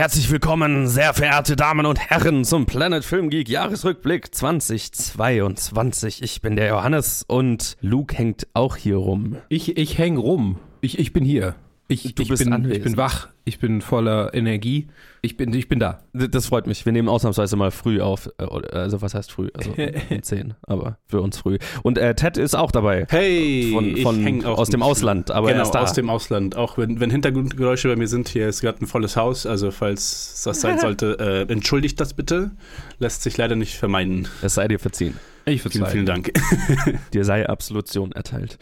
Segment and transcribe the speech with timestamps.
[0.00, 6.22] Herzlich willkommen, sehr verehrte Damen und Herren, zum Planet Film Geek Jahresrückblick 2022.
[6.22, 9.36] Ich bin der Johannes und Luke hängt auch hier rum.
[9.50, 10.58] Ich, ich häng rum.
[10.80, 11.54] Ich, ich bin hier.
[11.90, 12.76] Ich, Du ich, bist bin, anwesend.
[12.78, 13.28] ich bin wach.
[13.44, 14.86] Ich bin voller Energie.
[15.22, 15.98] Ich bin, ich bin da.
[16.12, 16.86] Das freut mich.
[16.86, 18.30] Wir nehmen ausnahmsweise mal früh auf.
[18.38, 19.48] Äh, Also, was heißt früh?
[19.54, 19.72] Also
[20.10, 21.58] um 10, aber für uns früh.
[21.82, 23.06] Und äh, Ted ist auch dabei.
[23.10, 24.82] Hey, Von- ich von- häng auch aus dem.
[24.82, 25.82] Ausland, aber er genau, ist da.
[25.82, 26.54] aus dem Ausland.
[26.56, 30.42] Auch wenn, wenn Hintergrundgeräusche bei mir sind, hier ist gerade ein volles Haus, also falls
[30.44, 32.52] das sein sollte, äh, entschuldigt das bitte.
[33.00, 34.28] Lässt sich leider nicht vermeiden.
[34.42, 35.16] Es sei dir verziehen.
[35.44, 36.32] Ich Vielen, vielen Dank.
[37.12, 38.58] Dir sei Absolution erteilt.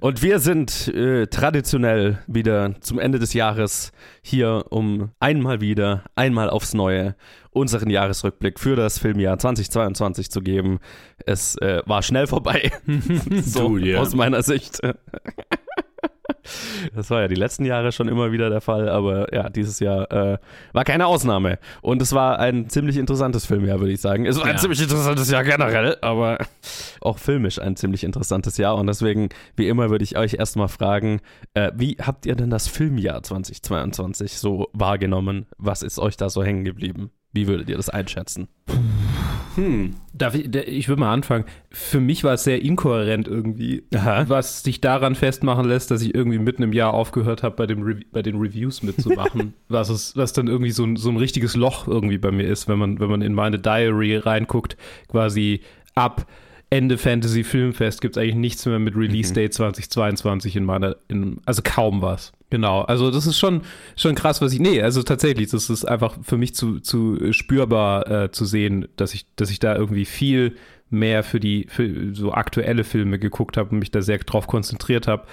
[0.00, 6.50] Und wir sind äh, traditionell wieder zum Ende des Jahres hier, um einmal wieder, einmal
[6.50, 7.14] aufs Neue
[7.52, 10.78] unseren Jahresrückblick für das Filmjahr 2022 zu geben.
[11.26, 12.70] Es äh, war schnell vorbei,
[13.42, 13.98] so Du, ja.
[13.98, 14.80] aus meiner Sicht.
[16.94, 20.10] Das war ja die letzten Jahre schon immer wieder der Fall, aber ja, dieses Jahr
[20.10, 20.38] äh,
[20.72, 21.58] war keine Ausnahme.
[21.82, 24.26] Und es war ein ziemlich interessantes Filmjahr, würde ich sagen.
[24.26, 24.56] Es war ein Ja.
[24.58, 26.38] ziemlich interessantes Jahr generell, aber
[27.00, 28.76] auch filmisch ein ziemlich interessantes Jahr.
[28.76, 31.20] Und deswegen, wie immer, würde ich euch erstmal fragen,
[31.54, 35.46] äh, wie habt ihr denn das Filmjahr 2022 so wahrgenommen?
[35.58, 37.10] Was ist euch da so hängen geblieben?
[37.32, 38.48] Wie würdet ihr das einschätzen?
[39.54, 39.94] Hm.
[40.12, 41.44] Darf ich, ich würde mal anfangen.
[41.70, 44.24] Für mich war es sehr inkohärent irgendwie, Aha.
[44.28, 48.00] was sich daran festmachen lässt, dass ich irgendwie mitten im Jahr aufgehört habe, bei, dem
[48.12, 49.54] bei den Reviews mitzumachen.
[49.68, 52.68] was, es, was dann irgendwie so ein, so ein richtiges Loch irgendwie bei mir ist,
[52.68, 54.76] wenn man, wenn man in meine Diary reinguckt,
[55.08, 55.60] quasi
[55.94, 56.26] ab
[56.70, 61.40] Ende Fantasy Filmfest gibt es eigentlich nichts mehr mit Release Date 2022 in meiner, in,
[61.44, 62.32] also kaum was.
[62.48, 63.62] Genau, also das ist schon,
[63.96, 68.08] schon krass, was ich, nee, also tatsächlich, das ist einfach für mich zu, zu spürbar
[68.08, 70.54] äh, zu sehen, dass ich, dass ich da irgendwie viel
[70.90, 75.06] mehr für die, für so aktuelle Filme geguckt habe und mich da sehr drauf konzentriert
[75.06, 75.26] habe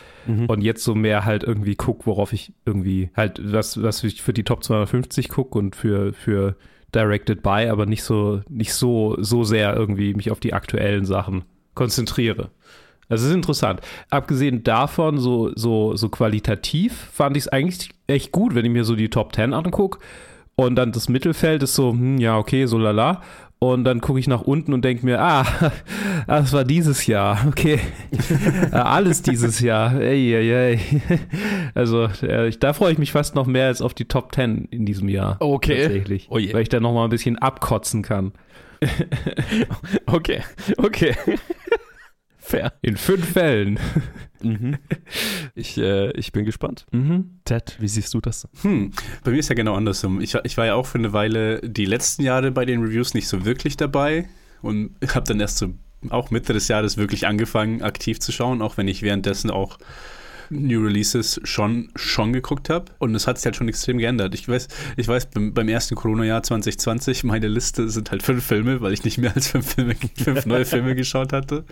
[0.48, 4.34] und jetzt so mehr halt irgendwie guck, worauf ich irgendwie halt, was, was ich für
[4.34, 6.56] die Top 250 gucke und für, für
[6.94, 11.44] Directed by, aber nicht so, nicht so, so sehr irgendwie mich auf die aktuellen Sachen
[11.74, 12.50] konzentriere.
[13.10, 13.82] Also es ist interessant.
[14.10, 18.84] Abgesehen davon, so, so, so qualitativ fand ich es eigentlich echt gut, wenn ich mir
[18.84, 20.00] so die Top 10 angucke.
[20.56, 23.22] Und dann das Mittelfeld ist so, hm, ja, okay, so lala.
[23.60, 25.46] Und dann gucke ich nach unten und denke mir, ah,
[26.28, 27.80] das war dieses Jahr, okay.
[28.72, 30.00] Äh, Alles dieses Jahr.
[30.00, 30.80] Ey, ey, ey.
[31.74, 34.86] Also äh, da freue ich mich fast noch mehr als auf die Top 10 in
[34.86, 35.38] diesem Jahr.
[35.40, 35.84] Okay.
[35.84, 36.28] Tatsächlich.
[36.30, 36.54] Oh je.
[36.54, 38.34] Weil ich da noch mal ein bisschen abkotzen kann.
[40.06, 40.42] Okay,
[40.78, 41.16] okay.
[42.48, 42.74] Fair.
[42.82, 43.80] In fünf Fällen.
[44.42, 44.78] Mhm.
[45.56, 46.86] Ich, äh, ich bin gespannt.
[46.92, 47.40] Mhm.
[47.44, 48.48] Ted, wie siehst du das?
[48.62, 48.92] Hm.
[49.24, 50.22] Bei mir ist ja genau andersrum.
[50.22, 53.16] Ich, war- ich war ja auch für eine Weile die letzten Jahre bei den Reviews
[53.16, 54.30] nicht so wirklich dabei
[54.62, 55.74] und habe dann erst so
[56.10, 59.80] auch Mitte des Jahres wirklich angefangen, aktiv zu schauen, auch wenn ich währenddessen auch
[60.50, 62.86] New Releases schon, schon geguckt habe.
[63.00, 64.34] Und es hat sich halt schon extrem geändert.
[64.34, 68.94] Ich weiß, ich weiß beim, ersten Corona-Jahr 2020, meine Liste sind halt fünf Filme, weil
[68.94, 71.66] ich nicht mehr als fünf, Filme, fünf neue Filme geschaut hatte.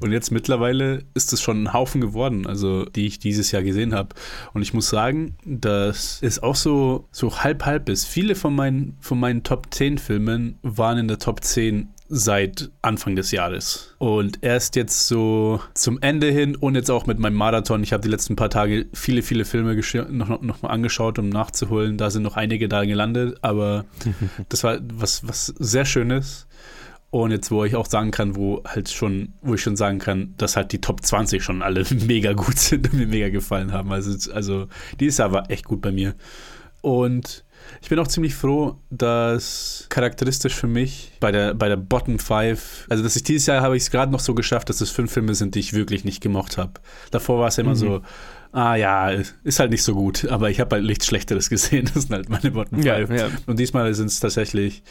[0.00, 3.94] Und jetzt mittlerweile ist es schon ein Haufen geworden, also die ich dieses Jahr gesehen
[3.94, 4.14] habe.
[4.52, 8.04] Und ich muss sagen, dass es auch so, so halb-halb ist.
[8.04, 13.16] Viele von meinen, von meinen Top 10 Filmen waren in der Top 10 seit Anfang
[13.16, 13.94] des Jahres.
[13.98, 17.82] Und erst jetzt so zum Ende hin und jetzt auch mit meinem Marathon.
[17.82, 19.74] Ich habe die letzten paar Tage viele, viele Filme
[20.10, 21.96] noch, noch mal angeschaut, um nachzuholen.
[21.96, 23.86] Da sind noch einige da gelandet, aber
[24.48, 26.46] das war was, was sehr Schönes.
[27.10, 30.34] Und jetzt, wo ich auch sagen kann, wo halt schon, wo ich schon sagen kann,
[30.36, 33.92] dass halt die Top 20 schon alle mega gut sind und mir mega gefallen haben.
[33.92, 34.66] Also, also
[34.98, 36.16] dieses Jahr war echt gut bei mir.
[36.80, 37.43] Und
[37.82, 42.86] ich bin auch ziemlich froh, dass charakteristisch für mich bei der, bei der Bottom 5,
[42.88, 45.12] also dass ich dieses Jahr habe ich es gerade noch so geschafft, dass es fünf
[45.12, 46.72] Filme sind, die ich wirklich nicht gemocht habe.
[47.10, 48.02] Davor war es immer so,
[48.52, 49.10] ah ja,
[49.42, 51.90] ist halt nicht so gut, aber ich habe halt nichts Schlechteres gesehen.
[51.94, 52.84] Das sind halt meine Bottom 5.
[52.84, 53.28] Ja, ja.
[53.46, 54.82] Und diesmal sind es tatsächlich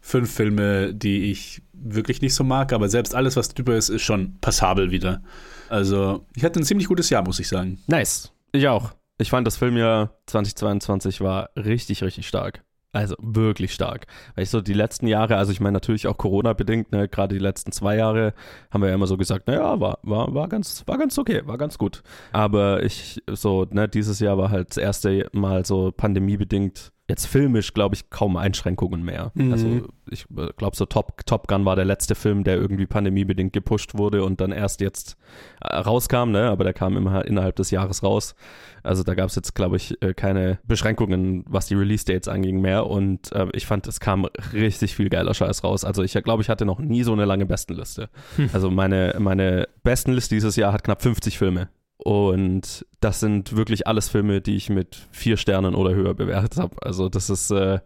[0.00, 4.02] fünf Filme, die ich wirklich nicht so mag, aber selbst alles, was drüber ist, ist
[4.02, 5.22] schon passabel wieder.
[5.68, 7.80] Also, ich hatte ein ziemlich gutes Jahr, muss ich sagen.
[7.86, 8.32] Nice.
[8.52, 8.92] Ich auch.
[9.18, 12.64] Ich fand das Filmjahr 2022 war richtig, richtig stark.
[12.94, 14.06] Also wirklich stark.
[14.34, 17.40] Weil ich so die letzten Jahre, also ich meine natürlich auch Corona-bedingt, ne, gerade die
[17.40, 18.34] letzten zwei Jahre
[18.70, 21.56] haben wir ja immer so gesagt, naja, war, war, war ganz, war ganz okay, war
[21.56, 22.02] ganz gut.
[22.32, 27.72] Aber ich, so, ne, dieses Jahr war halt das erste Mal so pandemiebedingt jetzt filmisch,
[27.72, 29.32] glaube ich, kaum Einschränkungen mehr.
[29.34, 29.52] Mhm.
[29.52, 33.94] Also ich glaube, so Top, Top Gun war der letzte Film, der irgendwie pandemiebedingt gepusht
[33.94, 35.16] wurde und dann erst jetzt
[35.60, 36.50] äh, rauskam, ne?
[36.50, 38.34] aber der kam immer innerhalb des Jahres raus.
[38.82, 42.86] Also da gab es jetzt, glaube ich, äh, keine Beschränkungen, was die Release-Dates anging mehr
[42.86, 45.84] und äh, ich fand, es kam richtig viel geiler Scheiß raus.
[45.84, 48.08] Also ich glaube, ich hatte noch nie so eine lange Bestenliste.
[48.52, 51.68] Also meine, meine Bestenliste dieses Jahr hat knapp 50 Filme.
[52.04, 56.76] Und das sind wirklich alles Filme, die ich mit vier Sternen oder höher bewertet habe.
[56.82, 57.78] Also das ist, äh,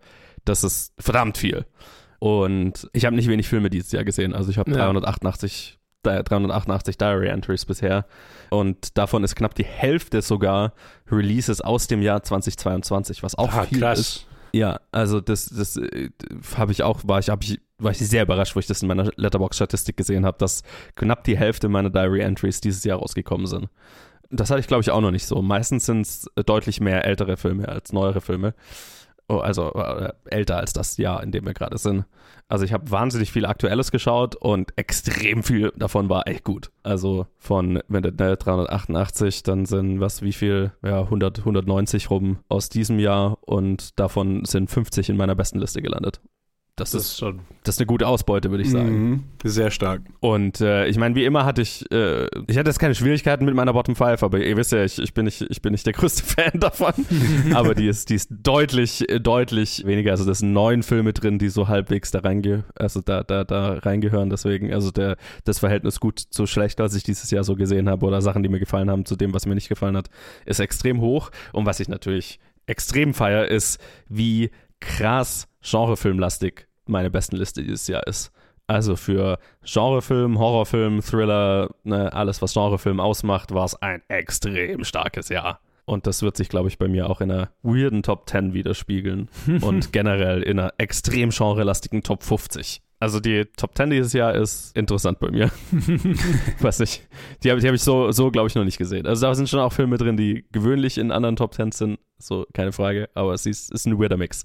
[0.45, 1.67] das ist verdammt viel.
[2.19, 4.35] Und ich habe nicht wenig Filme dieses Jahr gesehen.
[4.35, 4.77] Also ich habe Ja.
[4.79, 8.07] 388, 388 Diary Entries bisher.
[8.51, 10.73] Und davon ist knapp die Hälfte sogar
[11.11, 14.27] Releases aus dem Jahr 2022, was auch Ah, viel ist.
[14.53, 16.09] Ja, also das, das äh,
[16.57, 18.89] habe ich auch, war ich, hab ich, war ich sehr überrascht, wo ich das in
[18.89, 20.63] meiner Letterbox-Statistik gesehen habe, dass
[20.95, 23.69] knapp die Hälfte meiner Diary-Entries dieses Jahr rausgekommen sind.
[24.31, 25.43] Das hatte ich, glaube ich, auch noch nicht so.
[25.43, 28.55] Meistens sind es deutlich mehr ältere Filme als neuere Filme.
[29.29, 32.05] Oh, also äh, älter als das Jahr, in dem wir gerade sind.
[32.49, 36.71] Also ich habe wahnsinnig viel Aktuelles geschaut und extrem viel davon war echt gut.
[36.85, 40.73] Also von, wenn ne, 388, dann sind was, wie viel?
[40.85, 45.83] Ja, 100, 190 rum aus diesem Jahr und davon sind 50 in meiner besten Liste
[45.83, 46.21] gelandet.
[46.77, 47.41] Das, Das ist, schon.
[47.65, 48.91] das ist eine gute Ausbeute, würde ich sagen.
[48.91, 49.25] Mhm.
[49.43, 50.03] Sehr stark.
[50.21, 53.55] Und äh, ich meine, wie immer hatte ich, äh, ich hatte jetzt keine Schwierigkeiten mit
[53.55, 55.95] meiner Bottom 5, aber ihr wisst ja, ich, ich, bin, nicht, ich bin nicht der
[55.95, 56.93] größte Fan davon.
[57.55, 60.11] aber die ist, die ist deutlich, äh, deutlich weniger.
[60.11, 63.79] Also das sind neun Filme drin, die so halbwegs da, reinge also da, da, da
[63.79, 64.29] reingehören.
[64.29, 68.05] Deswegen, also der, das Verhältnis gut zu schlecht, was ich dieses Jahr so gesehen habe,
[68.05, 70.11] oder Sachen, die mir gefallen haben, zu dem, was mir nicht gefallen hat,
[70.45, 71.31] ist extrem hoch.
[71.55, 73.81] Und was ich natürlich extrem feier, ist,
[74.11, 74.51] wie
[74.81, 78.33] krass genrefilmlastig meine besten Liste dieses Jahr ist.
[78.69, 85.29] Also für Genrefilm, Horrorfilm, Thriller, ne, alles, was Genrefilm ausmacht, war es ein extrem starkes
[85.29, 85.61] Jahr.
[85.85, 89.29] Und das wird sich, glaube ich, bei mir auch in einer weirden Top 10 widerspiegeln.
[89.61, 92.83] und generell in einer extrem genrelastigen Top 50.
[92.99, 95.53] Also die Top 10 dieses Jahr ist interessant bei mir.
[96.61, 97.07] Weiß nicht.
[97.45, 99.07] Die habe die hab ich so, so glaube ich, noch nicht gesehen.
[99.07, 101.99] Also da sind schon auch Filme drin, die gewöhnlich in anderen Top 10 sind.
[102.19, 103.09] So, keine Frage.
[103.15, 104.45] Aber es ist, ist ein weirder Mix.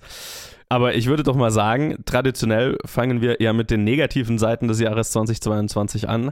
[0.72, 4.80] Aber ich würde doch mal sagen, traditionell fangen wir ja mit den negativen Seiten des
[4.80, 6.32] Jahres 2022 an,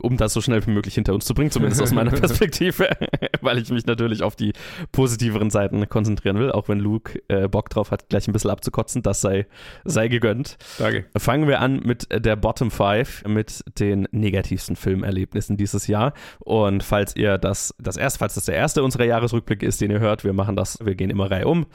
[0.00, 2.88] um das so schnell wie möglich hinter uns zu bringen, zumindest aus meiner Perspektive,
[3.40, 4.52] weil ich mich natürlich auf die
[4.92, 9.02] positiveren Seiten konzentrieren will, auch wenn Luke äh, Bock drauf hat, gleich ein bisschen abzukotzen,
[9.02, 9.46] das sei,
[9.84, 10.56] sei gegönnt.
[10.78, 11.06] Danke.
[11.16, 16.12] Fangen wir an mit der Bottom 5, mit den negativsten Filmerlebnissen dieses Jahr.
[16.40, 20.00] Und falls ihr das, das erste, falls das der erste unserer Jahresrückblicke ist, den ihr
[20.00, 21.66] hört, wir machen das, wir gehen immer Reihe um.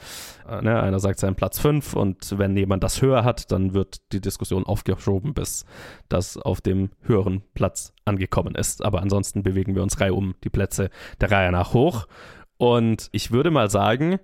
[0.48, 4.12] Äh, ne, einer sagt seinen Platz 5 und wenn jemand das höher hat, dann wird
[4.12, 5.64] die Diskussion aufgeschoben, bis
[6.08, 8.84] das auf dem höheren Platz angekommen ist.
[8.84, 10.90] Aber ansonsten bewegen wir uns Reihe um die Plätze
[11.20, 12.06] der Reihe nach hoch.
[12.58, 14.18] Und ich würde mal sagen,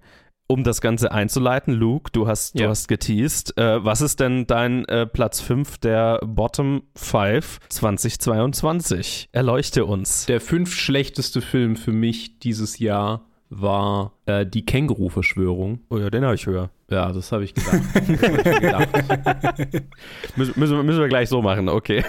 [0.48, 2.68] um das Ganze einzuleiten, Luke, du hast, du Ja.
[2.68, 3.56] hast geteased.
[3.58, 9.28] Äh, was ist denn dein äh, Platz 5 der Bottom 5 2022?
[9.32, 10.26] Erleuchte uns.
[10.26, 15.80] Der fünf schlechteste Film für mich dieses Jahr war äh, die Känguru-Verschwörung.
[15.88, 16.70] Oh ja, den habe ich höher.
[16.90, 17.80] Ja, das habe ich gedacht.
[17.94, 19.84] Das hab ich gedacht.
[20.36, 22.04] Müssen, müssen, müssen wir gleich so machen, okay.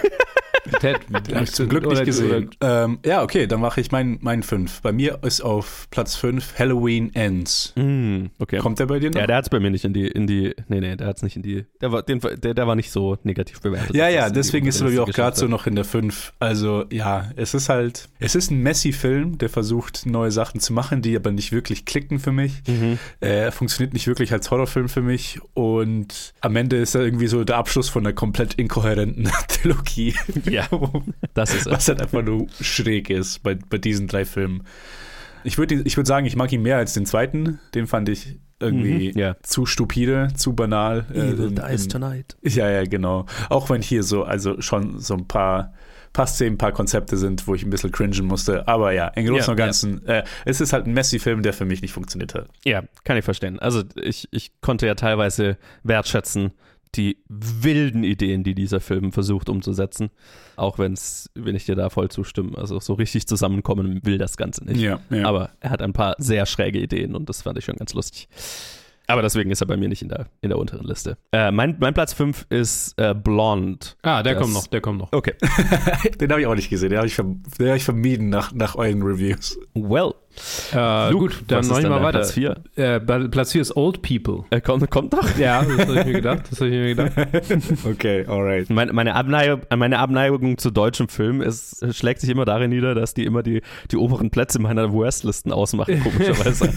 [0.80, 2.50] Ted, Hab ich zum Glück nicht gesehen.
[2.60, 4.80] Ähm, ja, okay, dann mache ich meinen mein fünf.
[4.82, 7.72] Bei mir ist auf Platz 5 Halloween Ends.
[7.76, 8.58] Mm, okay.
[8.58, 9.20] Kommt der bei dir noch?
[9.20, 11.16] Ja, der hat es bei mir nicht in die, in die, nee, nee, der hat
[11.16, 13.94] es nicht in die, der war, den, der, der war nicht so negativ bewertet.
[13.94, 16.32] Ja, ja, deswegen ist er bei mir auch gerade so noch in der 5.
[16.38, 21.02] Also ja, es ist halt, es ist ein Messi-Film, der versucht, neue Sachen zu machen,
[21.02, 22.62] die aber nicht wirklich klicken für mich.
[22.66, 22.98] Mhm.
[23.20, 27.28] Äh, Er funktioniert nicht wirklich als Horrorfilm für mich und am Ende ist er irgendwie
[27.28, 30.14] so der Abschluss von einer komplett inkohärenten Trilogie.
[30.50, 30.57] Ja,
[31.34, 31.72] das ist es.
[31.72, 34.64] was halt einfach nur schräg ist bei, bei diesen drei Filmen.
[35.44, 37.60] Ich würde ich würd sagen, ich mag ihn mehr als den zweiten.
[37.74, 39.36] Den fand ich irgendwie Mhm, ja.
[39.42, 41.06] zu stupide, zu banal.
[41.14, 42.36] äh, Evil in- dies tonight.
[42.42, 43.26] ja, ja, genau.
[43.50, 45.72] Auch wenn hier so, also schon so ein paar,
[46.26, 48.66] Szenen, ein paar Konzepte sind, wo ich ein bisschen cringen musste.
[48.66, 51.64] Aber ja, im Großen Ja, und Ganzen, äh, es ist halt ein Messi-Film, der für
[51.66, 52.48] mich nicht funktioniert hat.
[52.64, 53.60] Ja, kann ich verstehen.
[53.60, 56.50] Also ich, ich konnte ja teilweise wertschätzen
[56.98, 60.10] die wilden Ideen, die dieser Film versucht umzusetzen.
[60.56, 62.58] Auch wenn's, wenn ich dir da voll zustimme.
[62.58, 64.80] Also so richtig zusammenkommen will das Ganze nicht.
[64.80, 65.24] Ja, ja.
[65.26, 68.28] Aber er hat ein paar sehr schräge Ideen und das fand ich schon ganz lustig.
[69.10, 71.16] Aber deswegen ist er bei mir nicht in der, in der unteren Liste.
[71.32, 73.78] Äh, mein, mein Platz 5 ist äh, Blonde.
[74.02, 75.12] Ah, der Das- kommt noch, der kommt noch.
[75.12, 75.32] Okay.
[76.20, 76.90] den habe ich auch nicht gesehen.
[76.90, 79.58] Den habe ich, verm hab ich vermieden nach, nach euren Reviews.
[79.72, 80.12] Well.
[80.74, 82.18] Äh, Luke, gut, dann was mach ist ich mal weiter.
[82.18, 82.56] Platz 4?
[82.76, 84.44] Äh, Platz 4 ist Old People.
[84.50, 85.38] Äh, kommt, kommt doch.
[85.38, 86.42] Ja, das habe ich mir gedacht.
[86.50, 87.12] Das habe ich mir gedacht.
[87.84, 88.68] Okay, alright.
[88.70, 93.14] Meine, meine, Abneigung, meine Abneigung zu deutschen Filmen ist, schlägt sich immer darin nieder, dass
[93.14, 96.70] die immer die, die oberen Plätze meiner Worst-Listen ausmachen, komischerweise.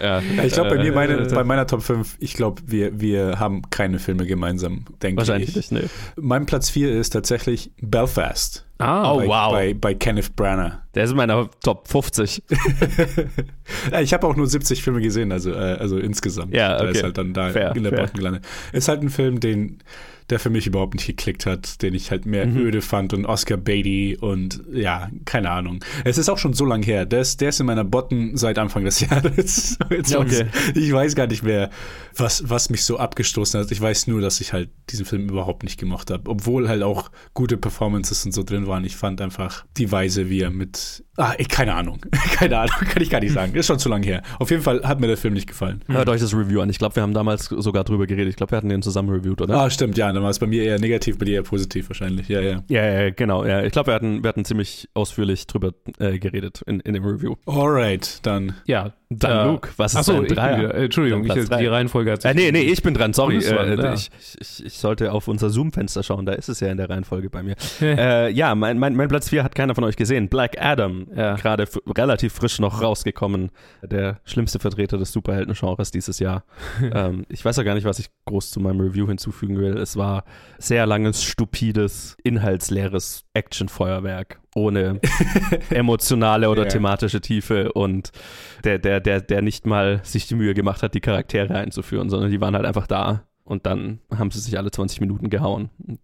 [0.00, 3.38] ja, ich glaube, bei mir, meine, äh, bei meiner Top 5, ich glaube, wir, wir
[3.38, 5.56] haben keine Filme gemeinsam, denke Wahrscheinlich ich.
[5.56, 5.84] nicht, ne.
[6.16, 8.64] Mein Platz 4 ist tatsächlich Belfast.
[8.80, 9.52] Ah, Oh, bei, wow.
[9.52, 10.78] Bei, bei Kenneth Branagh.
[10.94, 12.42] Der ist in meiner Top 50.
[13.92, 16.54] Ja, ich habe auch nur 70 Filme gesehen, also, äh, also insgesamt.
[16.54, 16.90] Ja, okay.
[16.90, 18.02] ist halt dann da Fair, in der fair.
[18.02, 18.44] Bottom gelandet.
[18.72, 19.78] Ist halt ein Film, den,
[20.30, 22.56] der für mich überhaupt nicht geklickt hat, den ich halt mehr Mhm.
[22.58, 25.84] öde fand und Oscar Beatty und ja, keine Ahnung.
[26.04, 27.04] Es ist auch schon so lang her.
[27.06, 29.78] Der ist, der ist in meiner Botten seit Anfang des Jahres.
[29.90, 30.46] Jetzt Ja, okay.
[30.74, 31.70] Ich weiß gar nicht mehr,
[32.16, 33.70] was, was mich so abgestoßen hat.
[33.70, 36.30] Ich weiß nur, dass ich halt diesen Film überhaupt nicht gemocht habe.
[36.30, 38.84] Obwohl halt auch gute Performances und so drin waren.
[38.84, 41.04] Ich fand einfach die Weise, wie er mit.
[41.20, 41.98] Ah, ich, keine Ahnung.
[42.32, 43.54] keine Ahnung, kann ich gar nicht sagen.
[43.54, 44.22] Ist schon zu lang her.
[44.38, 45.82] Auf jeden Fall hat mir der Film nicht gefallen.
[45.86, 46.70] Hört euch das Review an.
[46.70, 48.30] Ich glaube, wir haben damals sogar drüber geredet.
[48.30, 49.54] Ich glaube, wir hatten den zusammen reviewed, oder?
[49.54, 50.10] Ah, stimmt, ja.
[50.10, 52.28] Dann war es bei mir eher negativ, bei dir eher positiv wahrscheinlich.
[52.28, 52.62] Ja, ja.
[52.68, 53.44] Ja, ja, genau.
[53.44, 53.62] Ja.
[53.62, 57.34] Ich glaube, wir hatten, wir hatten ziemlich ausführlich drüber äh, geredet in, in dem Review.
[57.44, 58.54] Alright, dann.
[58.64, 58.94] Ja.
[59.12, 60.72] Dann äh, Luke, was ist Achso, dein Dreier?
[60.72, 61.66] äh, Entschuldigung, ich, die.
[61.66, 62.30] Reihenfolge hat sich.
[62.30, 63.38] Äh, nee, nee, ich bin dran, sorry.
[63.38, 63.92] Äh, ja.
[63.92, 67.28] ich, ich, ich sollte auf unser Zoom-Fenster schauen, da ist es ja in der Reihenfolge
[67.28, 67.56] bei mir.
[67.80, 70.28] äh, ja, mein, mein, mein Platz 4 hat keiner von euch gesehen.
[70.28, 71.34] Black Adam, Ja.
[71.34, 71.66] gerade
[71.98, 73.50] relativ frisch noch rausgekommen.
[73.82, 76.44] Der schlimmste Vertreter des Superhelden-Genres dieses Jahr.
[76.94, 79.76] ähm, ich weiß ja gar nicht, was ich groß zu meinem Review hinzufügen will.
[79.76, 80.22] Es war
[80.58, 85.00] sehr langes, stupides, inhaltsleeres Actionfeuerwerk ohne
[85.70, 86.68] emotionale oder Ja.
[86.68, 88.10] thematische Tiefe und
[88.64, 92.30] der, der, der, der nicht mal sich die Mühe gemacht hat, die Charaktere einzuführen, sondern
[92.30, 95.70] die waren halt einfach da und dann haben sie sich alle 20 Minuten gehauen.
[95.86, 96.00] Und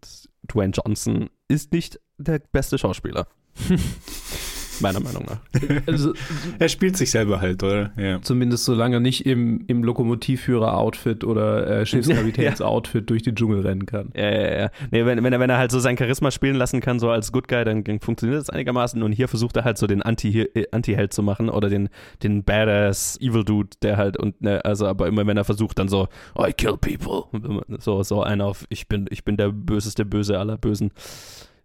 [0.52, 3.26] Dwayne Johnson ist nicht der beste Schauspieler.
[4.80, 5.38] Meiner Meinung nach.
[5.86, 6.12] Also,
[6.58, 7.90] Er spielt sich selber halt, oder?
[7.96, 8.20] Ja.
[8.22, 14.10] zumindest solange nicht im, im Lokomotivführer-Outfit oder äh, Schiffskapitäns-Outfit durch den Dschungel rennen kann.
[14.14, 14.70] Ja, ja, ja.
[14.90, 17.32] Nee, wenn, wenn, er, wenn er halt so sein Charisma spielen lassen kann, so als
[17.32, 19.02] Good Guy, dann, dann funktioniert das einigermaßen.
[19.02, 21.88] Und hier versucht er halt so den Anti- äh, Anti-Held zu machen oder den,
[22.22, 25.88] den Badass Evil Dude, der halt und ne, also aber immer wenn er versucht, dann
[25.88, 27.24] so, I kill people.
[27.78, 30.90] So, so einer auf, ich bin, ich bin der böseste Böse aller Bösen.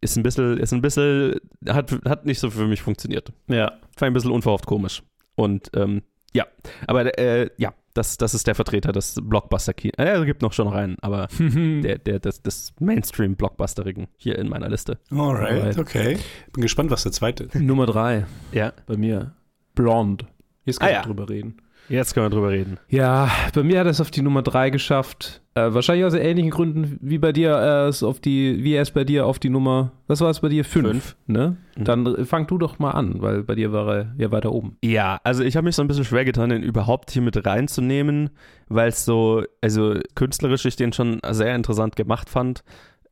[0.01, 1.35] Ist ein bisschen, ist ein bisschen,
[1.67, 3.31] hat, hat nicht so für mich funktioniert.
[3.47, 3.67] Ja.
[3.69, 5.03] Fand ich ein bisschen unverhofft komisch.
[5.35, 6.01] Und ähm,
[6.33, 6.45] ja,
[6.87, 9.93] aber äh, ja, das, das ist der Vertreter des Blockbuster-Kino.
[9.97, 14.49] Äh, es gibt noch schon noch einen, aber der, der, des, des Mainstream-Blockbusterigen hier in
[14.49, 14.97] meiner Liste.
[15.11, 15.77] Alright, Alright.
[15.77, 16.17] okay.
[16.53, 17.55] Bin gespannt, was der zweite ist.
[17.55, 19.33] Nummer drei Ja, bei mir.
[19.75, 20.25] Blonde.
[20.65, 21.01] Jetzt kann Ah, ich ja.
[21.03, 21.57] drüber reden.
[21.89, 22.77] Jetzt können wir drüber reden.
[22.89, 25.41] Ja, bei mir hat es auf die Nummer 3 geschafft.
[25.53, 28.91] Äh, wahrscheinlich aus ähnlichen Gründen wie bei dir, äh, es auf die, wie er es
[28.91, 30.63] bei dir auf die Nummer, was war es bei dir?
[30.63, 30.87] 5.
[30.87, 31.15] Fünf.
[31.27, 31.57] Ne?
[31.75, 31.83] Mhm.
[31.83, 34.77] Dann fang du doch mal an, weil bei dir war er ja weiter oben.
[34.81, 38.29] Ja, also ich habe mich so ein bisschen schwer getan, den überhaupt hier mit reinzunehmen,
[38.69, 42.63] weil es so, also künstlerisch ich den schon sehr interessant gemacht fand.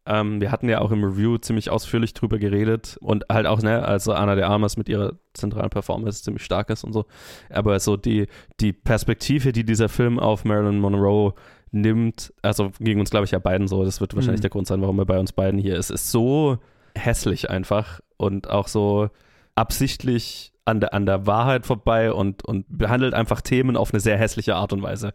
[0.10, 3.86] Ähm, wir hatten ja auch im Review ziemlich ausführlich drüber geredet und halt auch, ne,
[3.86, 7.06] also Anna de Armas mit ihrer zentralen Performance ziemlich stark ist und so.
[7.52, 8.26] Aber so die,
[8.60, 11.34] die Perspektive, die dieser Film auf Marilyn Monroe
[11.72, 14.44] nimmt, also gegen uns glaube ich ja beiden so, das wird wahrscheinlich Mhm.
[14.44, 16.58] der Grund sein, warum er bei uns beiden hier ist, ist so
[16.98, 19.10] hässlich einfach und auch so
[19.54, 24.18] absichtlich an der, an der Wahrheit vorbei und, und behandelt einfach Themen auf eine sehr
[24.18, 25.14] hässliche Art und Weise.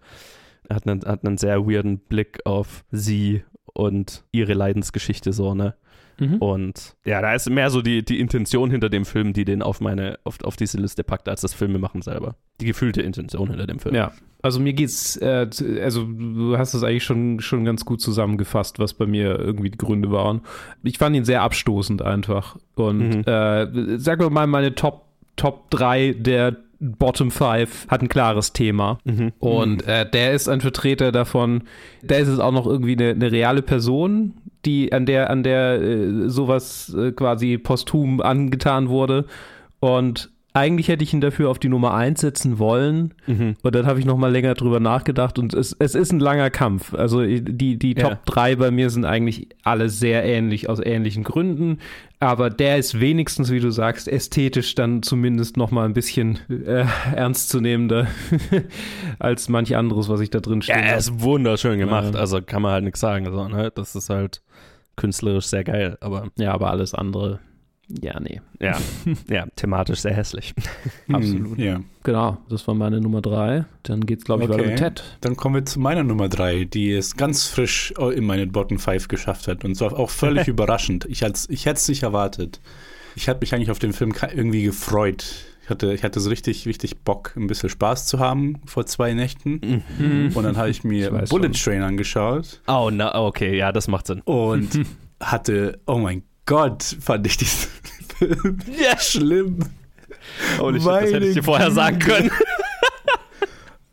[0.68, 3.42] Er hat einen, hat einen sehr weirden Blick auf sie
[3.74, 5.74] und ihre Leidensgeschichte so, ne?
[6.18, 6.36] Mhm.
[6.36, 9.80] Und ja, da ist mehr so die, die Intention hinter dem Film, die den auf
[9.80, 12.36] meine, auf, auf diese Liste packt, als das Filmemachen selber.
[12.60, 13.96] Die gefühlte Intention hinter dem Film.
[13.96, 15.48] Ja, also mir geht's, äh,
[15.82, 19.78] also du hast es eigentlich schon, schon ganz gut zusammengefasst, was bei mir irgendwie die
[19.78, 20.42] Gründe waren.
[20.84, 22.56] Ich fand ihn sehr abstoßend einfach.
[22.76, 23.20] Und Mhm.
[23.26, 28.98] äh, wir mal, meine Top, Top 3 der Bottom 5 hat ein klares Thema.
[29.04, 29.32] Mhm.
[29.38, 31.62] Und äh, der ist ein Vertreter davon,
[32.02, 35.80] der ist es auch noch irgendwie eine, eine reale Person, die an der, an der
[35.80, 39.26] äh, sowas äh, quasi posthum angetan wurde.
[39.80, 43.12] Und eigentlich hätte ich ihn dafür auf die Nummer 1 setzen wollen.
[43.26, 43.56] Mhm.
[43.62, 46.48] Und dann habe ich noch mal länger drüber nachgedacht und es, es ist ein langer
[46.48, 46.94] Kampf.
[46.94, 48.10] Also die, die Ja.
[48.10, 51.78] Top 3 bei mir sind eigentlich alle sehr ähnlich, aus ähnlichen Gründen.
[52.20, 56.84] Aber der ist wenigstens, wie du sagst, ästhetisch dann zumindest noch mal ein bisschen äh,
[57.14, 58.06] ernstzunehmender
[59.18, 60.78] als manch anderes, was ich da drin stehe.
[60.78, 62.20] Ja, er ist wunderschön gemacht, Ja.
[62.20, 63.26] also kann man halt nichts sagen.
[63.30, 63.72] So, ne?
[63.74, 64.40] Das ist halt
[64.96, 67.40] künstlerisch sehr geil, aber ja, aber alles andere,
[67.88, 68.40] ja, nee.
[68.60, 68.78] ja,
[69.28, 70.54] ja thematisch sehr hässlich.
[71.12, 71.56] Absolut.
[71.58, 71.80] Hm, Ja.
[72.02, 73.64] Genau, das war meine Nummer 3.
[73.82, 74.70] Dann geht's, glaube ich, weiter Okay.
[74.70, 75.04] mit Ted.
[75.20, 79.08] Dann kommen wir zu meiner Nummer drei, die es ganz frisch in meine Bottom 5
[79.08, 79.64] geschafft hat.
[79.64, 81.06] Und zwar auch völlig überraschend.
[81.08, 82.60] Ich, als- ich hätte es nicht erwartet.
[83.16, 85.24] Ich hatte mich eigentlich auf den Film irgendwie gefreut.
[85.62, 89.14] Ich hatte, ich hatte so richtig, richtig Bock, ein bisschen Spaß zu haben vor zwei
[89.14, 89.82] Nächten.
[90.34, 91.72] Und dann habe ich mir Ich Bullet schon.
[91.72, 94.20] Train angeschaut Oh, na, okay, ja, das macht Sinn.
[94.26, 94.68] und
[95.22, 97.68] hatte, oh mein Gott, fand ich diesen
[98.18, 98.58] Film
[98.98, 99.58] schlimm.
[100.58, 102.30] Holy shit, das hätte ich dir vorher sagen können.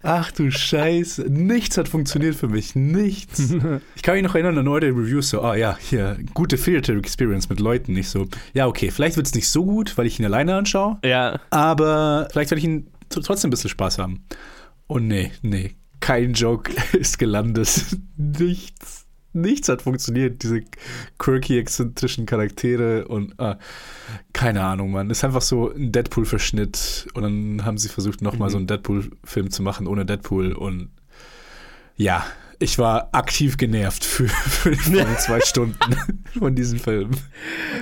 [0.03, 3.53] Ach du Scheiße, nichts hat funktioniert für mich, nichts.
[3.95, 7.49] Ich kann mich noch erinnern an eure Reviews so, ah ja, hier, gute Theater Experience
[7.49, 10.25] mit Leuten, nicht so, ja okay, vielleicht wird es nicht so gut, weil ich ihn
[10.25, 14.25] alleine anschaue, Ja, aber vielleicht werde ich ihn tr- trotzdem ein bisschen Spaß haben.
[14.87, 17.85] Und nee, nee, kein Joke ist gelandet,
[18.17, 19.00] nichts.
[19.33, 20.43] Nichts hat funktioniert.
[20.43, 20.61] Diese
[21.17, 23.57] quirky, exzentrischen Charaktere und ah,
[24.33, 25.09] keine Ahnung, Mann.
[25.09, 28.51] Ist einfach so ein Deadpool-Verschnitt und dann haben sie versucht, nochmal Mhm.
[28.51, 30.89] so einen Deadpool-Film zu machen ohne Deadpool und
[31.97, 32.25] ja,
[32.61, 34.75] ich war aktiv genervt für, für,
[35.17, 35.77] zwei Stunden
[36.37, 37.11] von diesem Film.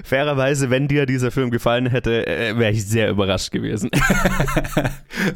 [0.04, 3.90] Fairerweise, wenn dir dieser Film gefallen hätte, äh, wäre ich sehr überrascht gewesen.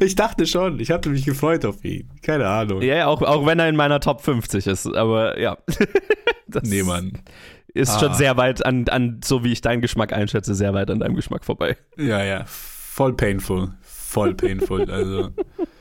[0.00, 2.08] Ich dachte schon, ich hatte mich gefreut auf ihn.
[2.22, 2.80] Keine Ahnung.
[2.82, 5.58] ja, ja, auch, auch wenn er in meiner Top 50 ist, aber ja.
[6.46, 7.12] Das Nee, Mann.
[7.74, 8.00] ist Ah.
[8.00, 11.16] schon sehr weit an, an, so wie ich deinen Geschmack einschätze, sehr weit an deinem
[11.16, 11.76] Geschmack vorbei.
[11.98, 13.74] Ja, ja, voll painful.
[14.14, 14.88] Voll painful.
[14.90, 15.30] Also,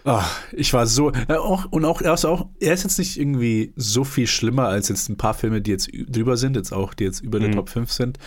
[0.05, 1.11] ah, ich war so.
[1.11, 4.67] Äh, auch, und auch er, ist auch, er ist jetzt nicht irgendwie so viel schlimmer
[4.67, 7.49] als jetzt ein paar Filme, die jetzt drüber sind, jetzt auch, die jetzt über der
[7.49, 7.53] Mhm.
[7.53, 8.17] Top 5 sind.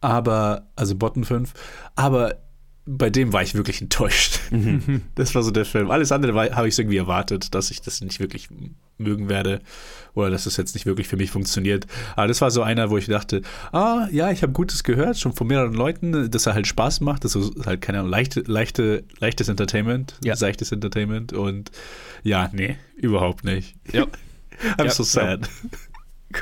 [0.00, 1.52] Aber, also Bottom 5.
[1.96, 2.36] Aber
[2.86, 4.40] bei dem war ich wirklich enttäuscht.
[5.14, 5.90] Das war so der Film.
[5.90, 8.48] Alles andere habe ich irgendwie erwartet, dass ich das nicht wirklich
[9.00, 9.60] mögen werde
[10.14, 11.86] oder dass es jetzt nicht wirklich für mich funktioniert.
[12.16, 13.42] Aber das war so einer, wo ich dachte,
[13.72, 17.24] ah, ja, ich habe Gutes gehört, schon von mehreren Leuten, dass er halt Spaß macht,
[17.24, 20.36] dass es halt, keine Ahnung, leichte, leichte, leichtes Entertainment, Ja.
[20.36, 21.70] seichtes Entertainment und
[22.22, 23.74] ja, nee, überhaupt nicht.
[23.92, 24.04] Ja.
[24.78, 25.48] I'm Ja, so sad.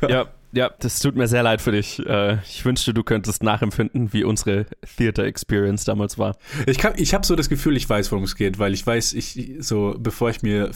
[0.07, 1.99] Ja, ja, das tut mir sehr leid für dich.
[2.07, 4.67] Äh, Ich wünschte, du könntest nachempfinden, wie unsere
[4.99, 6.37] Theater Experience damals war.
[6.67, 9.15] Ich, kann- ich habe so das Gefühl, ich weiß, worum es geht, weil ich weiß,
[9.15, 10.71] ich so, bevor ich mir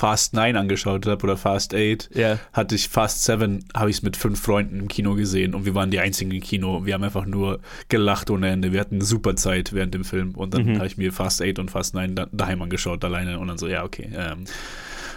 [0.00, 2.38] Fast 9 angeschaut habe oder Fast 8, Ja.
[2.54, 5.74] hatte ich Fast 7, habe ich es mit fünf Freunden im Kino gesehen und wir
[5.74, 6.86] waren die einzigen im Kino.
[6.86, 8.72] Wir haben einfach nur gelacht ohne Ende.
[8.72, 10.76] Wir hatten eine super Zeit während dem Film und dann Mhm.
[10.76, 13.68] habe ich mir Fast 8 und Fast 9 da, daheim angeschaut alleine und dann so,
[13.68, 14.44] ja, okay, ähm,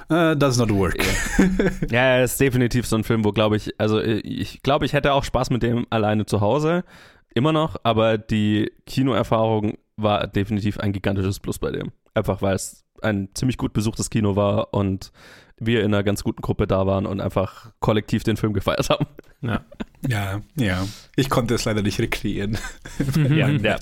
[0.09, 0.97] äh, does not work.
[1.89, 4.91] Ja, er ist definitiv so ein Film, wo glaube ich, also äh, ich glaube, ich
[4.91, 6.83] hätte auch Spaß mit dem alleine zu Hause.
[7.33, 11.91] Immer noch, aber die Kinoerfahrung war definitiv ein gigantisches Plus bei dem.
[12.13, 15.12] Einfach weil es ein ziemlich gut besuchtes Kino war und
[15.60, 19.06] wir in einer ganz guten Gruppe da waren und einfach kollektiv den Film gefeiert haben.
[19.41, 20.86] Ja, ja.
[21.15, 22.58] Ich konnte es leider nicht rekreieren.
[23.30, 23.78] Ja, ja.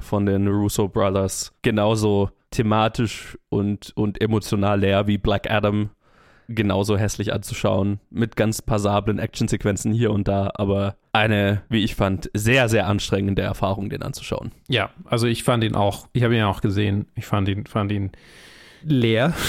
[0.00, 1.52] von den Russo Brothers.
[1.62, 5.90] Genauso thematisch und, und emotional leer wie Black Adam.
[6.46, 12.30] Genauso hässlich anzuschauen, mit ganz passablen Actionsequenzen hier und da, aber eine, wie ich fand,
[12.34, 14.52] sehr, sehr anstrengende Erfahrung, den anzuschauen.
[14.68, 17.92] Ja, also ich fand ihn auch, ich habe ihn auch gesehen, ich fand ihn, fand
[17.92, 18.12] ihn
[18.84, 19.32] leer.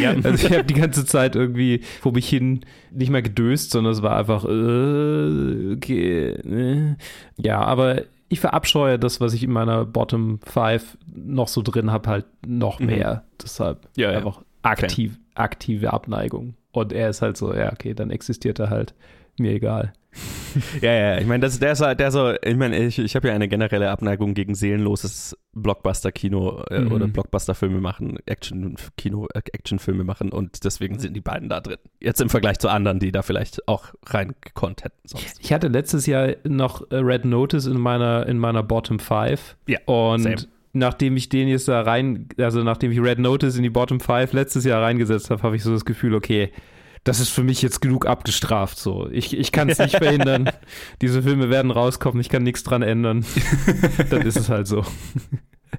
[0.00, 0.14] Ja.
[0.22, 4.02] Also ich habe die ganze Zeit irgendwie vor mich hin nicht mehr gedöst, sondern es
[4.02, 6.96] war einfach, äh, okay, äh.
[7.36, 8.02] ja, aber
[8.34, 12.80] ich verabscheue das, was ich in meiner Bottom 5 noch so drin habe, halt noch
[12.80, 12.86] Mhm.
[12.86, 13.24] mehr.
[13.42, 14.18] Deshalb Ja, ja.
[14.18, 16.54] einfach aktiv, aktive Abneigung.
[16.72, 18.94] Und er ist halt so, ja, okay, dann existiert er halt.
[19.38, 19.92] Mir egal.
[20.80, 23.26] Ja, ja, ich meine, das, der, ist, halt- der so, ich meine, ich, ich habe
[23.26, 26.92] ja eine generelle Abneigung gegen seelenloses Blockbuster-Kino äh, Mhm.
[26.92, 31.78] oder Blockbuster-Filme machen, Action-Kino, äh, Action-Filme machen und deswegen sind die beiden da drin.
[32.00, 35.38] Jetzt im Vergleich zu anderen, die da vielleicht auch reingekonnt hätten sonst.
[35.40, 39.56] Ich hatte letztes Jahr noch äh, Red Notice in meiner, in meiner Bottom 5.
[39.66, 40.36] Ja, Und same.
[40.72, 44.32] nachdem ich den jetzt da rein, also nachdem ich Red Notice in die Bottom 5
[44.32, 46.52] letztes Jahr reingesetzt habe, habe ich so das Gefühl, okay,
[47.04, 48.78] das ist für mich jetzt genug abgestraft.
[48.78, 49.08] So.
[49.10, 50.50] Ich, ich kann es nicht verhindern.
[51.02, 53.24] Diese Filme werden rauskommen, ich kann nichts dran ändern.
[54.10, 54.84] Dann ist es halt so.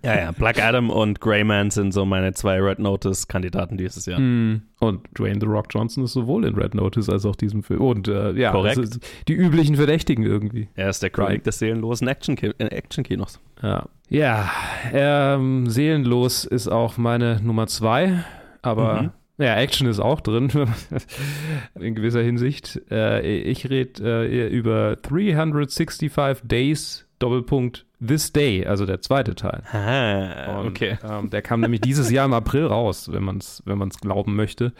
[0.04, 4.20] Ja, ja, Black Adam und Greyman sind so meine zwei Red Notice-Kandidaten dieses Jahr.
[4.20, 4.62] Mm.
[4.80, 7.82] Und Dwayne The Rock Johnson ist sowohl in Red Notice als auch diesem Film.
[7.82, 8.78] Und äh, ja, Korrekt.
[8.78, 10.68] also die üblichen Verdächtigen irgendwie.
[10.76, 12.14] Er ist der König des seelenlosen äh,
[12.60, 13.40] Action-Kinos.
[13.64, 14.52] Ja, ja
[14.94, 18.26] ähm, seelenlos ist auch meine Nummer zwei,
[18.62, 19.12] aber Mhm.
[19.38, 20.50] Ja, Action ist auch drin
[21.80, 22.82] in gewisser Hinsicht.
[22.90, 26.12] Äh, ich rede äh, über 365
[26.44, 29.64] Days Doppelpunkt This Day, also der zweite Teil.
[29.72, 30.98] Ah, Und, okay.
[31.04, 34.36] Ähm, der kam nämlich dieses Jahr im April raus, wenn man es wenn man's glauben
[34.36, 34.74] möchte.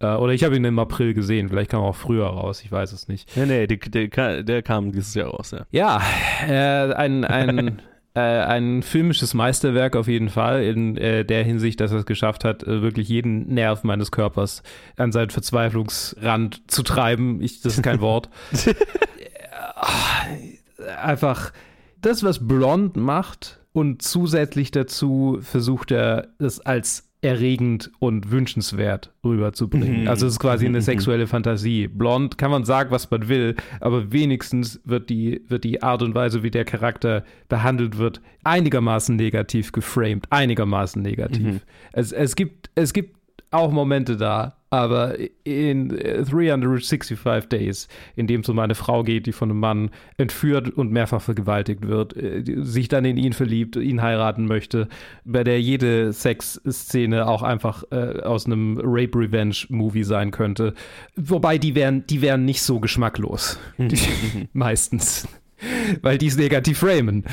[0.00, 2.72] Äh, oder ich habe ihn im April gesehen, vielleicht kam er auch früher raus, ich
[2.72, 3.36] weiß es nicht.
[3.36, 5.66] Nee, nee, die, die, der kam dieses Jahr raus, ja.
[5.70, 6.00] Ja,
[6.48, 7.82] äh, ein, ein,
[8.14, 12.44] äh, ein filmisches Meisterwerk auf jeden Fall, in äh, der Hinsicht, dass er es geschafft
[12.44, 14.62] hat, äh, wirklich jeden Nerv meines Körpers
[14.96, 17.40] an seinen Verzweiflungsrand zu treiben.
[17.40, 18.28] Ich, das ist kein Wort.
[21.02, 21.52] Einfach
[22.00, 30.02] das, was Blond macht und zusätzlich dazu versucht er, das als erregend und wünschenswert rüberzubringen.
[30.02, 30.08] Mhm.
[30.08, 30.82] Also es ist quasi eine Mhm.
[30.82, 31.86] sexuelle Fantasie.
[31.86, 36.14] Blond kann man sagen, was man will, aber wenigstens wird die, wird die Art und
[36.14, 40.26] Weise, wie der Charakter behandelt wird, einigermaßen negativ geframed.
[40.30, 41.42] Einigermaßen negativ.
[41.42, 41.60] Mhm.
[41.92, 43.19] Es, es, gibt, es gibt
[43.50, 49.26] auch Momente da, aber in äh, 365 Days, in dem es um eine Frau geht,
[49.26, 53.74] die von einem Mann entführt und mehrfach vergewaltigt wird, äh, sich dann in ihn verliebt,
[53.76, 54.88] ihn heiraten möchte,
[55.24, 60.74] bei der jede Sexszene auch einfach äh, aus einem Rape-Revenge-Movie sein könnte.
[61.16, 63.58] Wobei die wären, die wären nicht so geschmacklos.
[64.52, 65.26] Meistens.
[66.02, 67.24] Weil die es negativ framen.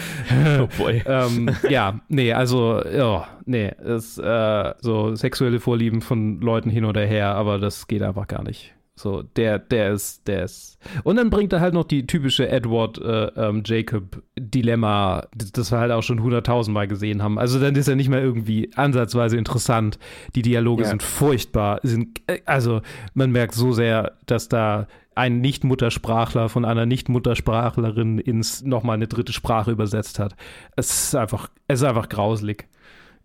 [0.59, 1.03] Oh boy.
[1.05, 7.05] ähm, ja, nee, also, ja, nee, es, äh, so sexuelle Vorlieben von Leuten hin oder
[7.05, 8.76] her, aber das geht einfach gar nicht.
[8.99, 10.79] So, der, der ist, der ist.
[11.03, 15.77] Und dann bringt er halt noch die typische Edward äh, ähm, Jacob Dilemma, das, wir
[15.77, 17.37] halt auch schon hunderttausendmal gesehen haben.
[17.37, 19.99] Also dann ist er nicht mehr irgendwie ansatzweise interessant.
[20.33, 20.89] Die Dialoge Ja.
[20.89, 21.79] sind furchtbar.
[21.83, 22.81] Sind, äh, also
[23.13, 29.33] man merkt so sehr, dass da ein Nicht-Muttersprachler von einer Nicht-Muttersprachlerin ins nochmal eine dritte
[29.33, 30.35] Sprache übersetzt hat.
[30.75, 32.67] Es ist einfach, es ist einfach grauselig.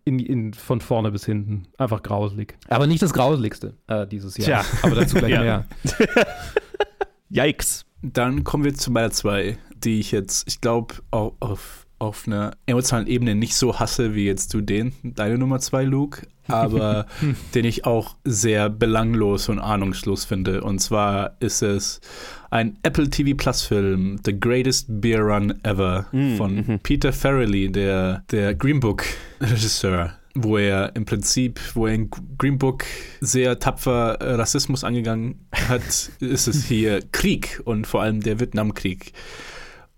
[0.05, 1.63] In, in, von vorne bis hinten.
[1.77, 2.57] Einfach grauselig.
[2.67, 4.63] Aber nicht das Grauseligste äh, dieses Jahr.
[4.63, 4.65] Tja.
[4.83, 5.41] aber dazu gleich Ja.
[5.41, 5.65] mehr.
[7.29, 7.85] Yikes.
[8.01, 12.51] Dann kommen wir zu meiner zwei, die ich jetzt, ich glaube, auf, auf, auf einer
[12.65, 17.05] emotionalen Ebene nicht so hasse wie jetzt du den, deine Nummer zwei, Luke, aber
[17.55, 20.61] den ich auch sehr belanglos und ahnungslos finde.
[20.61, 22.01] Und zwar ist es
[22.49, 26.79] ein Apple TV Plus Film, The Greatest Beer Run Ever Mm, von mhm.
[26.79, 29.03] Peter Farrelly, der, der Green Book
[29.41, 30.13] Regisseur.
[30.35, 32.85] Wo er im Prinzip, wo er in Green Book
[33.21, 39.13] sehr tapfer Rassismus angegangen hat, ist es hier Krieg und vor allem der Vietnamkrieg.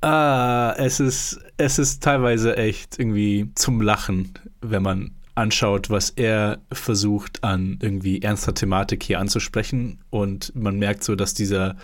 [0.01, 6.59] Ah, es ist, es ist teilweise echt irgendwie zum Lachen, wenn man anschaut, was er
[6.71, 9.99] versucht an irgendwie ernster Thematik hier anzusprechen.
[10.09, 11.75] Und man merkt so, dass dieser,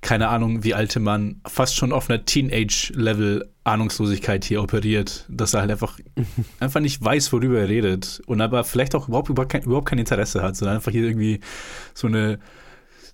[0.00, 5.60] keine Ahnung, wie alte Mann fast schon auf einer Teenage-Level Ahnungslosigkeit hier operiert, dass er
[5.60, 5.98] halt einfach,
[6.60, 9.98] einfach nicht weiß, worüber er redet und aber vielleicht auch überhaupt, überhaupt, kein, überhaupt kein
[9.98, 11.40] Interesse hat, sondern einfach hier irgendwie
[11.92, 12.38] so eine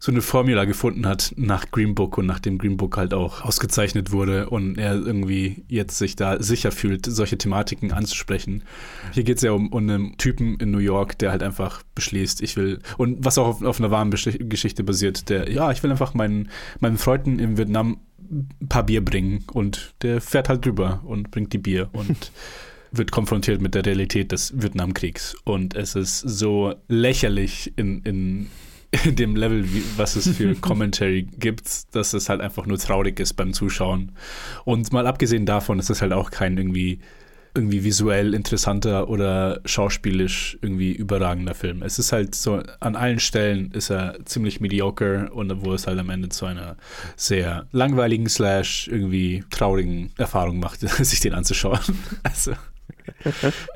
[0.02, 4.10] so eine Formula gefunden hat nach Green Book und nachdem Green Book halt auch ausgezeichnet
[4.10, 8.64] wurde und er irgendwie jetzt sich da sicher fühlt, solche Thematiken anzusprechen.
[9.12, 12.42] Hier geht es ja um, um einen Typen in New York, der halt einfach beschließt,
[12.42, 15.92] ich will, und was auch auf, auf einer wahren Geschichte basiert, der, ja, ich will
[15.92, 16.48] einfach meinen,
[16.80, 21.52] meinen Freunden in Vietnam ein paar Bier bringen und der fährt halt drüber und bringt
[21.52, 22.32] die Bier und
[22.90, 28.48] wird konfrontiert mit der Realität des Vietnamkriegs und es ist so lächerlich in, in
[29.04, 33.34] dem Level, wie, was es für Commentary gibt, dass es halt einfach nur traurig ist
[33.34, 34.12] beim Zuschauen.
[34.64, 37.00] Und mal abgesehen davon ist es halt auch kein irgendwie
[37.54, 41.82] irgendwie visuell interessanter oder schauspielisch irgendwie überragender Film.
[41.82, 45.98] Es ist halt so, an allen Stellen ist er ziemlich mediocre und wo es halt
[45.98, 46.76] am Ende zu einer
[47.14, 51.80] sehr langweiligen slash irgendwie traurigen Erfahrung macht, sich den anzuschauen.
[52.22, 52.52] Also,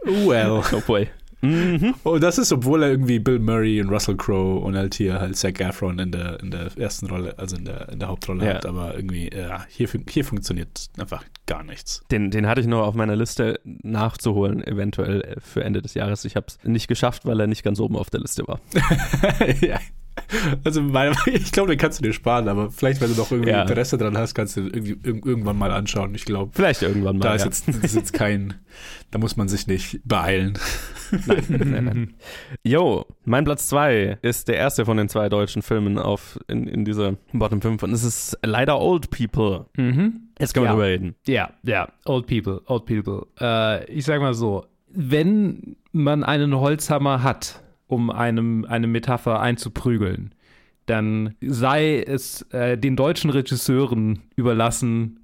[0.05, 0.62] well.
[0.72, 1.09] Oh boy.
[1.46, 1.94] Mhm.
[2.02, 5.37] Und das ist, obwohl er irgendwie Bill Murray und Russell Crowe und halt hier halt
[5.37, 8.54] Zac Efron in der, in der ersten Rolle, also in der, in der Hauptrolle Ja.
[8.54, 12.02] hat, aber irgendwie, ja, hier, hier funktioniert einfach gar nichts.
[12.11, 16.24] Den, den hatte ich nur auf meiner Liste nachzuholen, eventuell für Ende des Jahres.
[16.24, 18.61] Ich habe es nicht geschafft, weil er nicht ganz oben auf der Liste war.
[19.61, 19.78] ja.
[20.64, 20.83] Also
[21.26, 23.62] ich glaube, den kannst du dir sparen, aber vielleicht, wenn du noch irgendwie Ja.
[23.62, 26.14] Interesse dran hast, kannst du irgendwie irg- irgendwann mal anschauen.
[26.14, 27.22] Ich glaube, Vielleicht irgendwann mal.
[27.29, 27.46] da ist, ja.
[27.46, 28.55] jetzt, das ist jetzt kein,
[29.11, 30.59] da muss man sich nicht beeilen.
[31.26, 32.14] Nein, nein, nein.
[32.64, 36.85] Jo, mein Platz 2 ist der erste von den zwei deutschen Filmen auf, in, in
[36.85, 39.66] dieser Bottom 5 und es ist leider Old People.
[39.76, 40.22] Mhm.
[40.40, 40.72] Jetzt können wir Ja.
[40.72, 41.14] drüber reden.
[41.29, 43.26] Ja, ja, old people, old people.
[43.40, 50.35] Äh, ich sag mal so, wenn man einen Holzhammer hat, um einem eine Metapher einzuprügeln,
[50.87, 55.20] dann sei es äh, den deutschen Regisseuren überlassen,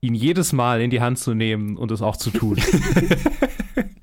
[0.00, 2.58] ihn jedes Mal in die Hand zu nehmen und es auch zu tun.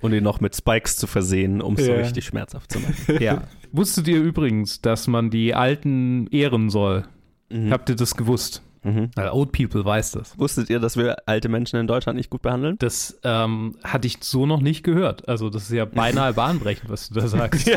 [0.02, 2.00] Und ihn noch mit Spikes zu versehen, um es so Ja.
[2.00, 3.22] richtig schmerzhaft zu machen.
[3.24, 3.44] ja.
[3.72, 7.06] Wusstet ihr übrigens, dass man die Alten ehren soll?
[7.50, 7.72] Mhm.
[7.72, 8.62] Habt ihr das gewusst?
[8.84, 9.12] Mhm.
[9.16, 10.38] Weil Old People weiß das.
[10.38, 12.76] Wusstet ihr, dass wir alte Menschen in Deutschland nicht gut behandeln?
[12.80, 15.28] Das ähm, hatte ich so noch nicht gehört.
[15.28, 17.68] Also das ist ja beinahe bahnbrechend, was du da sagst.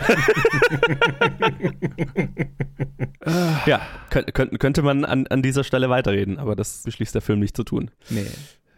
[3.67, 7.41] Ja, könnt, könnt, könnte man an, an dieser Stelle weiterreden, aber das beschließt der Film
[7.41, 7.91] nicht zu tun.
[8.11, 8.27] Nee.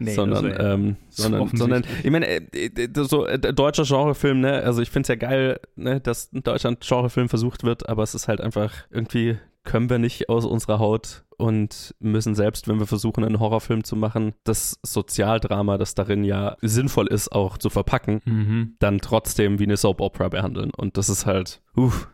[0.01, 4.63] Nee, sondern, wär- ähm, sondern, sondern, ich meine, äh, äh, so äh, deutscher Genrefilm, ne,
[4.63, 8.15] also ich finde es ja geil, ne, dass ein deutscher Genrefilm versucht wird, aber es
[8.15, 9.39] ist halt einfach irgendwie
[9.69, 13.95] können wir nicht aus unserer Haut und müssen selbst, wenn wir versuchen, einen Horrorfilm zu
[13.97, 18.75] machen, das Sozialdrama, das darin ja sinnvoll ist, auch zu verpacken, Mhm.
[18.79, 20.71] dann trotzdem wie eine Soap Opera behandeln.
[20.75, 22.09] Und das ist halt, uff,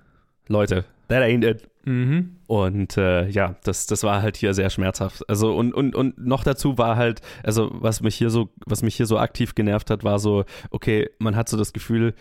[0.49, 1.69] Leute, that ain't it.
[1.85, 2.37] Mhm.
[2.49, 5.23] Und äh, ja, das, das war halt hier sehr schmerzhaft.
[5.29, 8.97] Also und, und, und noch dazu war halt, also was mich hier so, was mich
[8.97, 12.15] hier so aktiv genervt hat, war so, okay, man hat so das Gefühl,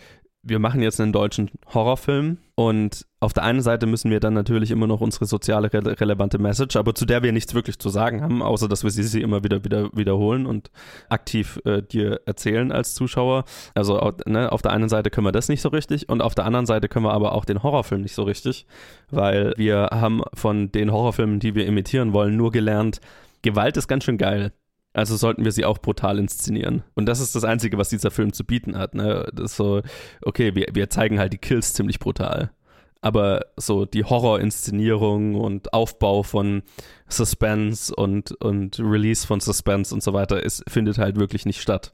[0.44, 4.70] wir machen jetzt einen deutschen Horrorfilm und auf der einen Seite müssen wir dann natürlich
[4.70, 8.22] immer noch unsere soziale rele relevante Message, aber zu der wir nichts wirklich zu sagen
[8.22, 10.70] haben, außer dass wir sie, sie immer wieder, wieder wiederholen und
[11.08, 13.44] aktiv äh, dir erzählen als Zuschauer.
[13.74, 16.44] Also ne, auf der einen Seite können wir das nicht so richtig und auf der
[16.44, 18.66] anderen Seite können wir aber auch den Horrorfilm nicht so richtig,
[19.10, 23.00] weil wir haben von den Horrorfilmen, die wir imitieren wollen, nur gelernt,
[23.42, 24.52] Gewalt ist ganz schön geil.
[24.94, 26.84] Also sollten wir sie auch brutal inszenieren.
[26.94, 28.94] Und das ist das Einzige, was dieser Film zu bieten hat.
[28.94, 29.28] Ne?
[29.34, 29.82] Das ist so,
[30.22, 32.52] okay, wir, wir zeigen halt die Kills ziemlich brutal.
[33.00, 36.62] Aber so die Horrorinszenierung und Aufbau von
[37.08, 41.92] Suspense und, und Release von Suspense und so weiter ist, findet halt wirklich nicht statt.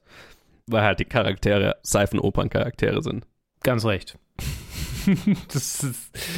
[0.67, 3.25] Weil halt die Charaktere Seifenopern-Charaktere sind.
[3.63, 4.17] Ganz recht.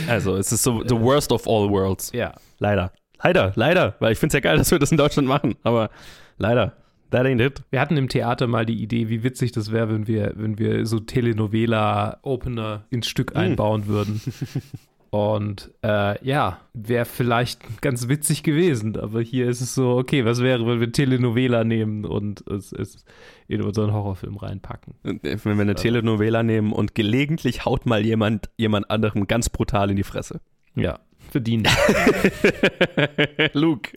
[0.07, 2.13] Also es ist so the worst of all worlds.
[2.13, 2.31] ja.
[2.59, 2.93] Leider.
[3.21, 3.95] Leider, leider.
[3.99, 5.55] Weil ich finde es ja geil, dass wir das in Deutschland machen.
[5.63, 5.89] Aber
[6.37, 6.77] leider.
[7.11, 7.61] That ain't it.
[7.69, 10.85] Wir hatten im Theater mal die Idee, wie witzig das wäre, wenn wir, wenn wir
[10.87, 13.37] so Telenovela-Opener ins Stück Mm.
[13.37, 14.21] einbauen würden.
[15.11, 20.41] Und äh, ja, wäre vielleicht ganz witzig gewesen, aber hier ist es so, okay, was
[20.41, 23.05] wäre, wenn wir Telenovela nehmen und es, es
[23.47, 24.95] in unseren Horrorfilm reinpacken?
[25.03, 29.97] Wenn wir eine Telenovela nehmen und gelegentlich haut mal jemand jemand anderem ganz brutal in
[29.97, 30.41] die Fresse.
[30.73, 30.97] Ja,
[31.33, 31.67] verdient.
[33.53, 33.89] Luke,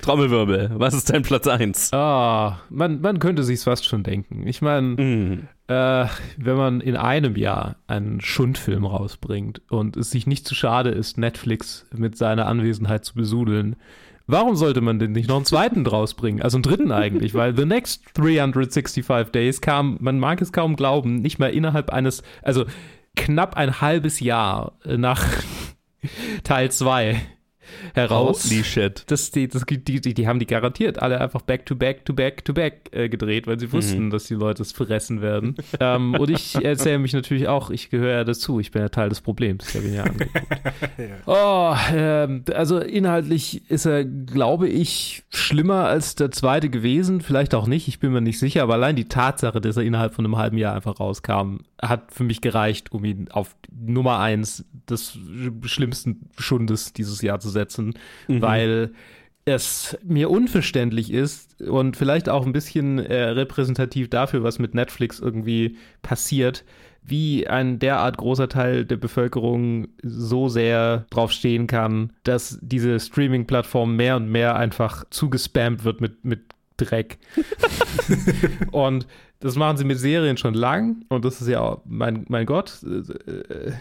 [0.00, 1.92] Trommelwirbel, was ist dein Platz 1?
[1.92, 4.46] Ah, man, man könnte sich's fast schon denken.
[4.46, 5.48] Ich meine, Mm.
[5.68, 6.06] äh,
[6.38, 11.18] wenn man in einem Jahr einen Schundfilm rausbringt und es sich nicht zu schade ist,
[11.18, 13.76] Netflix mit seiner Anwesenheit zu besudeln,
[14.26, 16.40] warum sollte man denn nicht noch einen zweiten draus bringen?
[16.42, 21.16] Also einen dritten eigentlich, weil The Next 365 Days kam, man mag es kaum glauben,
[21.16, 22.64] nicht mal innerhalb eines, also
[23.16, 25.24] knapp ein halbes Jahr nach
[26.44, 27.20] Teil 2
[27.94, 28.44] heraus.
[28.44, 29.04] Holy shit.
[29.08, 32.12] Das, die, das, die, die, die haben die garantiert alle einfach back to back to
[32.12, 35.56] back to back äh, gedreht, weil sie wussten, dass die Leute es fressen werden.
[35.80, 39.08] ähm, und ich erzähle mich natürlich auch, ich gehöre ja dazu, ich bin ja Teil
[39.08, 39.68] des Problems.
[39.68, 40.44] Ich habe ihn ja angeguckt.
[41.26, 47.20] Oh, ähm, also inhaltlich ist er, glaube ich, schlimmer als der zweite gewesen.
[47.20, 50.14] Vielleicht auch nicht, ich bin mir nicht sicher, aber allein die Tatsache, dass er innerhalb
[50.14, 54.64] von einem halben Jahr einfach rauskam, hat für mich gereicht, um ihn auf Nummer eins
[54.88, 55.18] des
[55.64, 57.94] schlimmsten Schundes dieses Jahr zu setzen,
[58.28, 58.92] weil
[59.44, 65.20] es mir unverständlich ist und vielleicht auch ein bisschen äh, repräsentativ dafür, was mit Netflix
[65.20, 66.64] irgendwie passiert,
[67.02, 73.94] wie ein derart großer Teil der Bevölkerung so sehr drauf stehen kann, dass diese Streaming-Plattform
[73.96, 76.40] mehr und mehr einfach zugespammt wird mit, mit
[76.76, 77.18] Dreck.
[78.72, 79.06] und
[79.40, 82.82] das machen sie mit Serien schon lang und das ist ja, auch, mein, mein Gott,
[82.82, 83.72] äh,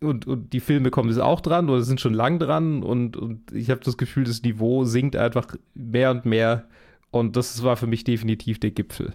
[0.00, 3.52] und, und die Filme kommen jetzt auch dran oder sind schon lang dran und, und
[3.52, 6.68] ich habe das Gefühl, das Niveau sinkt einfach mehr und mehr
[7.10, 9.12] und das war für mich definitiv der Gipfel.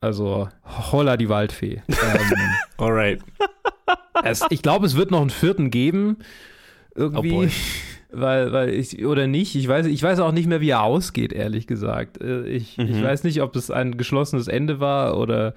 [0.00, 1.82] Also, holla die Waldfee.
[1.88, 2.38] ähm,
[2.78, 3.20] Alright.
[4.24, 6.16] es, ich glaube, es wird noch einen vierten geben.
[6.94, 7.46] Irgendwie.
[7.46, 7.48] Oh.
[8.12, 11.32] Weil, weil ich, oder nicht, ich weiß, ich weiß auch nicht mehr, wie er ausgeht,
[11.32, 12.20] ehrlich gesagt.
[12.20, 13.02] Äh, Ich, ich Mhm.
[13.02, 15.54] weiß nicht, ob es ein geschlossenes Ende war oder,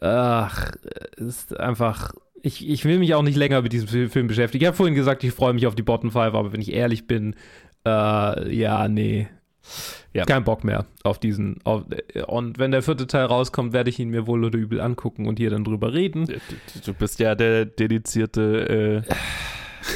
[0.00, 0.72] ach,
[1.16, 4.62] es ist einfach, ich, ich will mich auch nicht länger mit diesem Fil- Film beschäftigen.
[4.62, 7.06] Ich habe vorhin gesagt, ich freue mich auf die Bottom Five, aber wenn ich ehrlich
[7.06, 7.34] bin,
[7.86, 9.28] äh, ja, nee.
[10.12, 10.24] Ja.
[10.24, 11.60] Kein Bock mehr auf diesen.
[11.64, 11.84] Auf,
[12.26, 15.38] und wenn der vierte Teil rauskommt, werde ich ihn mir wohl oder übel angucken und
[15.38, 16.26] hier dann drüber reden.
[16.26, 16.34] Du,
[16.84, 19.14] du bist ja der dedizierte äh,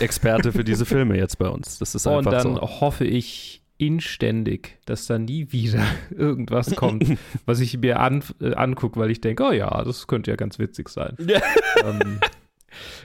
[0.00, 1.78] Experte für diese Filme jetzt bei uns.
[1.78, 2.60] Das ist Und einfach dann so.
[2.80, 8.98] hoffe ich inständig, dass da nie wieder irgendwas kommt, was ich mir an, äh, angucke,
[8.98, 11.16] weil ich denke, oh ja, das könnte ja ganz witzig sein.
[11.18, 11.40] Ja.
[11.84, 12.20] ähm,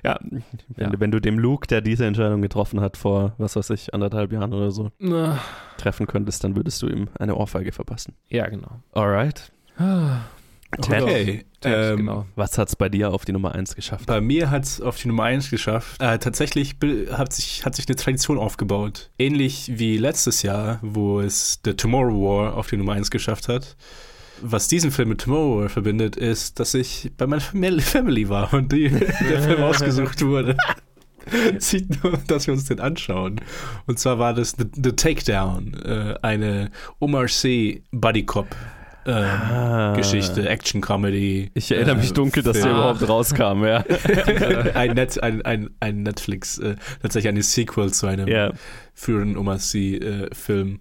[0.03, 0.43] Ja, wenn,
[0.77, 0.89] Ja.
[0.89, 4.31] Du, wenn du dem Luke, der diese Entscheidung getroffen hat, vor, was weiß ich, anderthalb
[4.33, 5.39] Jahren oder so, na,
[5.77, 8.15] treffen könntest, dann würdest du ihm eine Ohrfeige verpassen.
[8.29, 8.81] ja, genau.
[8.93, 9.51] Alright.
[10.81, 11.45] Ted, Okay.
[11.59, 12.25] Ted, Ähm, genau.
[12.35, 14.05] was hat's bei dir auf die Nummer 1 geschafft?
[14.07, 16.01] Bei mir hat es auf die Nummer 1 geschafft.
[16.01, 16.75] Äh, tatsächlich
[17.11, 19.11] hat sich, hat sich eine Tradition aufgebaut.
[19.19, 23.75] Ähnlich wie letztes Jahr, wo es The Tomorrow War auf die Nummer 1 geschafft hat.
[24.41, 28.71] Was diesen Film mit Tomorrow War verbindet, ist, dass ich bei meiner Family, war und
[28.71, 28.89] die,
[29.29, 30.57] der Film ausgesucht wurde.
[31.59, 33.39] Sieht nur, dass wir uns den anschauen.
[33.85, 38.47] Und zwar war das The, The Takedown, äh, eine Omar Sy Buddy Cop
[39.05, 39.93] ähm, Ah.
[39.95, 41.51] Geschichte, Action-Comedy.
[41.53, 43.83] Ich erinnere mich äh, dunkel, dass der überhaupt rauskam, ja.
[44.75, 48.51] ein, Net, ein, ein, ein Netflix, äh, tatsächlich eine Sequel zu einem ja.
[48.93, 50.79] früheren Omasi-Film.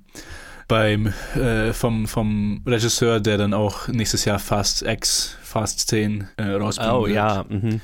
[0.69, 6.45] Beim, äh, vom, vom Regisseur, der dann auch nächstes Jahr Fast X, Fast 10 äh,
[6.45, 7.17] rausbringen Oh wird.
[7.17, 7.45] ja.
[7.49, 7.81] Mhm.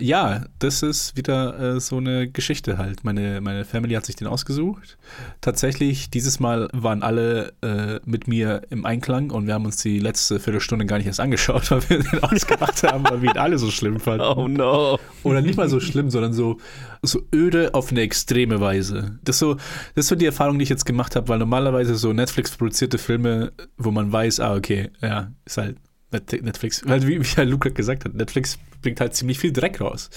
[0.00, 3.04] Ja, das ist wieder äh, so eine Geschichte halt.
[3.04, 4.96] Meine, meine Family hat sich den ausgesucht.
[5.40, 9.98] Tatsächlich, dieses Mal waren alle äh, mit mir im Einklang und wir haben uns die
[9.98, 13.58] letzte Viertelstunde gar nicht erst angeschaut, weil wir den ausgemacht haben, weil wir ihn alle
[13.58, 14.24] so schlimm fanden.
[14.24, 14.98] Oh no.
[15.22, 16.56] Oder nicht mal so schlimm, sondern so,
[17.02, 19.18] so öde auf eine extreme Weise.
[19.22, 21.94] Das ist, so, das ist so die Erfahrung, die ich jetzt gemacht habe, weil normalerweise
[21.96, 25.76] so Netflix-produzierte Filme, wo man weiß, ah, okay, ja, ist halt
[26.12, 30.10] Netflix, weil wie, wie Luca gesagt hat, Netflix bringt halt ziemlich viel Dreck raus.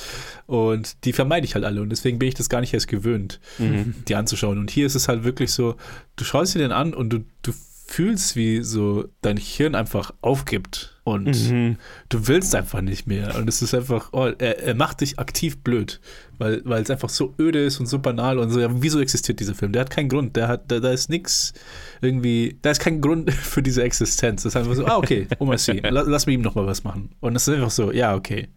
[0.46, 3.40] Und die vermeide ich halt alle und deswegen bin ich das gar nicht erst gewöhnt,
[3.60, 3.94] Mhm.
[4.08, 4.58] die anzuschauen.
[4.58, 5.76] Und hier ist es halt wirklich so,
[6.16, 7.52] du schaust dir den an und du, du
[7.86, 11.78] fühlst, wie so dein Hirn einfach aufgibt und Mhm.
[12.10, 13.36] du willst einfach nicht mehr.
[13.36, 16.00] Und es ist einfach, oh, er, er macht dich aktiv blöd,
[16.38, 18.60] weil, weil es einfach so öde ist und so banal und so.
[18.62, 19.74] Ja, wieso existiert dieser Film?
[19.74, 20.36] Der hat keinen Grund.
[20.38, 21.54] Der hat, da, da ist nichts
[22.02, 24.44] irgendwie, da ist kein Grund für diese Existenz.
[24.44, 27.10] Das ist einfach so, ah, okay, Oma C, la, lass mir ihm nochmal was machen.
[27.20, 28.48] Und es ist einfach so, ja, okay.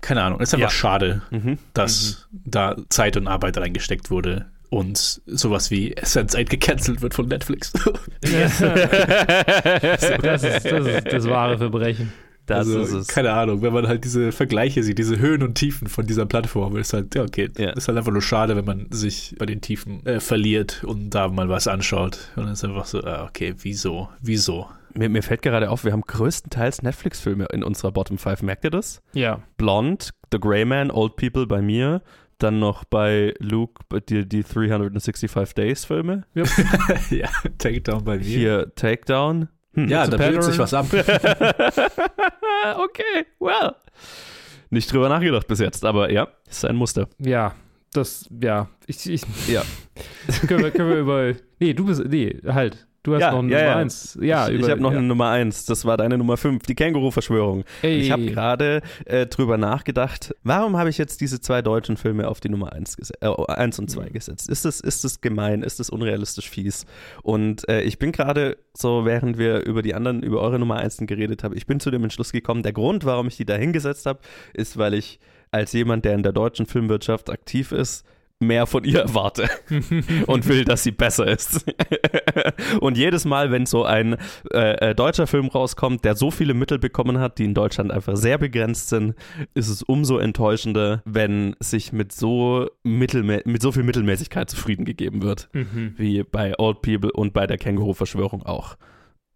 [0.00, 0.76] Keine Ahnung, es ist einfach Ja.
[0.76, 1.58] schade, Mhm.
[1.72, 4.46] dass da Zeit und Arbeit reingesteckt wurde.
[4.68, 7.72] Und sowas wie Sense8 gecancelt wird von Netflix.
[10.22, 12.12] Das ist, das ist das wahre Verbrechen.
[12.46, 13.08] Das also, ist es.
[13.08, 16.76] Keine Ahnung, wenn man halt diese Vergleiche sieht, diese Höhen und Tiefen von dieser Plattform,
[16.76, 17.70] ist halt, ja, okay, Ja.
[17.70, 21.28] ist halt einfach nur schade, wenn man sich bei den Tiefen äh, verliert und da
[21.28, 22.30] mal was anschaut.
[22.36, 24.68] Und dann ist einfach so, ah, okay, wieso, wieso?
[24.94, 28.42] Mir, mir fällt gerade auf, wir haben größtenteils Netflix-Filme in unserer Bottom 5.
[28.42, 29.02] Merkt ihr das?
[29.12, 29.40] Ja.
[29.56, 32.00] Blonde, The Grey Man, Old People bei mir.
[32.38, 36.24] Dann noch bei Luke die, die 365 Days-Filme.
[37.10, 38.24] ja, Takedown bei mir.
[38.24, 39.48] Hier Takedown.
[39.74, 39.88] Hm.
[39.88, 40.86] ja, da bildet sich was ab.
[40.92, 41.06] okay,
[43.38, 43.74] well.
[44.70, 47.08] Nicht drüber nachgedacht bis jetzt, aber ja, ist ein Muster.
[47.18, 47.54] Ja.
[47.92, 48.68] Das, ja.
[48.86, 49.62] Ich, ich, Ja.
[50.46, 51.32] können, wir, können wir über.
[51.58, 52.04] Nee, du bist.
[52.04, 52.86] Nee, halt.
[53.06, 53.76] Du hast Ja, noch eine ja, Nummer ja.
[53.76, 54.18] eins.
[54.20, 54.98] Ja, ich ich habe noch ja.
[54.98, 55.64] eine Nummer eins.
[55.64, 57.62] Das war deine Nummer fünf, die Känguru-Verschwörung.
[57.82, 62.40] Ich habe gerade äh, drüber nachgedacht, warum habe ich jetzt diese zwei deutschen Filme auf
[62.40, 64.48] die Nummer 1, gese äh, eins und zwei gesetzt?
[64.50, 65.62] Ist das, ist das gemein?
[65.62, 66.84] Ist das unrealistisch fies?
[67.22, 70.98] Und äh, ich bin gerade so, während wir über die anderen, über eure Nummer 1
[71.02, 74.06] geredet haben, ich bin zu dem Entschluss gekommen, der Grund, warum ich die da hingesetzt
[74.06, 74.18] habe,
[74.52, 75.20] ist, weil ich
[75.52, 78.04] als jemand, der in der deutschen Filmwirtschaft aktiv ist,
[78.40, 79.48] mehr von ihr erwarte
[80.26, 81.64] und will, dass sie besser ist.
[82.80, 84.16] und jedes Mal, wenn so ein
[84.52, 88.16] äh, äh, deutscher Film rauskommt, der so viele Mittel bekommen hat, die in Deutschland einfach
[88.16, 89.14] sehr begrenzt sind,
[89.54, 95.22] ist es umso enttäuschender, wenn sich mit so, mittelmä mit so viel Mittelmäßigkeit zufrieden gegeben
[95.22, 95.94] wird, Mhm.
[95.96, 98.76] wie bei Old People und bei der Känguru-Verschwörung auch.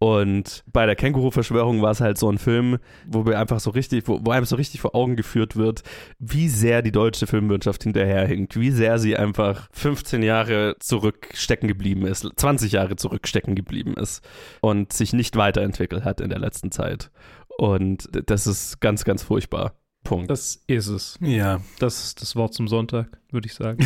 [0.01, 4.07] Und bei der Känguru-Verschwörung war es halt so ein Film, wo wir einfach so richtig,
[4.07, 5.83] wo, wo einem so richtig vor Augen geführt wird,
[6.17, 12.27] wie sehr die deutsche Filmwirtschaft hinterherhinkt, wie sehr sie einfach 15 Jahre zurückstecken geblieben ist,
[12.35, 14.27] 20 Jahre zurückstecken geblieben ist
[14.59, 17.11] und sich nicht weiterentwickelt hat in der letzten Zeit.
[17.59, 19.75] Und das ist ganz, ganz furchtbar.
[20.03, 20.31] Punkt.
[20.31, 21.19] Das ist es.
[21.21, 21.61] ja.
[21.77, 23.85] Das ist das Wort zum Sonntag, würde ich sagen.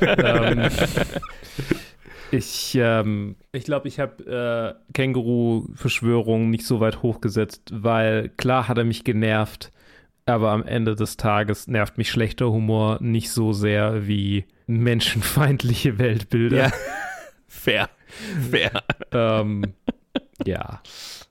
[0.00, 0.70] ähm,
[2.30, 8.78] ich ähm, ich glaube, ich habe äh, Känguru-Verschwörung nicht so weit hochgesetzt, weil klar hat
[8.78, 9.70] er mich genervt,
[10.26, 16.56] aber am Ende des Tages nervt mich schlechter Humor nicht so sehr wie menschenfeindliche Weltbilder.
[16.56, 16.72] Ja.
[17.48, 17.90] Fair.
[18.50, 18.82] Fair.
[19.12, 19.74] Ähm,
[20.46, 20.80] ja.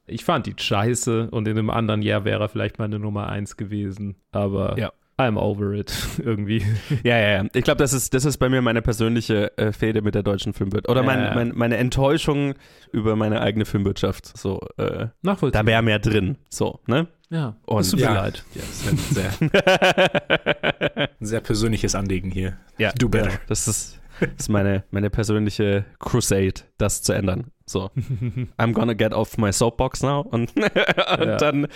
[0.05, 3.57] Ich fand die scheiße und in einem anderen Jahr wäre er vielleicht meine Nummer eins
[3.57, 4.91] gewesen, aber Ja.
[5.19, 6.63] I'm over it irgendwie.
[7.03, 7.45] Ja, ja, ja.
[7.53, 10.53] Ich glaube, das ist, das ist bei mir meine persönliche äh, Fehde mit der deutschen
[10.53, 10.87] Filmwirtschaft.
[10.89, 11.33] Oder mein, Ja.
[11.35, 12.53] mein, meine Enttäuschung
[12.93, 14.37] über meine eigene Filmwirtschaft.
[14.37, 15.63] So, äh, Nachvollziehbar.
[15.63, 16.37] da wäre mehr drin.
[16.49, 17.07] So, ne?
[17.29, 18.13] Ja, Und- es tut mir Ja.
[18.13, 18.43] leid.
[18.55, 18.97] ja, das ist ein
[19.39, 22.57] sehr, sehr persönliches Anliegen hier.
[22.77, 23.31] ja, Do better.
[23.31, 27.51] Ja, das ist, das ist meine, meine persönliche Crusade, das zu ändern.
[27.65, 27.91] So,
[28.57, 30.21] I'm gonna get off my soapbox now.
[30.21, 31.37] Und, und Ja.
[31.37, 31.67] dann,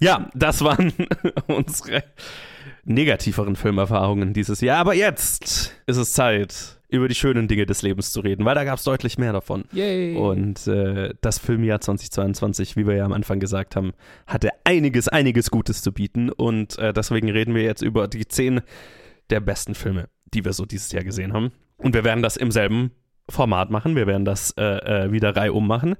[0.00, 0.92] ja, das waren
[1.46, 2.04] unsere
[2.84, 4.78] negativeren Filmerfahrungen dieses Jahr.
[4.78, 8.64] Aber jetzt ist es Zeit, über die schönen Dinge des Lebens zu reden, weil da
[8.64, 9.64] gab es deutlich mehr davon.
[9.72, 10.14] Yay.
[10.16, 13.92] Und äh, das Filmjahr 2022, wie wir ja am Anfang gesagt haben,
[14.26, 16.30] hatte einiges, einiges Gutes zu bieten.
[16.30, 18.60] Und äh, deswegen reden wir jetzt über die zehn
[19.30, 21.52] der besten Filme, die wir so dieses Jahr gesehen haben.
[21.78, 22.90] Und wir werden das im selben
[23.28, 23.96] Format machen.
[23.96, 25.96] Wir werden das äh, äh, wieder reihum machen.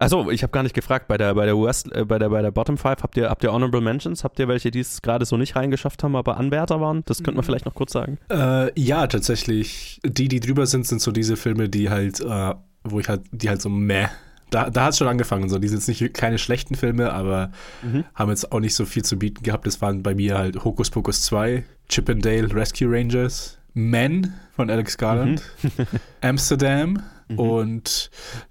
[0.00, 2.42] Also, ich habe gar nicht gefragt bei der bei der US äh, bei der bei
[2.42, 4.24] der Bottom Five habt ihr habt ihr Honorable Mentions?
[4.24, 7.02] Habt ihr welche, die es gerade so nicht reingeschafft haben, aber Anwärter waren?
[7.04, 8.18] Das könnte man vielleicht noch kurz sagen.
[8.30, 10.00] Äh, ja, tatsächlich.
[10.04, 13.48] Die, die drüber sind, sind so diese Filme, die halt, äh, wo ich halt, die
[13.48, 14.06] halt so meh
[14.50, 15.48] da, da hat es schon angefangen.
[15.48, 15.58] So.
[15.60, 17.52] Die sind jetzt nicht keine schlechten Filme, aber
[17.84, 18.04] Mhm.
[18.16, 19.64] haben jetzt auch nicht so viel zu bieten gehabt.
[19.66, 24.68] Das waren bei mir halt Hocus Pocus 2, Chip and Dale Rescue Rangers, Men von
[24.68, 25.40] Alex Garland,
[26.20, 27.00] Amsterdam
[27.36, 28.10] und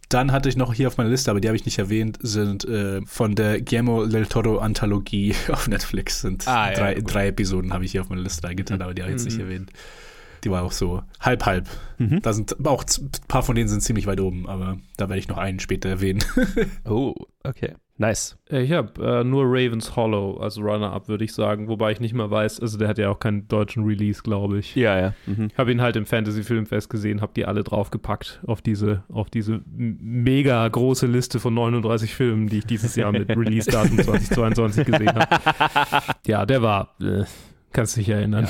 [0.10, 2.66] dann hatte ich noch hier auf meiner Liste, aber die habe ich nicht erwähnt, sind
[2.66, 6.22] äh, von der Guillermo del Toro Anthologie auf Netflix.
[6.22, 7.14] Sind Ah, ja, drei, gut.
[7.14, 9.38] drei Episoden habe ich hier auf meine Liste eingetan, aber die habe ich jetzt nicht
[9.38, 9.43] Mhm.
[9.43, 9.72] erwähnt.
[10.43, 11.68] Die war auch so halb halb.
[11.97, 12.22] Mhm.
[12.22, 15.28] Da sind auch ein paar von denen sind ziemlich weit oben, aber da werde ich
[15.28, 16.24] noch einen später erwähnen.
[16.86, 17.74] Oh, okay.
[18.02, 18.38] Nice.
[18.50, 21.68] Äh, Ich habe äh, nur Ravens Hollow als Runner-Up, würde ich sagen.
[21.68, 24.74] Wobei ich nicht mal weiß, also der hat ja auch keinen deutschen Release, glaube ich.
[24.76, 25.14] Ja, ja.
[25.26, 25.50] Mhm.
[25.52, 29.60] Ich habe ihn halt im Fantasy-Filmfest gesehen, habe die alle draufgepackt auf diese, auf diese
[29.68, 36.14] mega große Liste von 39 Filmen, die ich dieses Jahr mit Release-Datum 2022 gesehen habe.
[36.26, 37.26] Ja, der war, äh,
[37.72, 38.47] kannst dich erinnern.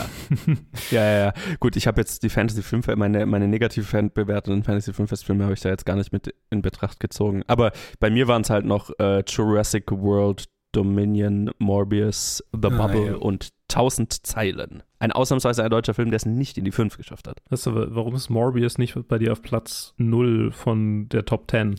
[0.92, 1.34] Ja, ja, ja.
[1.60, 5.54] Gut, ich habe jetzt die Fantasy Filmfest, meine, meine negativ bewerteten Fantasy Filmfest Filme habe
[5.54, 7.44] ich da jetzt gar nicht mit in Betracht gezogen.
[7.48, 13.06] Aber bei mir waren es halt noch äh, Jurassic World, Dominion, Morbius, The Ah, Bubble
[13.08, 13.16] ja.
[13.16, 14.84] und 1000 Zeilen.
[15.00, 17.40] Ein ausnahmsweise ein deutscher Film, der es nicht in die 5 geschafft hat.
[17.50, 21.76] Weißt du, warum ist Morbius nicht bei dir auf Platz 0 von der Top 10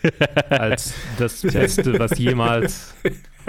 [0.50, 2.94] als das Beste, was jemals,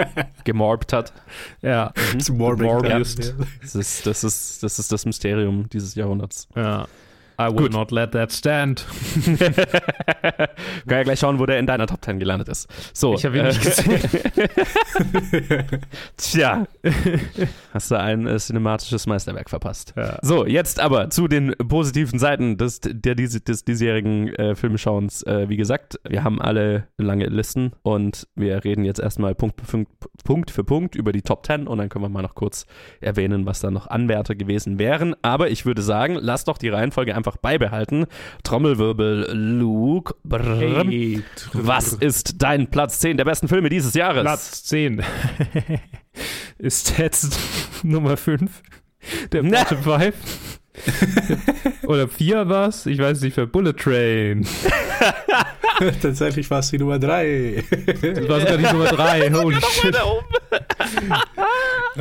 [0.43, 1.13] Gemorbt hat.
[1.61, 2.65] ja, Zum Morbid.
[2.65, 3.15] Morbius.
[3.61, 6.47] Das ist, das ist, das ist das Mysterium dieses Jahrhunderts.
[6.55, 6.87] ja.
[7.39, 7.71] I will Gut.
[7.71, 8.85] not let that stand.
[9.25, 12.67] Kann ja gleich schauen, wo der in deiner Top 10 gelandet ist.
[12.93, 13.13] So.
[13.13, 14.01] Ich habe ihn nicht gesehen.
[16.17, 16.67] Tja.
[17.73, 19.93] Hast du ein äh, cinematisches Meisterwerk verpasst.
[19.95, 20.17] Ja.
[20.21, 25.23] So, jetzt aber zu den positiven Seiten des, der, des, des diesjährigen äh, Filmschauens.
[25.23, 29.67] Äh, wie gesagt, wir haben alle lange Listen und wir reden jetzt erstmal Punkt für,
[29.67, 29.91] Punkt,
[30.25, 32.65] Punkt für Punkt über die Top 10 und dann können wir mal noch kurz
[32.99, 35.15] erwähnen, was da noch Anwärter gewesen wären.
[35.21, 38.05] Aber ich würde sagen, lass doch die Reihenfolge einfach beibehalten.
[38.43, 40.15] Trommelwirbel, Luke.
[40.23, 40.89] Brrrm.
[40.89, 41.23] Hey,
[41.53, 44.23] Was ist dein Platz 10 der besten Filme dieses Jahres?
[44.23, 45.01] Platz 10
[46.57, 47.39] ist jetzt
[47.83, 48.51] Nummer 5.
[49.31, 49.63] Der Na.
[49.63, 50.15] Bottom 5.
[51.87, 52.85] Oder 4 war's?
[52.85, 54.47] Ich weiß nicht, für Bullet Train.
[56.01, 57.63] Tatsächlich war es die Nummer drei.
[58.01, 59.31] Das war sogar die Nummer 3.
[59.33, 59.95] Holy shit.
[60.03, 60.25] Oben.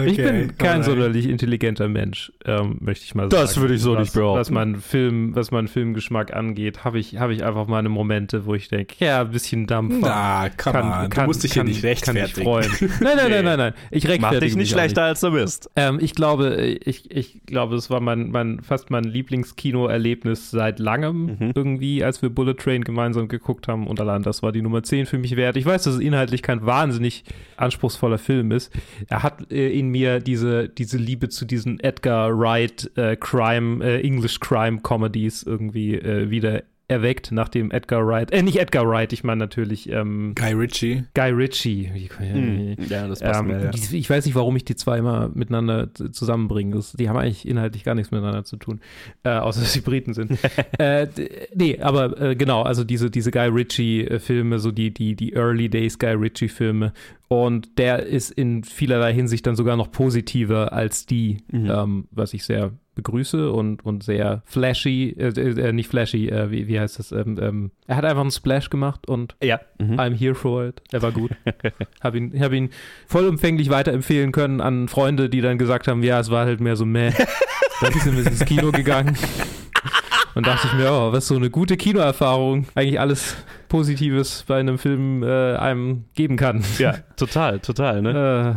[0.06, 3.30] Ich bin kein sonderlich intelligenter Mensch, ähm, möchte ich mal sagen.
[3.30, 4.38] Das würde ich so was, nicht behaupten.
[4.38, 8.54] Was meinen Film, was meinen Filmgeschmack angeht, habe ich, habe ich einfach meine Momente, wo
[8.54, 9.94] ich denke, ja, ein bisschen Dampf.
[10.00, 11.10] Na, kann, on.
[11.10, 12.44] kann, du musst dich kann, hier nicht rechtfertigen.
[12.44, 12.90] Kann mich freuen.
[13.00, 13.74] Nein, nein, nein, nein, nein.
[13.90, 15.68] Ich Mach rechtfertige dich nicht schlechter, als du bist.
[15.74, 21.18] Ähm, ich glaube, ich, ich glaube, es war mein, mein, fast mein Lieblingskino-Erlebnis seit langem
[21.38, 21.52] Mhm.
[21.54, 23.86] irgendwie, als wir Bullet Train gemeinsam geguckt haben.
[23.86, 25.56] Und allein das war die Nummer 10 für mich wert.
[25.56, 27.24] Ich weiß, dass es inhaltlich kein wahnsinnig
[27.56, 28.72] anspruchsvoller Film ist.
[29.08, 34.00] Er hat äh, in mir diese, diese Liebe zu diesen Edgar Wright äh, Crime, äh,
[34.00, 39.22] English Crime Comedies irgendwie äh, wieder erweckt, nachdem Edgar Wright, äh, nicht Edgar Wright, ich
[39.22, 41.04] meine natürlich ähm, Guy Ritchie.
[41.14, 41.90] Guy Ritchie.
[42.16, 42.76] Hm.
[42.88, 43.70] Ja, das passt ähm, mir, ja.
[43.70, 46.74] die, ich weiß nicht, warum ich die zwei immer miteinander zusammenbringe.
[46.74, 48.80] Das, die haben eigentlich inhaltlich gar nichts miteinander zu tun,
[49.22, 50.38] äh, außer dass sie Briten sind.
[50.78, 51.06] äh,
[51.54, 55.98] nee, aber äh, genau, also diese, diese Guy Ritchie-Filme, so die, die, die Early Days
[55.98, 56.94] Guy Ritchie-Filme.
[57.28, 61.70] Und der ist in vielerlei Hinsicht dann sogar noch positiver als die, Mhm.
[61.70, 66.66] ähm, was ich sehr begrüße und, und sehr flashy, äh, äh, nicht flashy, äh, wie,
[66.66, 67.12] wie heißt das?
[67.12, 69.60] Ähm, ähm, er hat einfach einen Splash gemacht und Ja.
[69.78, 69.98] Mhm.
[69.98, 70.82] I'm here for it.
[70.92, 71.30] Er war gut.
[72.02, 72.70] hab ihn, hab ihn
[73.06, 76.84] vollumfänglich weiterempfehlen können an Freunde, die dann gesagt haben, ja, es war halt mehr so
[76.84, 77.12] meh.
[77.80, 79.16] dann sind wir ins Kino gegangen.
[80.34, 83.36] Und dachte ich mir, oh, was so eine gute Kinoerfahrung eigentlich alles
[83.68, 86.64] Positives bei einem Film äh, einem geben kann.
[86.78, 88.56] Ja, total, total, ne?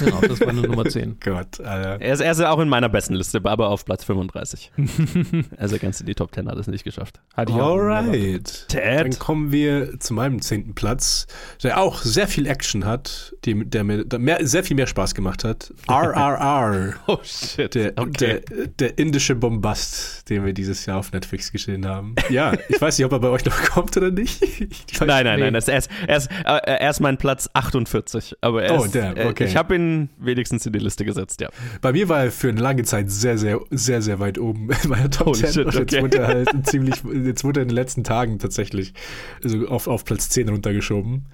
[0.00, 1.18] Äh, genau, das war eine Nummer 10.
[1.24, 2.00] Gott, Alter.
[2.00, 4.72] Er ist, er ist auch in meiner besten Liste, aber auf Platz 35.
[5.56, 7.20] also ganz in die Top 10 hat es nicht geschafft.
[7.36, 8.66] Auch Alright.
[8.74, 9.18] Dann Ted.
[9.18, 11.26] kommen wir zu meinem zehnten Platz,
[11.62, 15.14] der auch sehr viel Action hat, die, der mir der mehr, sehr viel mehr Spaß
[15.14, 15.72] gemacht hat.
[15.88, 16.94] RRR.
[17.08, 17.74] Oh shit.
[17.74, 18.40] Der, okay.
[18.50, 22.14] der, der indische Bombast, den wir dieses Jahr auf Netflix gesehen haben.
[22.30, 24.42] Ja, ich weiß nicht, ob er bei euch noch kommt oder nicht.
[24.42, 25.44] Ich weiß- Nein, nein, Nee.
[25.46, 28.34] nein, das, er, ist, er, ist, äh, er ist mein Platz 48.
[28.40, 29.44] Aber er Oh, ist, damn, äh, okay.
[29.44, 29.85] ich habe ihn
[30.18, 31.48] wenigstens in die Liste gesetzt, ja.
[31.80, 34.90] Bei mir war er für eine lange Zeit sehr, sehr, sehr, sehr weit oben in
[34.90, 35.52] meiner Top Holy 10.
[35.52, 36.02] shit, und jetzt okay.
[36.02, 38.94] wurde er halt ziemlich, jetzt wurde er in den letzten Tagen tatsächlich
[39.42, 41.26] also auf, auf Platz 10 runtergeschoben.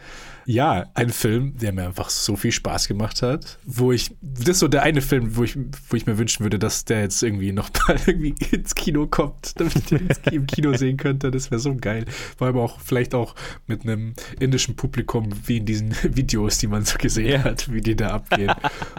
[0.46, 4.58] Ja, ein Film, der mir einfach so viel Spaß gemacht hat, wo ich, das ist
[4.60, 5.56] so der eine Film, wo ich,
[5.88, 9.58] wo ich mir wünschen würde, dass der jetzt irgendwie noch mal irgendwie ins Kino kommt,
[9.60, 11.30] damit ich den im Kino sehen könnte.
[11.30, 12.04] Das wäre so geil.
[12.36, 13.34] Vor allem auch, vielleicht auch
[13.66, 17.44] mit einem indischen Publikum, wie in diesen Videos, die man so gesehen Ja.
[17.44, 18.52] hat, wie die da abgehen.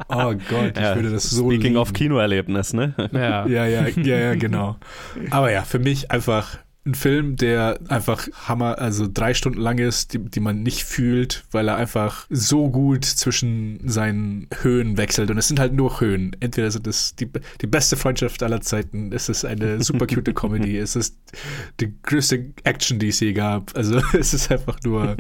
[0.10, 0.96] Oh Gott, ich ja.
[0.96, 1.78] würde das so Speaking lieben.
[1.78, 2.94] of Kinoerlebnis, ne?
[3.12, 3.46] Ja.
[3.48, 4.78] Ja, ja, ja, ja, genau.
[5.30, 10.14] Aber ja, für mich einfach ein Film, der einfach Hammer, also drei Stunden lang ist,
[10.14, 15.32] die, die man nicht fühlt, weil er einfach so gut zwischen seinen Höhen wechselt.
[15.32, 16.36] Und es sind halt nur Höhen.
[16.42, 17.30] Entweder sind es die,
[17.62, 21.18] die beste Freundschaft aller Zeiten, es ist eine super cute Comedy, es ist
[21.80, 23.76] die größte Action, die es je gab.
[23.78, 25.16] Also es ist einfach nur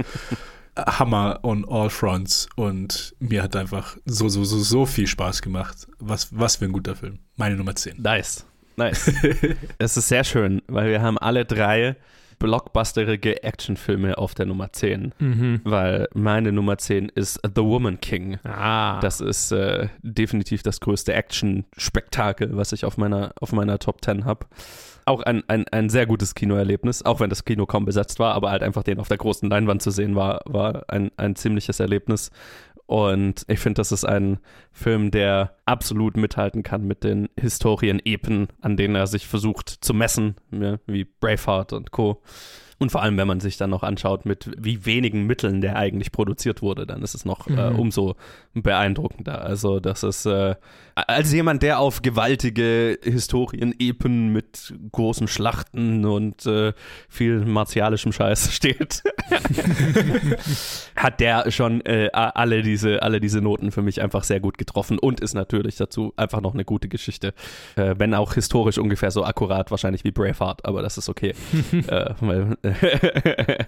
[0.75, 2.49] Hammer on all fronts.
[2.57, 5.87] Und mir hat einfach so, so, so, so viel Spaß gemacht.
[5.99, 7.19] Was, was für ein guter Film.
[7.37, 8.01] Meine Nummer 10.
[8.01, 8.45] Nice.
[8.75, 9.11] Nice.
[9.77, 11.95] es ist sehr schön, weil wir haben alle drei
[12.39, 15.13] blockbusterige Actionfilme auf der Nummer 10.
[15.17, 15.61] Mhm.
[15.63, 18.37] Weil meine Nummer 10 ist The Woman King.
[18.43, 18.99] Ah.
[18.99, 24.25] Das ist äh, definitiv das größte Action-Spektakel, was ich auf meiner, auf meiner Top 10
[24.25, 24.45] habe.
[25.05, 28.51] Auch ein, ein, ein sehr gutes Kinoerlebnis, auch wenn das Kino kaum besetzt war, aber
[28.51, 32.31] halt einfach den auf der großen Leinwand zu sehen war, war ein, ein ziemliches Erlebnis.
[32.93, 34.37] Und ich finde, das ist ein
[34.71, 40.35] Film, der absolut mithalten kann mit den Historien-Epen, an denen er sich versucht zu messen,
[40.85, 42.21] wie Braveheart und Co.
[42.77, 46.11] Und vor allem, wenn man sich dann noch anschaut, mit wie wenigen Mitteln der eigentlich
[46.11, 47.79] produziert wurde, dann ist es noch äh, Mhm.
[47.79, 48.15] umso
[48.53, 49.41] beeindruckender.
[49.41, 50.55] Also, das ist äh,
[50.95, 56.73] als jemand, der auf gewaltige Historien-Epen mit großen Schlachten und äh,
[57.09, 59.03] viel martialischem Scheiß steht,
[60.95, 64.99] hat der schon äh, alle, diese, alle diese Noten für mich einfach sehr gut getroffen
[64.99, 67.33] und ist natürlich dazu einfach noch eine gute Geschichte.
[67.75, 71.33] Äh, wenn auch historisch ungefähr so akkurat wahrscheinlich wie Braveheart, aber das ist okay.
[71.87, 72.57] äh, weil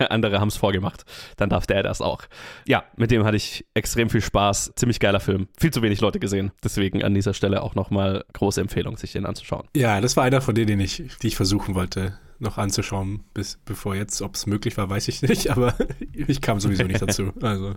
[0.09, 1.05] andere haben es vorgemacht.
[1.37, 2.21] Dann darf der das auch.
[2.67, 4.73] Ja, mit dem hatte ich extrem viel Spaß.
[4.75, 5.47] Ziemlich geiler Film.
[5.57, 6.51] Viel zu wenig Leute gesehen.
[6.63, 9.67] Deswegen an dieser Stelle auch nochmal große Empfehlung, sich den anzuschauen.
[9.75, 13.57] Ja, das war einer von denen, den ich, die ich versuchen wollte, noch anzuschauen, bis
[13.63, 14.21] bevor jetzt.
[14.21, 15.73] Ob es möglich war, weiß ich nicht, aber
[16.11, 17.31] ich kam sowieso nicht dazu.
[17.41, 17.75] Also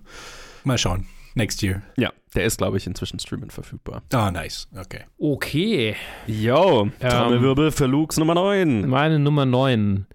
[0.64, 1.06] mal schauen.
[1.34, 1.82] Next year.
[1.96, 4.02] Ja, der ist, glaube ich, inzwischen streamend verfügbar.
[4.12, 4.66] Ah, nice.
[4.76, 5.02] Okay.
[5.18, 5.94] Okay.
[6.26, 8.88] Yo, Ähm, Trommelwirbel für Lukes Nummer 9.
[8.88, 10.06] Meine Nummer 9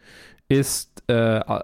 [0.50, 1.14] ist äh,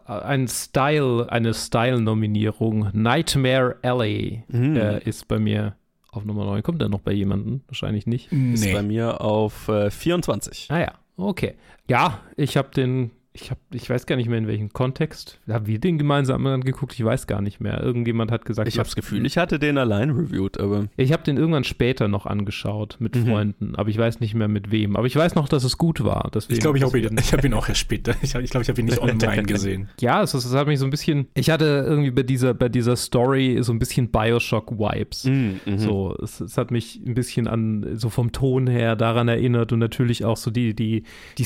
[0.07, 2.89] ein Style, eine Style-Nominierung.
[2.93, 4.75] Nightmare Alley Mhm.
[4.75, 5.75] äh, ist bei mir
[6.11, 6.63] auf Nummer 9.
[6.63, 7.61] Kommt der noch bei jemandem?
[7.67, 8.31] Wahrscheinlich nicht.
[8.31, 8.87] Ist bei Nee.
[8.87, 10.67] mir auf äh, 24.
[10.71, 11.55] Ah ja, okay.
[11.87, 15.39] Ja, ich habe den, ich habe, ich weiß gar nicht mehr in welchem Kontext.
[15.47, 16.93] Haben wir den gemeinsam angeguckt?
[16.93, 17.81] Ich weiß gar nicht mehr.
[17.81, 21.21] Irgendjemand hat gesagt, Ich habe das Gefühl, ich hatte den allein reviewed, aber Ich habe
[21.23, 23.25] den irgendwann später noch angeschaut mit Mhm.
[23.27, 24.95] Freunden, aber ich weiß nicht mehr mit wem.
[24.95, 26.31] Aber ich weiß noch, dass es gut war.
[26.33, 28.15] Deswegen, Ich glaube, ich habe ihn, ich hab ihn auch erst später.
[28.21, 29.89] Ich glaube, ich, glaub, ich habe ihn nicht online gesehen.
[30.01, 31.27] Ja, es, es hat mich so ein bisschen.
[31.35, 35.25] Ich hatte irgendwie bei dieser, bei dieser Story so ein bisschen Bioshock-Vibes.
[35.25, 35.77] Mhm, mhm.
[35.77, 39.79] So, es, es hat mich ein bisschen an, so vom Ton her daran erinnert und
[39.79, 41.03] natürlich auch so die, die,
[41.37, 41.43] die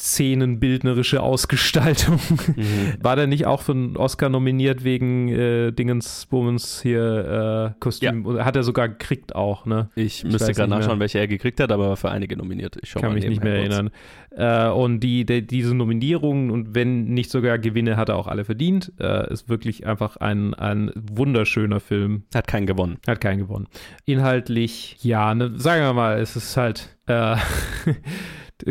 [0.00, 2.18] szenenbildnerische Ausgestaltung.
[2.56, 2.94] Mhm.
[3.02, 8.24] War der nicht auch für einen Oscar nominiert wegen äh, Dingensbums hier äh, Kostüm?
[8.24, 9.90] Oder Hat er sogar gekriegt auch, ne?
[9.94, 12.78] Ich Ich müsste gerade nachschauen, welche er gekriegt hat, aber er war für einige nominiert.
[12.82, 13.90] Ich kann mich nicht mehr erinnern.
[14.30, 18.46] Äh, und die, die, diese Nominierungen und wenn nicht sogar Gewinne, hat er auch alle
[18.46, 18.92] verdient.
[18.98, 22.22] Äh, ist wirklich einfach ein, ein wunderschöner Film.
[22.34, 22.96] Hat keinen gewonnen.
[23.06, 23.66] Hat keinen gewonnen.
[24.06, 26.96] Inhaltlich, ja, ne, sagen wir mal, es ist halt.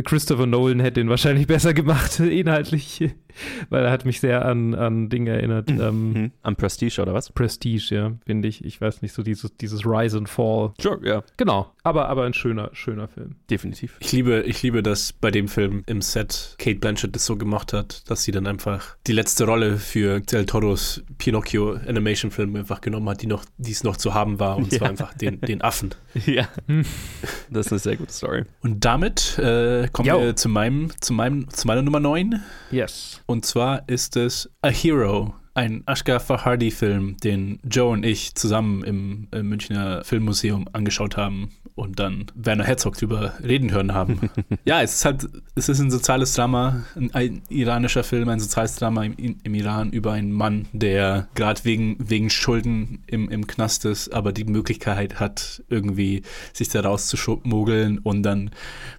[0.04, 3.10] Christopher Nolan hätte den wahrscheinlich besser gemacht, inhaltlich,
[3.70, 5.70] weil er hat mich sehr an, an Dinge erinnert.
[5.70, 6.32] Ähm, Mhm.
[6.44, 7.32] Am Prestige oder was?
[7.32, 8.64] Prestige, ja, finde ich.
[8.64, 10.74] Ich weiß nicht, so dieses, dieses Rise and Fall.
[10.80, 13.36] Sure, ja, Genau, aber, aber ein schöner, schöner Film.
[13.50, 13.96] definitiv.
[14.00, 17.74] Ich liebe, ich liebe, dass bei dem Film im Set Kate Blanchett das so gemacht
[17.74, 22.82] hat, dass sie dann einfach die letzte Rolle für Del Toros Pinocchio Animation Film einfach
[22.82, 24.80] genommen hat, die noch, die es noch zu haben war, und Ja.
[24.80, 25.90] zwar einfach den, den Affen.
[26.26, 26.48] Ja,
[27.50, 28.44] das ist eine sehr gute Story.
[28.62, 30.20] Und damit äh, kommen Jo.
[30.22, 32.42] wir zu meinem, zu meinem, zu meiner Nummer 9.
[32.72, 33.22] Yes.
[33.30, 39.28] Und zwar ist es A Hero, ein Ashgar Fahardi-Film, den Joe und ich zusammen im,
[39.32, 44.32] äh, Münchner Filmmuseum angeschaut haben und dann Werner Herzog drüber reden hören haben.
[44.66, 48.76] ja, es ist halt, es ist ein soziales Drama, ein, ein iranischer Film, ein soziales
[48.78, 53.86] Drama im, im Iran über einen Mann, der gerade wegen, wegen Schulden im, im Knast
[53.86, 58.50] ist, aber die Möglichkeit hat, irgendwie sich da rauszumogeln und dann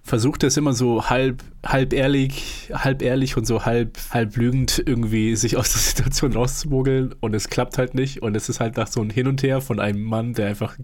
[0.03, 4.81] versucht er es immer so halb, halb ehrlich, halb ehrlich und so halb, halb lügend
[4.85, 8.77] irgendwie sich aus der Situation rauszumogeln und es klappt halt nicht und es ist halt
[8.77, 10.75] nach so ein Hin und Her von einem Mann, der einfach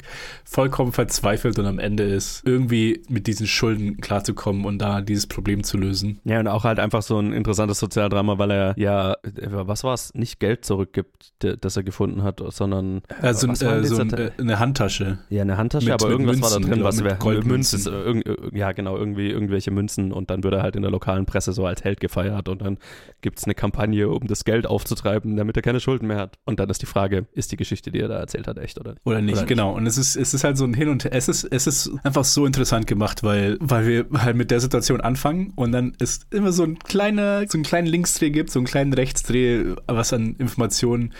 [0.45, 5.63] vollkommen verzweifelt und am Ende ist, irgendwie mit diesen Schulden klarzukommen und da dieses Problem
[5.63, 6.19] zu lösen.
[6.25, 9.15] Ja, und auch halt einfach so ein interessantes Sozialdrama, weil er ja, äh,
[9.49, 13.81] was war es, nicht Geld zurückgibt, das er gefunden hat, sondern Also äh, so ein,
[13.81, 15.19] dieser äh, eine Handtasche.
[15.29, 17.83] ja, eine Handtasche, Mit- aber mit irgendwas war da Münzen, drin, was mit wäre Goldmünzen.
[17.83, 20.91] Münzen, äh, äh, ja genau, irgendwie irgendwelche Münzen und dann würde er halt in der
[20.91, 22.77] lokalen Presse so als Held gefeiert und dann
[23.21, 26.37] gibt es eine Kampagne, um das Geld aufzutreiben, damit er keine Schulden mehr hat.
[26.45, 28.91] Und dann ist die Frage, ist die Geschichte, die er da erzählt hat, echt oder
[28.91, 29.05] nicht?
[29.05, 29.69] Oder nicht, oder genau.
[29.69, 29.77] Nicht.
[29.77, 31.13] Und es ist, es ist halt so ein Hin und Her.
[31.13, 35.01] Es ist, es ist einfach so interessant gemacht, weil, weil wir halt mit der Situation
[35.01, 38.67] anfangen und dann ist immer so ein kleiner, so einen kleinen Linksdreh gibt, so einen
[38.67, 41.13] kleinen Rechtsdreh, was an Informationen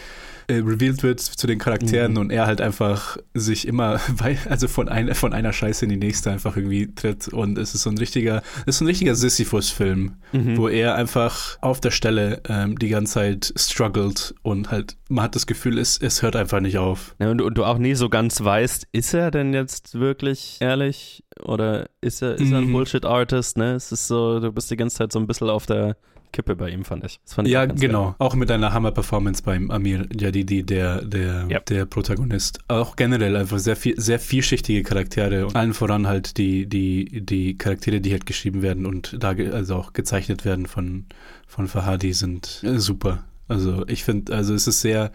[0.48, 2.18] äh, revealed wird zu den Charakteren mhm.
[2.18, 4.00] und er halt einfach sich immer,
[4.50, 7.84] also von, ein, von einer Scheiße in die nächste einfach irgendwie tritt und es ist
[7.84, 10.58] so ein richtiger, es ist so ein richtiger Sisyphus-Film, mhm.
[10.58, 15.36] wo er einfach auf der Stelle ähm, die ganze Zeit struggelt und halt, man hat
[15.36, 17.16] das Gefühl, es, es hört einfach nicht auf.
[17.20, 21.24] Ja, und, und, du auch nie so ganz weißt, ist er denn jetzt wirklich ehrlich
[21.44, 22.74] oder ist er, ist er ein mhm.
[22.74, 23.74] Bullshit-Artist, ne?
[23.74, 25.98] Es ist so, du bist die ganze Zeit so ein bisschen auf der
[26.32, 27.20] Kippe bei ihm, fand ich.
[27.26, 28.06] Fand ja, genau.
[28.06, 28.16] Geil.
[28.20, 31.60] Auch mit einer Hammer-Performance beim Amir Jadidi, der, der, ja.
[31.60, 32.60] der Protagonist.
[32.68, 37.58] Auch generell einfach sehr, viel, sehr vielschichtige Charaktere und allen voran halt die, die, die
[37.58, 41.06] Charaktere, die halt geschrieben werden und da also auch gezeichnet werden von,
[41.48, 43.24] von Fahadi, sind super.
[43.48, 45.12] Also ich finde, also es ist sehr,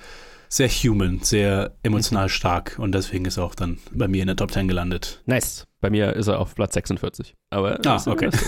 [0.48, 4.36] sehr human, sehr emotional stark und deswegen ist er auch dann bei mir in der
[4.36, 5.22] Top 10 gelandet.
[5.26, 5.66] Nice.
[5.80, 7.34] Bei mir ist er auf Platz 46.
[7.50, 8.30] Aber ah, okay.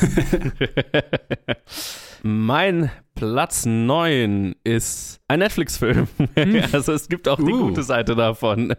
[2.27, 6.09] Mein Platz 9 ist ein Netflix-Film.
[6.37, 6.63] Hm.
[6.73, 7.69] Also es gibt auch die uh.
[7.69, 8.75] gute Seite davon.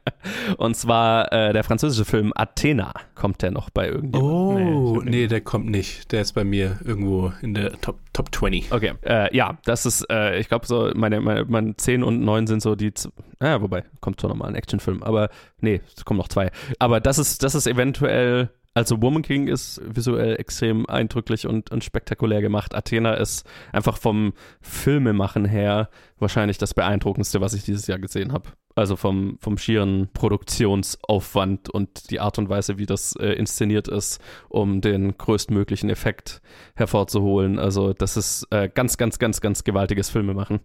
[0.56, 2.94] Und zwar äh, der französische Film Athena.
[3.14, 4.22] Kommt der noch bei irgendjemandem?
[4.22, 6.10] Oh, nee, nee, der kommt nicht.
[6.10, 8.72] Der ist bei mir irgendwo in der Top, Top 20.
[8.72, 12.46] Okay, äh, ja, das ist, äh, ich glaube so, meine, meine, meine 10 und 9
[12.46, 12.94] sind so die,
[13.42, 15.28] ja, wobei, kommt schon nochmal ein Actionfilm, aber
[15.60, 16.50] nee, es kommen noch zwei.
[16.78, 21.82] Aber das ist, das ist eventuell also Woman King ist visuell extrem eindrücklich und, und
[21.82, 22.74] spektakulär gemacht.
[22.74, 28.50] Athena ist einfach vom Filmemachen her wahrscheinlich das beeindruckendste, was ich dieses Jahr gesehen habe.
[28.74, 34.20] Also vom, vom schieren Produktionsaufwand und die Art und Weise, wie das äh, inszeniert ist,
[34.50, 36.42] um den größtmöglichen Effekt
[36.74, 37.58] hervorzuholen.
[37.58, 40.60] Also das ist äh, ganz, ganz, ganz, ganz gewaltiges Filmemachen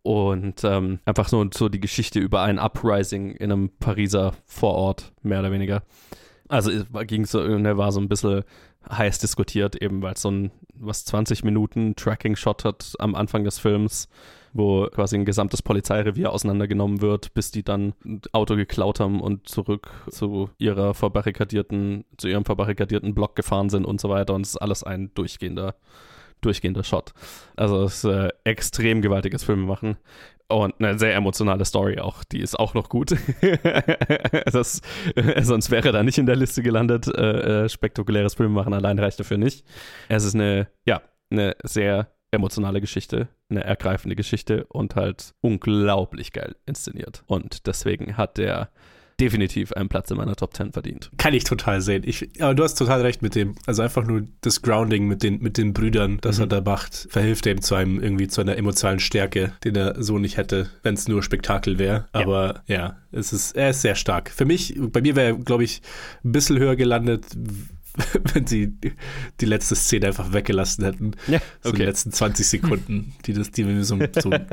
[0.00, 5.40] und ähm, einfach so, so die Geschichte über ein Uprising in einem Pariser Vorort, mehr
[5.40, 5.82] oder weniger.
[6.52, 6.70] Also
[7.06, 8.44] ging so, ne, war so ein bisschen
[8.90, 13.58] heiß diskutiert, eben weil es so ein, was 20 Minuten Tracking-Shot hat am Anfang des
[13.58, 14.06] Films,
[14.52, 19.48] wo quasi ein gesamtes Polizeirevier auseinandergenommen wird, bis die dann ein Auto geklaut haben und
[19.48, 24.34] zurück zu ihrer verbarrikadierten, zu ihrem verbarrikadierten Block gefahren sind und so weiter.
[24.34, 25.74] Und es ist alles ein durchgehender
[26.42, 27.12] durchgehender Shot.
[27.56, 29.96] Also es ist äh, extrem gewaltiges Filmemachen.
[30.48, 33.10] Und eine sehr emotionale Story auch, die ist auch noch gut.
[34.52, 34.82] das,
[35.42, 37.06] sonst wäre da nicht in der Liste gelandet.
[37.08, 39.64] Äh, äh, spektakuläres Filmemachen allein reicht dafür nicht.
[40.08, 46.56] Es ist eine, ja, eine sehr emotionale Geschichte, eine ergreifende Geschichte und halt unglaublich geil
[46.66, 47.22] inszeniert.
[47.26, 48.70] Und deswegen hat der
[49.22, 51.10] definitiv einen Platz in meiner Top 10 verdient.
[51.16, 52.02] Kann ich total sehen.
[52.04, 53.54] Ich, aber du hast total recht mit dem.
[53.66, 56.44] Also einfach nur das Grounding mit den, mit den Brüdern, das mhm.
[56.44, 60.18] er da macht, verhilft ihm zu einem irgendwie zu einer emotionalen Stärke, den er so
[60.18, 62.08] nicht hätte, wenn es nur Spektakel wäre.
[62.10, 62.76] Aber ja.
[62.76, 64.28] ja, es ist, er ist sehr stark.
[64.30, 65.82] Für mich, bei mir wäre er, glaube ich,
[66.24, 67.24] ein bisschen höher gelandet,
[68.34, 68.74] wenn sie
[69.40, 71.12] die letzte Szene einfach weggelassen hätten.
[71.28, 71.46] Ja, okay.
[71.62, 74.46] So die letzten 20 Sekunden, die, das, die mir so, so einen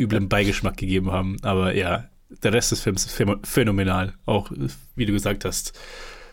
[0.00, 1.36] üblen Beigeschmack gegeben haben.
[1.42, 4.14] Aber ja, der Rest des Films ist phänomenal.
[4.26, 4.50] Auch,
[4.94, 5.78] wie du gesagt hast,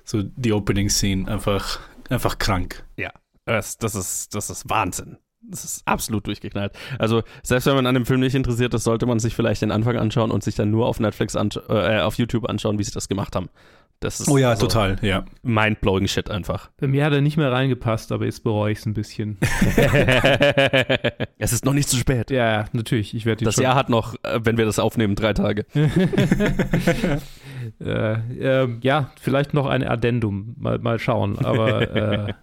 [0.04, 1.80] so die Opening-Scene einfach,
[2.10, 2.86] einfach krank.
[2.98, 3.12] Ja,
[3.46, 5.18] das, das, ist, das ist Wahnsinn.
[5.46, 6.74] Das ist absolut durchgeknallt.
[7.00, 9.72] Also, selbst wenn man an dem Film nicht interessiert ist, sollte man sich vielleicht den
[9.72, 13.10] Anfang anschauen und sich dann nur auf Netflix, äh, auf YouTube anschauen, wie sie das
[13.10, 13.50] gemacht haben.
[14.04, 15.24] Das ist oh ja, so total, ja.
[15.44, 16.70] Mindblowing Shit einfach.
[16.78, 19.38] Bei mir hat er nicht mehr reingepasst, aber jetzt bereue ich es ein bisschen.
[21.38, 22.30] es ist noch nicht zu spät.
[22.30, 23.16] Ja, natürlich.
[23.16, 25.66] Ich das Jahr hat noch, äh, wenn wir das aufnehmen, drei Tage.
[27.80, 28.14] äh,
[28.64, 30.56] äh, ja, vielleicht noch ein Addendum.
[30.58, 31.40] Mal, mal schauen.
[31.40, 32.34] Aber äh,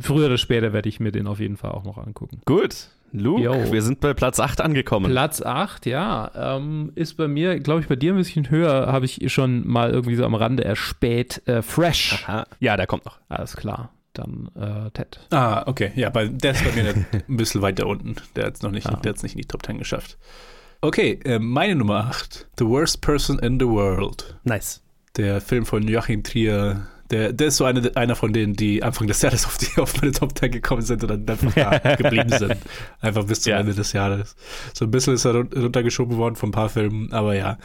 [0.00, 2.40] früher oder später werde ich mir den auf jeden Fall auch noch angucken.
[2.46, 2.88] Gut.
[3.12, 3.72] Luke, Yo.
[3.72, 5.10] wir sind bei Platz 8 angekommen.
[5.10, 6.30] Platz 8, ja.
[6.34, 9.90] Ähm, ist bei mir, glaube ich, bei dir ein bisschen höher, habe ich schon mal
[9.90, 11.46] irgendwie so am Rande erspäht.
[11.46, 12.24] Äh, Fresh.
[12.24, 12.46] Aha.
[12.60, 13.18] Ja, der kommt noch.
[13.28, 13.90] Alles klar.
[14.14, 15.20] Dann äh, Ted.
[15.30, 15.92] Ah, okay.
[15.94, 16.94] Ja, bei, der ist bei mir
[17.28, 18.16] ein bisschen weiter unten.
[18.34, 18.96] Der hat es noch nicht, ah.
[18.96, 20.18] der nicht in die Top 10 geschafft.
[20.80, 22.48] Okay, äh, meine Nummer 8.
[22.58, 24.36] The Worst Person in the World.
[24.44, 24.82] Nice.
[25.16, 29.06] Der Film von Joachim Trier, der, der ist so eine, einer von denen, die Anfang
[29.06, 32.30] des Jahres auf, die, auf meine Top 10 gekommen sind und dann einfach da geblieben
[32.30, 32.56] sind.
[33.00, 33.60] Einfach bis zum ja.
[33.60, 34.34] Ende des Jahres.
[34.72, 37.58] So ein bisschen ist er runtergeschoben worden von ein paar Filmen, aber ja.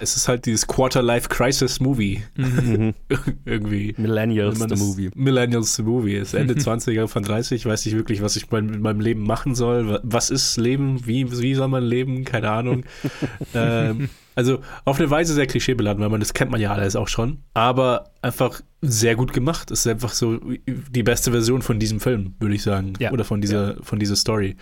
[0.00, 2.22] Es ist halt dieses Quarter-Life-Crisis-Movie.
[2.36, 2.94] Mhm.
[3.44, 3.94] Irgendwie.
[3.98, 5.10] Millennials, the movie.
[5.14, 6.16] Millennials the Movie.
[6.16, 9.24] Es ist Ende 20er von 30, weiß nicht wirklich, was ich mein, mit meinem Leben
[9.24, 9.88] machen soll.
[9.88, 11.06] Wa- Was ist Leben?
[11.06, 12.24] Wie, wie soll man leben?
[12.24, 12.84] Keine Ahnung.
[13.54, 17.08] ähm, also auf eine Weise sehr klischeebeladen, weil man das kennt man ja alles auch
[17.08, 17.38] schon.
[17.54, 19.70] Aber einfach sehr gut gemacht.
[19.72, 20.38] Es ist einfach so
[20.68, 22.92] die beste Version von diesem Film, würde ich sagen.
[23.00, 23.10] Ja.
[23.10, 24.56] Oder von dieser, von dieser Story.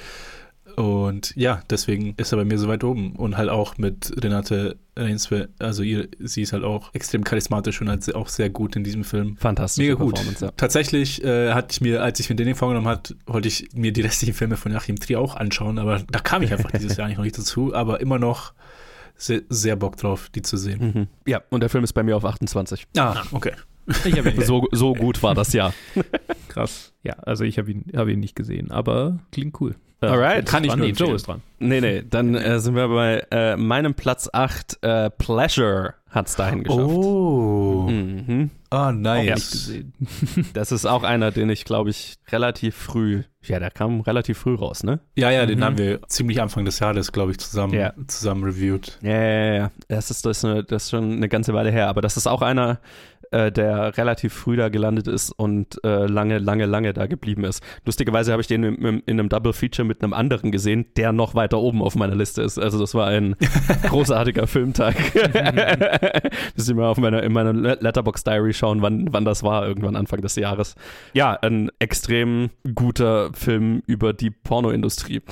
[0.77, 3.17] Und ja, deswegen ist er bei mir so weit oben.
[3.17, 7.89] Und halt auch mit Renate Reinsve, also ihr, sie ist halt auch extrem charismatisch und
[7.89, 9.37] halt auch sehr gut in diesem Film.
[9.39, 10.41] Fantastische Mega gut.
[10.41, 10.51] Ja.
[10.57, 14.03] Tatsächlich äh, hatte ich mir, als ich mir den vorgenommen hat, wollte ich mir die
[14.03, 17.19] restlichen Filme von Joachim Trier auch anschauen, aber da kam ich einfach dieses Jahr eigentlich
[17.19, 18.53] noch nicht dazu, aber immer noch
[19.17, 20.93] sehr, sehr Bock drauf, die zu sehen.
[20.95, 21.07] Mhm.
[21.27, 22.87] Ja, und der Film ist bei mir auf 28.
[22.99, 23.53] Ah, okay.
[24.05, 25.73] Ich habe ihn So, so gut war das Jahr.
[26.49, 26.93] krass.
[27.03, 29.75] Ja, also ich habe ihn, hab ihn nicht gesehen, aber klingt cool.
[30.03, 30.47] Äh, Alright.
[30.47, 31.41] Kann ich nur Joe ist dran.
[31.59, 34.83] Nee, nee, dann äh, sind wir bei äh, meinem Platz 8.
[34.83, 36.81] Äh, Pleasure hat es dahin geschafft.
[36.83, 38.51] Oh, Mhm.
[38.71, 39.51] ah, Auch nicht nice.
[39.53, 39.93] gesehen.
[40.53, 44.55] Das ist auch einer, den ich, glaube ich, relativ früh, ja, der kam relativ früh
[44.55, 45.01] raus, ne?
[45.15, 45.65] Ja, ja, den Mhm.
[45.65, 47.93] haben wir ziemlich Anfang des Jahres, glaube ich, zusammen, Ja.
[48.07, 48.99] zusammen reviewed.
[49.03, 49.71] Ja, ja, ja, ja.
[49.89, 52.27] Das ist, das, ist eine, das ist schon eine ganze Weile her, aber das ist
[52.27, 52.81] auch einer,
[53.31, 57.63] äh, der relativ früh da gelandet ist und äh, lange, lange, lange da geblieben ist.
[57.85, 61.35] Lustigerweise habe ich den im, in einem Double Feature mit einem anderen gesehen, der noch
[61.35, 62.59] weiter oben auf meiner Liste ist.
[62.59, 63.37] Also das war ein
[63.89, 64.97] großartiger Filmtag.
[66.57, 69.97] Müssen wir mal auf meiner, in meiner Letterbox Diary schauen, wann, wann das war, irgendwann
[69.97, 70.75] Anfang des Jahres.
[71.13, 75.23] Ja, ein extrem guter Film über die Pornoindustrie.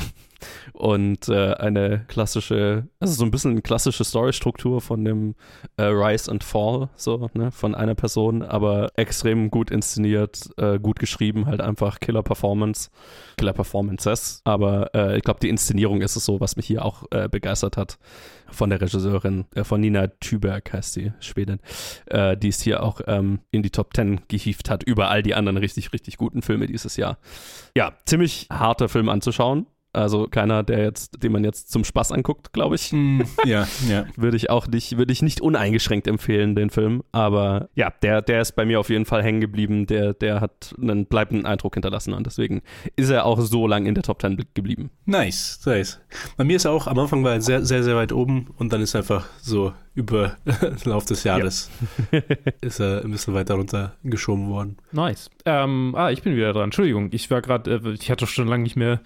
[0.73, 5.35] Und äh, eine klassische, also so ein bisschen eine klassische Storystruktur von dem
[5.77, 10.99] äh, Rise and Fall, so, ne, von einer Person, aber extrem gut inszeniert, äh, gut
[10.99, 12.91] geschrieben, halt einfach Killer Performance,
[13.37, 14.41] Killer Performances.
[14.45, 17.77] Aber äh, ich glaube, die Inszenierung ist es so, was mich hier auch äh, begeistert
[17.77, 17.99] hat.
[18.51, 21.59] Von der Regisseurin, äh, von Nina Thüberg heißt die, Schwedin,
[22.11, 25.57] die es hier auch ähm, in die Top 10 gehievt hat, über all die anderen
[25.57, 27.19] richtig, richtig guten Filme dieses Jahr.
[27.77, 29.67] Ja, ziemlich harter Film anzuschauen.
[29.95, 32.93] Also keiner, der jetzt, den man jetzt zum Spaß anguckt, glaube ich.
[32.93, 34.07] Mm, ja, ja.
[34.17, 37.03] Würde ich auch nicht, würde ich nicht uneingeschränkt empfehlen, den Film.
[37.13, 39.87] Aber ja, der, der ist bei mir auf jeden Fall hängen geblieben.
[39.87, 42.63] Der, der hat einen bleibenden Eindruck hinterlassen und deswegen
[42.97, 44.91] ist er auch so lang in der Top 10 geblieben.
[45.07, 46.01] Nice, nice.
[46.37, 48.73] Bei mir ist er auch, am Anfang war er sehr, sehr, sehr weit oben und
[48.73, 51.71] dann ist einfach so über den Lauf des Jahres
[52.61, 54.77] ist er ein bisschen weiter runtergeschoben worden.
[54.93, 55.31] Nice.
[55.45, 56.65] Ähm, ah, ich bin wieder dran.
[56.65, 59.01] Entschuldigung, ich war gerade, äh, ich hatte schon lange nicht mehr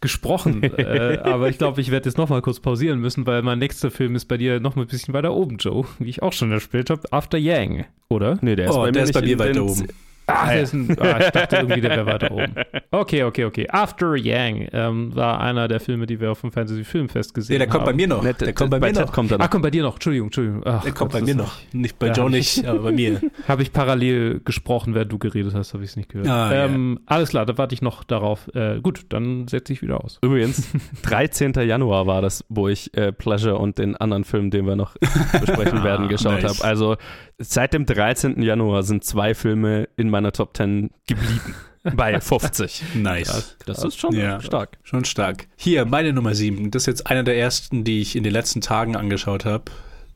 [0.00, 3.58] gesprochen, äh, aber ich glaube, ich werde jetzt noch mal kurz pausieren müssen, weil mein
[3.58, 6.32] nächster Film ist bei dir noch mal ein bisschen weiter oben, Joe, wie ich auch
[6.32, 8.38] schon erzählt habe, After Yang, oder?
[8.40, 9.88] Nee, der ist Oh, bei mir der ist nicht bei mir weiter oben.
[10.30, 12.54] Ah, der ist ein, ah, ich dachte irgendwie, der wäre weiter oben.
[12.90, 13.66] Okay, okay, okay.
[13.70, 17.58] After Yang ähm, war einer der Filme, die wir auf dem Fantasy Filmfest gesehen Nee,
[17.60, 17.96] der kommt bei haben.
[17.96, 18.22] mir noch.
[18.22, 19.12] Nee, Der kommt bei mir Ted noch.
[19.12, 19.50] kommt dann Ah, noch.
[19.50, 19.94] kommt bei dir noch.
[19.94, 20.62] Entschuldigung, Entschuldigung.
[20.66, 21.54] Ach, Der kommt Gott, bei mir noch.
[21.72, 23.20] Nicht bei Ja, Joe nicht, aber bei mir.
[23.48, 26.28] Habe ich parallel gesprochen, während du geredet hast, habe ich es nicht gehört.
[26.28, 26.64] Ah, ja.
[26.66, 28.48] ähm, Alles klar, da warte ich noch darauf.
[28.54, 30.18] Äh, gut, dann setze ich wieder aus.
[30.22, 30.68] Übrigens,
[31.02, 31.52] 13.
[31.54, 34.94] Januar war das, wo ich äh, Pleasure und den anderen Film, den wir noch
[35.40, 36.58] besprechen werden, geschaut Nice.
[36.60, 36.68] habe.
[36.68, 36.96] Also
[37.38, 38.42] seit dem 13.
[38.42, 41.54] Januar sind zwei Filme in meiner Top 10 geblieben.
[41.94, 42.82] Bei 50.
[42.96, 43.56] Nice.
[43.64, 44.40] Das ist schon Ja.
[44.42, 44.78] stark.
[44.82, 45.46] Schon stark.
[45.56, 46.70] Hier, meine Nummer 7.
[46.72, 49.64] Das ist jetzt einer der ersten, die ich in den letzten Tagen angeschaut habe,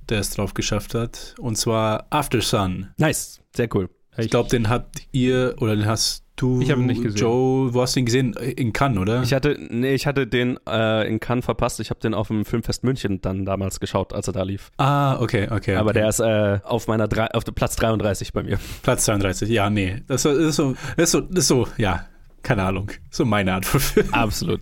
[0.09, 1.35] der es drauf geschafft hat.
[1.39, 2.89] Und zwar After Sun.
[2.99, 3.41] Nice.
[3.55, 3.89] Sehr cool.
[4.19, 7.21] Ich glaube, den habt ihr oder den hast du, Ich hab ihn nicht gesehen.
[7.21, 8.33] Joe, wo hast du ihn gesehen?
[8.35, 9.23] In Cannes, oder?
[9.23, 11.81] Ich hatte, nee, ich hatte den äh, in Cannes verpasst.
[11.81, 14.71] Ich habe den auf dem Filmfest München dann damals geschaut, als er da lief.
[14.79, 15.77] ah, okay, okay.
[15.77, 16.01] Aber okay.
[16.01, 18.59] der ist äh, auf meiner drei, auf Platz 33 bei mir.
[18.83, 19.49] Platz 32.
[19.49, 20.03] Ja, nee.
[20.09, 22.07] Das ist so, das ist so, das ist so, ja,
[22.43, 22.91] keine Ahnung.
[23.11, 24.09] So meine Art von Film.
[24.13, 24.61] Absolut.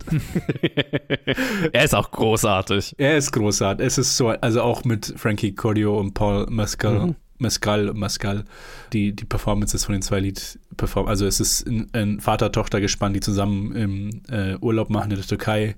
[1.73, 2.95] er ist auch großartig.
[2.97, 3.85] Er ist großartig.
[3.85, 7.07] Es ist so, also auch mit Frankie Cordio und Paul Mescal.
[7.07, 7.15] Mhm.
[7.41, 8.45] Mescal, Mescal,
[8.93, 11.09] die, die Performances von den zwei Lied performen.
[11.09, 15.75] Also es ist ein, ein Vater-Tochter-Gespann, die zusammen im äh, Urlaub machen in der Türkei.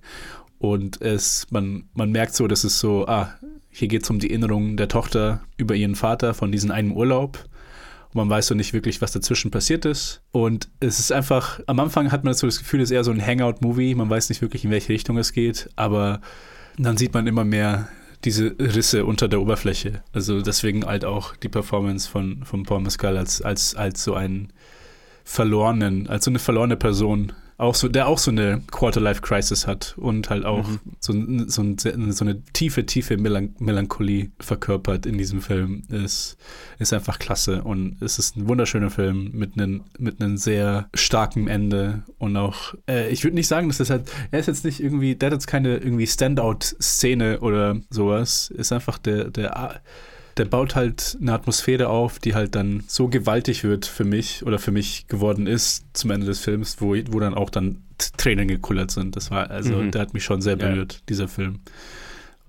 [0.60, 3.34] Und es, man, man merkt so, dass es so, ah,
[3.70, 7.44] hier geht es um die Erinnerung der Tochter über ihren Vater von diesem einen Urlaub.
[8.10, 10.22] Und man weiß so nicht wirklich, was dazwischen passiert ist.
[10.32, 13.12] Und es ist einfach, am Anfang hat man so das Gefühl, es ist eher so
[13.12, 13.96] ein Hangout-Movie.
[13.96, 15.70] Man weiß nicht wirklich, in welche Richtung es geht.
[15.76, 16.22] Aber
[16.78, 17.88] dann sieht man immer mehr
[18.24, 20.04] diese Risse unter der Oberfläche.
[20.14, 24.54] Also deswegen halt auch die Performance von, von Paul Mescal als, als, als so einen
[25.24, 30.30] verlorenen, als so eine verlorene Person auch so, der auch so eine Quarter-Life-Crisis hat und
[30.30, 30.80] halt auch mhm.
[31.00, 31.14] so,
[31.48, 31.76] so,
[32.12, 35.84] so, eine tiefe, tiefe Melan Melancholie verkörpert in diesem Film.
[35.90, 36.38] Ist,
[36.80, 41.48] ist einfach klasse und es ist ein wunderschöner Film mit einem mit einem sehr starken
[41.48, 44.80] Ende und auch, äh, ich würde nicht sagen, dass das halt, er ist jetzt nicht
[44.80, 49.82] irgendwie, der hat jetzt keine irgendwie Standout-Szene oder sowas, ist einfach der, der
[50.38, 54.60] der baut halt eine Atmosphäre auf, die halt dann so gewaltig wird für mich oder
[54.60, 57.84] für mich geworden ist zum Ende des Films, wo, wo dann auch dann
[58.18, 59.16] Tränen gekullert sind.
[59.16, 59.92] Das war, also, mhm.
[59.92, 61.00] der hat mich schon sehr berührt, ja.
[61.10, 61.60] dieser Film.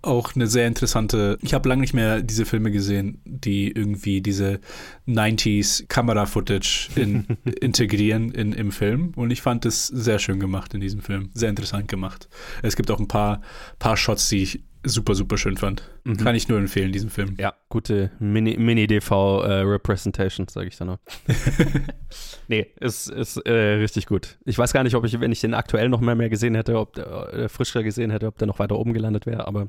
[0.03, 4.61] Auch eine sehr interessante, ich habe lange nicht mehr diese Filme gesehen, die irgendwie diese
[5.09, 7.27] 90s Kamera-Footage in,
[7.61, 9.13] integrieren in, im Film.
[9.17, 11.31] Und ich fand es sehr schön gemacht in diesem Film.
[11.33, 12.29] Sehr interessant gemacht.
[12.63, 13.41] Es gibt auch ein paar,
[13.79, 15.91] paar Shots, die ich super, super schön fand.
[16.05, 16.19] Mhm.
[16.19, 17.37] Kann ich nur empfehlen, diesen Film.
[17.39, 20.99] Ja, gute Mini-DV-Representation, Mini äh, sage ich dann noch.
[22.49, 24.39] nee, ist, ist äh, richtig gut.
[24.45, 26.79] Ich weiß gar nicht, ob ich, wenn ich den aktuell noch mehr, mehr gesehen hätte,
[26.79, 29.69] ob der äh, frischer gesehen hätte, ob der noch weiter oben gelandet wäre, aber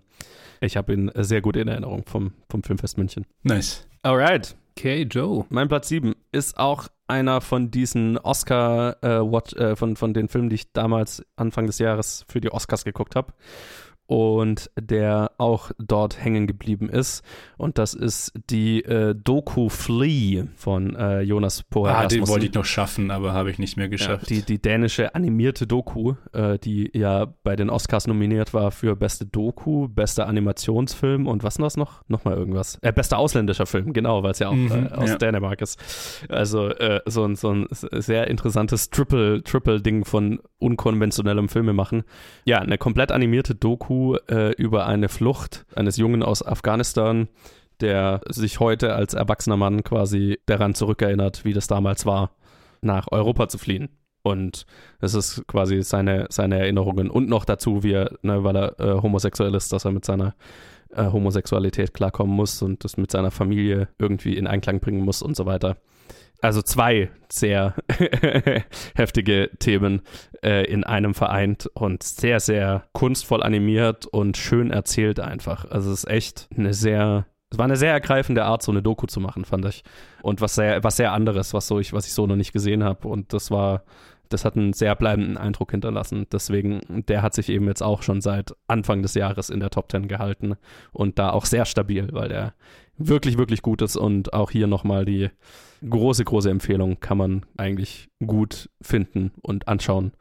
[0.61, 3.25] ich habe ihn sehr gut in Erinnerung vom, vom Filmfest München.
[3.43, 3.87] Nice.
[4.03, 4.55] Alright.
[4.77, 5.45] Okay, Joe.
[5.49, 10.27] Mein Platz 7 ist auch einer von diesen Oscar, äh, Watch, äh, von, von den
[10.27, 13.33] Filmen, die ich damals Anfang des Jahres für die Oscars geguckt habe
[14.07, 17.23] und der auch dort hängen geblieben ist.
[17.57, 21.95] Und das ist die äh, Doku Flea von äh, Jonas Poher.
[21.95, 24.29] Ah, den wollte ich noch schaffen, aber habe ich nicht mehr geschafft.
[24.29, 28.95] Ja, die, die dänische animierte Doku, äh, die ja bei den Oscars nominiert war für
[28.95, 31.65] beste Doku, bester Animationsfilm und was noch?
[31.77, 32.01] noch?
[32.07, 32.77] Nochmal irgendwas.
[32.81, 35.17] Äh, bester ausländischer Film, genau, weil es ja auch mhm, äh, aus ja.
[35.17, 35.79] Dänemark ist.
[36.29, 42.03] Also äh, so, ein, so ein sehr interessantes Triple-Ding Triple von unkonventionellem Filmemachen.
[42.45, 47.27] Ja, eine komplett animierte Doku Doku äh, über eine Flucht eines Jungen aus Afghanistan,
[47.81, 52.31] der sich heute als erwachsener Mann quasi daran zurückerinnert, wie das damals war,
[52.81, 53.89] nach Europa zu fliehen.
[54.21, 54.65] Und
[54.99, 59.01] es ist quasi seine, seine Erinnerungen und noch dazu, wie er, ne, weil er äh,
[59.01, 60.35] homosexuell ist, dass er mit seiner
[60.89, 65.35] äh, Homosexualität klarkommen muss und das mit seiner Familie irgendwie in Einklang bringen muss und
[65.35, 65.77] so weiter
[66.41, 67.75] also zwei sehr
[68.95, 70.01] heftige Themen
[70.43, 75.65] äh, in einem vereint und sehr, sehr kunstvoll animiert und schön erzählt einfach.
[75.69, 79.07] Also es ist echt eine sehr, es war eine sehr ergreifende Art, so eine Doku
[79.07, 79.83] zu machen, fand ich.
[80.21, 82.83] Und was sehr, was sehr anderes, was so ich, was ich so noch nicht gesehen
[82.83, 83.07] habe.
[83.07, 83.83] Und das war,
[84.35, 86.27] das hat einen sehr bleibenden Eindruck hinterlassen.
[86.29, 89.87] Deswegen, der hat sich eben jetzt auch schon seit Anfang des Jahres in der Top
[89.87, 90.55] Ten gehalten
[90.91, 92.53] und da auch sehr stabil, weil der
[92.97, 95.29] wirklich, wirklich gut ist und auch hier nochmal die
[95.89, 100.11] große, große Empfehlung kann man eigentlich gut finden und anschauen.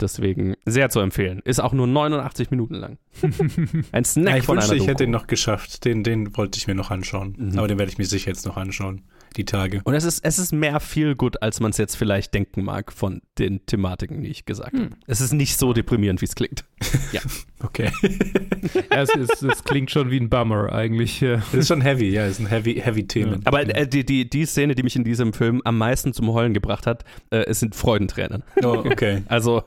[0.00, 1.40] Deswegen sehr zu empfehlen.
[1.44, 2.98] Ist auch nur 89 Minuten lang.
[3.92, 5.84] Ein Snack ja, ich von wünschte, einer ich hätte ihn noch geschafft.
[5.84, 7.34] Den, den wollte ich mir noch anschauen.
[7.36, 7.58] Mhm.
[7.58, 9.02] Aber den werde ich mir sicher jetzt noch anschauen
[9.36, 9.80] die Tage.
[9.84, 12.92] Und es ist, es ist mehr viel gut, als man es jetzt vielleicht denken mag
[12.92, 14.84] von den Thematiken, die ich gesagt hm.
[14.84, 14.96] habe.
[15.06, 16.64] Es ist nicht so deprimierend, wie es klingt.
[17.12, 17.20] ja.
[17.60, 17.90] Okay.
[18.90, 21.22] ja, es, ist, es, klingt schon wie ein Bummer eigentlich.
[21.22, 23.40] Es ist schon heavy, ja, es sind heavy, heavy Themen.
[23.40, 23.46] Ja.
[23.46, 26.54] Aber äh, die, die, die Szene, die mich in diesem Film am meisten zum Heulen
[26.54, 28.42] gebracht hat, äh, es sind Freudentränen.
[28.68, 29.22] Oh, okay.
[29.28, 29.62] also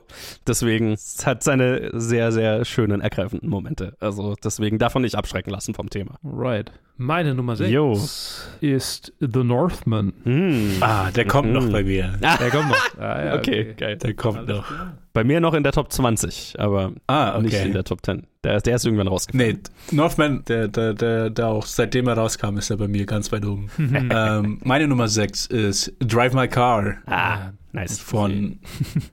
[0.46, 3.96] deswegen, es hat seine sehr, sehr schönen, ergreifenden Momente.
[3.98, 6.18] Also deswegen davon nicht abschrecken lassen vom Thema.
[6.22, 6.70] Right.
[6.98, 10.12] Meine Nummer 6 ist The Northman.
[10.24, 10.82] Mm.
[10.82, 11.52] Ah, der kommt mm.
[11.52, 12.14] noch bei mir.
[12.20, 12.98] Der kommt noch.
[12.98, 13.96] Ah, ja, okay, okay, geil.
[13.96, 14.66] Der kommt Alles noch.
[14.66, 14.98] Klar.
[15.12, 17.42] Bei mir noch in der Top 20, aber ah, okay.
[17.42, 18.26] nicht in der Top 10.
[18.44, 19.60] Der, der ist irgendwann rausgefallen.
[19.90, 23.30] Nee, Northman, der, der, der, der auch seitdem er rauskam, ist er bei mir ganz
[23.30, 23.70] weit oben.
[23.78, 26.96] ähm, meine Nummer 6 ist Drive My Car.
[27.06, 27.98] Ah, nice.
[27.98, 28.58] Von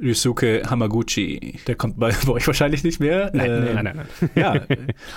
[0.02, 1.60] Ryusuke Hamaguchi.
[1.68, 3.32] Der kommt bei, bei euch wahrscheinlich nicht mehr.
[3.34, 4.30] Nein, äh, nein, nein, nein.
[4.36, 4.54] Ja,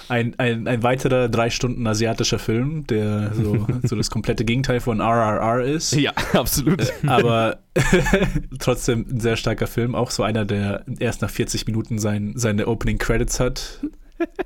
[0.09, 5.01] ein, ein, ein weiterer drei Stunden asiatischer Film, der so, so das komplette Gegenteil von
[5.01, 5.93] RRR ist.
[5.93, 6.81] Ja, absolut.
[6.81, 7.59] Äh, aber
[8.59, 9.95] trotzdem ein sehr starker Film.
[9.95, 13.81] Auch so einer, der erst nach 40 Minuten sein, seine Opening Credits hat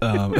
[0.00, 0.34] ähm,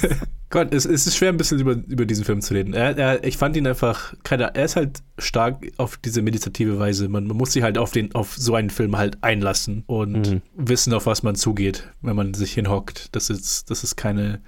[0.50, 2.74] Gott, es, es, ist schwer, ein bisschen über, über diesen Film zu reden.
[2.74, 7.08] Er, er, ich fand ihn einfach, keine, er ist halt stark auf diese meditative Weise.
[7.08, 10.42] Man, man, muss sich halt auf, den, auf so einen Film halt einlassen und mhm.
[10.54, 13.14] wissen, auf was man zugeht, wenn man sich hinhockt.
[13.14, 14.42] Dass es, dass es keine,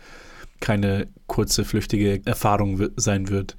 [0.61, 3.57] keine kurze, flüchtige Erfahrung sein wird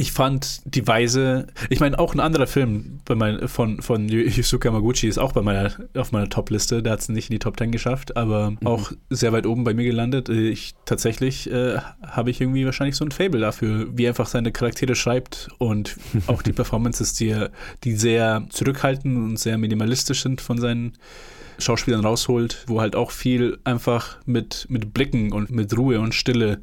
[0.00, 4.68] ich fand die Weise, ich meine, auch ein anderer Film bei mein, von, von Yusuke
[4.68, 6.84] Yamaguchi ist auch bei meiner, auf meiner Top-Liste.
[6.84, 8.58] Der hat es nicht in die Top 10 geschafft, aber mhm.
[8.64, 10.28] auch sehr weit oben bei mir gelandet.
[10.28, 14.52] Ich tatsächlich äh, habe ich irgendwie wahrscheinlich so ein Fable dafür, wie er einfach seine
[14.52, 15.96] Charaktere schreibt und
[16.28, 17.50] auch die Performances, die, er,
[17.82, 20.92] die sehr zurückhaltend und sehr minimalistisch sind von seinen
[21.58, 26.60] Schauspielern rausholt, wo halt auch viel einfach mit, mit Blicken und mit Ruhe und Stille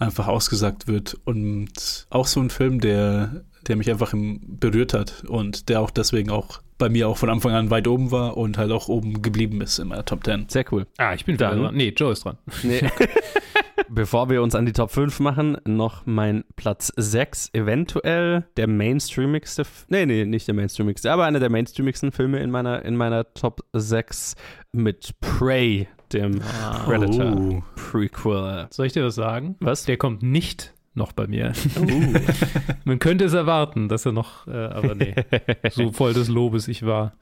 [0.00, 1.16] einfach ausgesagt wird.
[1.24, 6.30] Und auch so ein Film, der der mich einfach berührt hat und der auch deswegen
[6.30, 9.60] auch bei mir auch von Anfang an weit oben war und halt auch oben geblieben
[9.60, 10.46] ist in meiner Top 10.
[10.48, 10.86] Sehr cool.
[10.96, 11.74] Ah, ich bin da dran.
[11.74, 12.38] Nee, Joe ist dran.
[12.62, 12.80] Nee.
[13.88, 19.64] Bevor wir uns an die Top 5 machen, noch mein Platz 6, eventuell der mainstreamigste,
[19.88, 23.62] nee, nee, nicht der mainstreamigste, aber einer der mainstreamigsten Filme in meiner, in meiner Top
[23.72, 24.36] 6
[24.72, 26.78] mit Prey, dem ah.
[26.84, 27.62] Predator oh.
[27.76, 28.68] Prequel.
[28.70, 29.56] Soll ich dir was sagen?
[29.60, 29.84] Was?
[29.84, 31.52] Der kommt nicht noch bei mir.
[31.78, 32.14] Uh.
[32.84, 35.14] Man könnte es erwarten, dass er noch, äh, aber nee,
[35.70, 37.14] so voll des Lobes ich war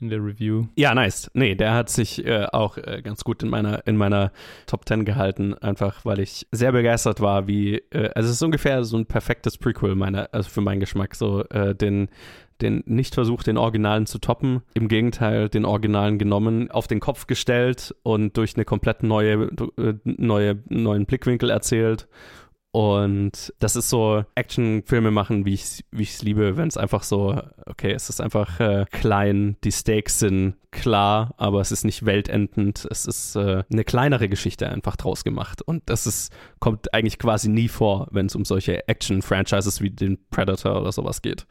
[0.00, 0.66] in der Review.
[0.76, 1.30] Ja, nice.
[1.32, 4.30] Nee, der hat sich äh, auch äh, ganz gut in meiner, in meiner
[4.66, 8.84] Top 10 gehalten, einfach weil ich sehr begeistert war, wie, äh, also es ist ungefähr
[8.84, 12.08] so ein perfektes Prequel meiner, also für meinen Geschmack, so äh, den
[12.60, 14.62] den nicht versucht, den Originalen zu toppen.
[14.74, 19.48] Im Gegenteil, den Originalen genommen, auf den Kopf gestellt und durch eine komplett neue,
[19.78, 22.08] äh, neue, neuen Blickwinkel erzählt
[22.76, 27.92] und das ist so Actionfilme machen, wie ich es liebe, wenn es einfach so, okay,
[27.92, 32.86] es ist einfach äh, klein, die Stakes sind klar, aber es ist nicht weltendend.
[32.90, 35.62] Es ist äh, eine kleinere Geschichte einfach draus gemacht.
[35.62, 40.18] Und das ist, kommt eigentlich quasi nie vor, wenn es um solche Action-Franchises wie den
[40.28, 41.46] Predator oder sowas geht.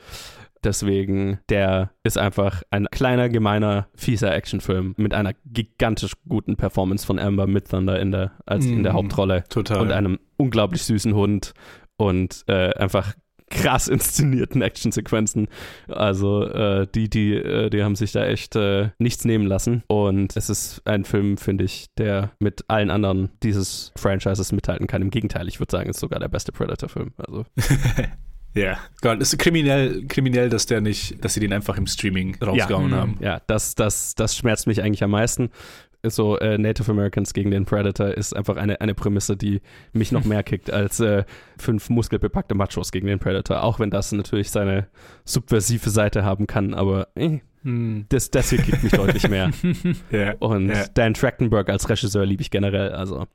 [0.66, 7.20] Deswegen, der ist einfach ein kleiner, gemeiner, fieser Actionfilm mit einer gigantisch guten Performance von
[7.20, 8.97] Amber mit Thunder in der, als mm, in der mhm.
[8.97, 9.43] Hauptrolle.
[9.47, 9.80] Total.
[9.80, 11.53] Und einem unglaublich süßen Hund
[11.97, 13.13] und äh, einfach
[13.51, 15.49] krass inszenierten Actionsequenzen.
[15.88, 19.84] Also äh, die, die, äh, die haben sich da echt äh, nichts nehmen lassen.
[19.86, 25.03] Und es ist ein Film, finde ich, der mit allen anderen dieses Franchises mithalten kann.
[25.03, 27.13] Im Gegenteil, ich würde sagen, ist sogar der beste Predator-Film.
[27.18, 27.45] Also.
[28.56, 32.91] Ja, Gott, ist kriminell, kriminell, dass der nicht, dass sie den einfach im Streaming rausgehauen
[32.91, 33.18] ja, haben.
[33.20, 35.49] Ja, das, das, das schmerzt mich eigentlich am meisten.
[36.03, 40.24] So äh, Native Americans gegen den Predator ist einfach eine, eine Prämisse, die mich noch
[40.24, 41.26] mehr kickt als äh,
[41.58, 43.64] fünf muskelbepackte Machos gegen den Predator.
[43.64, 44.88] Auch wenn das natürlich seine
[45.26, 48.06] subversive Seite haben kann, aber äh, hm.
[48.10, 49.51] das, das hier kickt mich deutlich mehr.
[50.14, 50.88] yeah, Und yeah.
[50.93, 52.91] Dan Trachtenberg als Regisseur liebe ich generell.
[52.91, 53.26] Also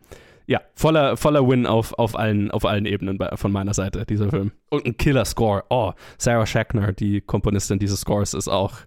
[0.46, 4.30] ja, voller, voller Win auf, auf, allen, auf allen Ebenen bei, von meiner Seite, dieser
[4.30, 4.52] Film.
[4.70, 5.64] Und ein Killer-Score.
[5.70, 8.78] Oh, Sarah Schachner, die Komponistin dieses Scores, ist auch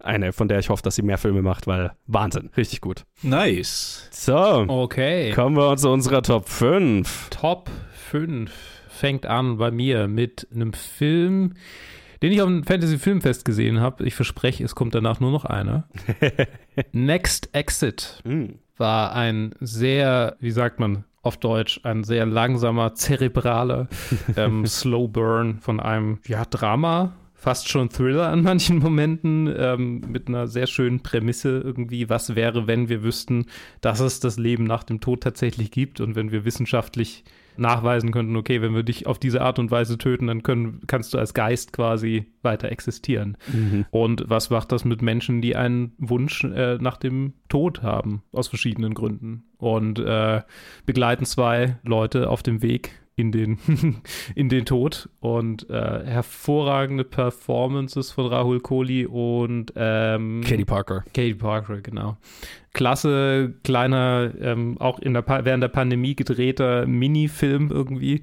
[0.00, 3.04] eine, von der ich hoffe, dass sie mehr Filme macht, weil Wahnsinn, richtig gut.
[3.22, 4.08] Nice.
[4.10, 4.36] So,
[4.68, 5.32] okay.
[5.32, 7.30] Kommen wir zu unserer Top 5.
[7.30, 7.70] Top
[8.10, 8.50] 5
[8.88, 11.54] fängt an bei mir mit einem Film,
[12.22, 14.04] den ich auf dem Fantasy Filmfest gesehen habe.
[14.04, 15.88] Ich verspreche, es kommt danach nur noch einer.
[16.92, 18.54] Next Exit mm.
[18.78, 23.88] War ein sehr, wie sagt man, auf Deutsch ein sehr langsamer, zerebraler
[24.36, 30.28] ähm, Slow Burn von einem ja, Drama, fast schon Thriller an manchen Momenten, ähm, mit
[30.28, 33.46] einer sehr schönen Prämisse irgendwie, was wäre, wenn wir wüssten,
[33.80, 37.24] dass es das Leben nach dem Tod tatsächlich gibt und wenn wir wissenschaftlich
[37.58, 41.14] nachweisen könnten, okay, wenn wir dich auf diese Art und Weise töten, dann können, kannst
[41.14, 43.36] du als Geist quasi weiter existieren.
[43.52, 43.86] Mhm.
[43.90, 48.48] Und was macht das mit Menschen, die einen Wunsch äh, nach dem Tod haben, aus
[48.48, 49.44] verschiedenen Gründen?
[49.58, 50.42] Und äh,
[50.86, 53.58] begleiten zwei Leute auf dem Weg in den,
[54.36, 61.04] in den Tod und äh, hervorragende Performances von Rahul Kohli und ähm, Katie Parker.
[61.12, 62.16] Katie Parker, genau.
[62.74, 68.22] Klasse, kleiner, ähm, auch in der während der Pandemie gedrehter Minifilm irgendwie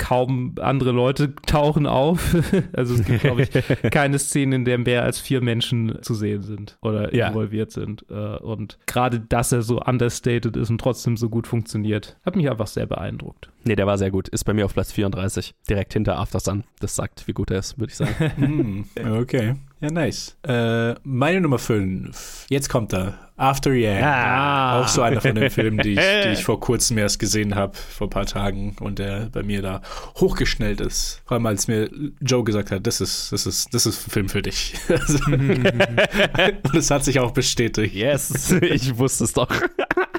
[0.00, 2.34] kaum andere Leute tauchen auf.
[2.72, 3.50] also es gibt, glaube ich,
[3.90, 7.28] keine Szene, in der mehr als vier Menschen zu sehen sind oder ja.
[7.28, 8.06] involviert sind.
[8.10, 12.50] Äh, und gerade, dass er so understated ist und trotzdem so gut funktioniert, hat mich
[12.50, 13.50] einfach sehr beeindruckt.
[13.64, 14.28] Nee, der war sehr gut.
[14.28, 16.64] Ist bei mir auf Platz 34, direkt hinter After Sun.
[16.80, 18.14] Das sagt, wie gut er ist, würde ich sagen.
[18.40, 18.84] Hm,
[19.18, 19.54] okay.
[19.80, 20.36] Ja, nice.
[20.46, 22.46] Äh, meine Nummer 5.
[22.50, 23.14] Jetzt kommt er.
[23.38, 24.06] After Yeah.
[24.06, 24.80] Ah.
[24.82, 27.74] Auch so einer von den Filmen, die ich, die ich vor kurzem erst gesehen habe,
[27.74, 29.80] vor ein paar Tagen, und der bei mir da
[30.16, 31.22] hochgeschnellt ist.
[31.24, 31.88] Vor allem, als mir
[32.20, 34.74] Joe gesagt hat, das ist, das ist, das ist ein Film für dich.
[35.26, 37.94] und es hat sich auch bestätigt.
[37.94, 39.48] Yes, ich wusste es doch.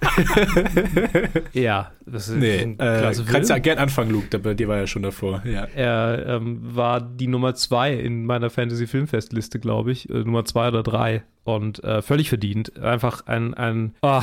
[1.53, 3.14] ja, das ist nee, ein äh.
[3.26, 5.43] Kannst ja gern anfangen, Luke, bei dir war ja schon davor.
[5.45, 5.66] Ja.
[5.76, 10.10] Er ähm, war die Nummer zwei in meiner Fantasy-Filmfestliste, glaube ich.
[10.10, 12.78] Äh, Nummer zwei oder drei und äh, völlig verdient.
[12.78, 14.22] Einfach ein, ein oh,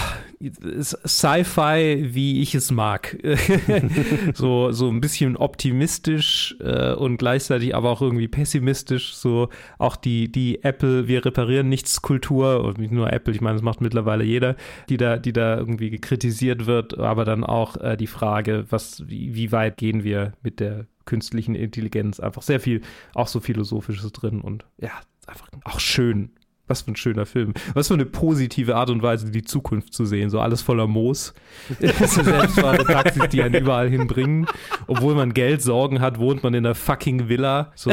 [0.80, 3.16] Sci-Fi, wie ich es mag.
[4.34, 9.14] so, so ein bisschen optimistisch äh, und gleichzeitig aber auch irgendwie pessimistisch.
[9.14, 9.48] So
[9.78, 13.62] auch die, die Apple, wir reparieren nichts Kultur und nicht nur Apple, ich meine, das
[13.62, 14.54] macht mittlerweile jeder,
[14.88, 19.34] die da, die da irgendwie kritisiert wird, aber dann auch äh, die Frage, was, wie,
[19.34, 22.20] wie weit gehen wir mit der künstlichen Intelligenz?
[22.20, 22.82] Einfach sehr viel,
[23.14, 24.92] auch so philosophisches drin und ja,
[25.28, 26.30] einfach auch schön
[26.66, 27.54] Was für ein schöner Film.
[27.74, 30.28] Was für eine positive Art und Weise, die Zukunft zu sehen.
[30.28, 31.32] So alles voller Moos.
[31.78, 34.46] Selbstfahrende Taxis, die einen überall hinbringen.
[34.86, 37.72] Obwohl man Geld, Sorgen hat, wohnt man in einer fucking Villa.
[37.74, 37.92] So,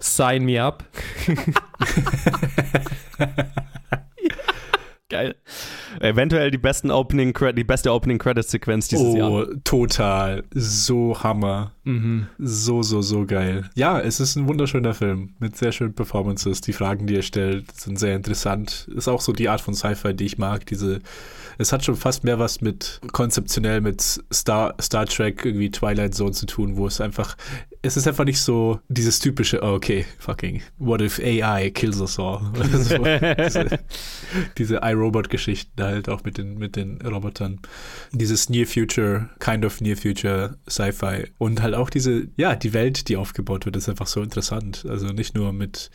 [0.00, 0.84] sign me up.
[5.08, 5.36] Geil.
[6.00, 9.30] Eventuell die besten Opening die beste Opening Credit Sequenz dieses oh, Jahr.
[9.30, 10.44] Oh, total.
[10.52, 11.72] So Hammer.
[11.84, 12.26] Mhm.
[12.38, 13.70] So, so, so geil.
[13.74, 16.60] Ja, es ist ein wunderschöner Film mit sehr schönen Performances.
[16.60, 18.88] Die Fragen, die er stellt, sind sehr interessant.
[18.94, 20.66] Ist auch so die Art von Sci-Fi, die ich mag.
[20.66, 21.00] Diese,
[21.58, 26.32] es hat schon fast mehr was mit konzeptionell mit Star, Star Trek, irgendwie Twilight Zone
[26.32, 27.36] zu tun, wo es einfach
[27.86, 32.18] es ist einfach nicht so dieses typische, oh, okay, fucking, what if AI kills us
[32.18, 32.40] all?
[33.38, 33.78] diese,
[34.58, 37.60] diese iRobot-Geschichten halt auch mit den, mit den Robotern.
[38.12, 41.28] Dieses Near Future, kind of Near Future Sci-Fi.
[41.38, 44.84] Und halt auch diese, ja, die Welt, die aufgebaut wird, ist einfach so interessant.
[44.88, 45.90] Also nicht nur mit,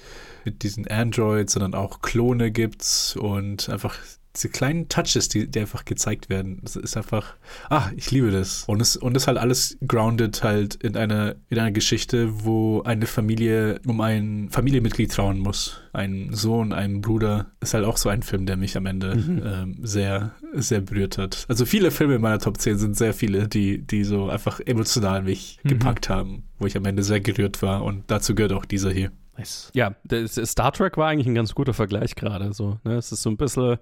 [0.46, 3.98] mit diesen Androids, sondern auch Klone gibt's und einfach
[4.36, 7.36] diese kleinen Touches, die, die einfach gezeigt werden, das ist einfach,
[7.70, 8.64] ah, ich liebe das.
[8.66, 13.08] Und es, und es halt alles grounded halt in einer, in einer Geschichte, wo eine
[13.08, 15.82] Familie um ein Familienmitglied trauen muss.
[15.94, 17.52] Ein Sohn, ein Bruder.
[17.60, 19.42] Ist halt auch so ein Film, der mich am Ende mhm.
[19.46, 21.46] ähm, sehr, sehr berührt hat.
[21.50, 25.24] Also viele Filme in meiner Top 10 sind sehr viele, die, die so einfach emotional
[25.24, 25.70] mich mhm.
[25.70, 27.84] gepackt haben, wo ich am Ende sehr gerührt war.
[27.84, 29.12] Und dazu gehört auch dieser hier.
[29.38, 29.72] Nice.
[29.74, 29.96] Ja,
[30.28, 32.54] Star Trek war eigentlich ein ganz guter Vergleich gerade.
[32.54, 32.96] So, ne?
[32.96, 33.78] Es ist so ein bisschen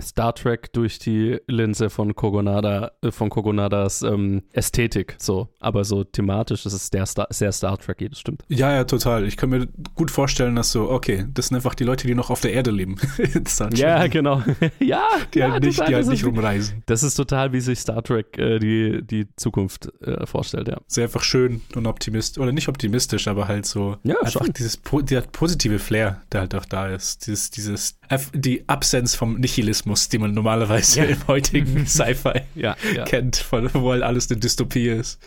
[0.00, 5.16] Star Trek durch die Linse von Kogonada, äh, von Kogonadas ähm, Ästhetik.
[5.18, 8.42] So, aber so thematisch ist es sehr Star, sehr Star Trek, das stimmt.
[8.48, 9.24] Ja, ja, total.
[9.24, 12.30] Ich kann mir gut vorstellen, dass so, okay, das sind einfach die Leute, die noch
[12.30, 12.96] auf der Erde leben.
[13.74, 14.42] ja, genau.
[14.80, 16.82] ja, die ja, halt nicht, die halt nicht rumreisen.
[16.86, 20.78] Das ist total, wie sich Star Trek äh, die, die Zukunft äh, vorstellt, ja.
[20.86, 24.52] Sehr einfach schön und optimistisch, oder nicht optimistisch, aber halt so ja, einfach schon.
[24.52, 27.26] dieses der positive Flair, der halt auch da ist.
[27.26, 27.98] Dieses, dieses,
[28.32, 31.06] die Absenz vom Nihilismus Realismus, die man normalerweise ja.
[31.06, 33.04] im heutigen Sci-Fi ja, ja.
[33.04, 35.20] kennt, von, wo halt alles eine Dystopie ist.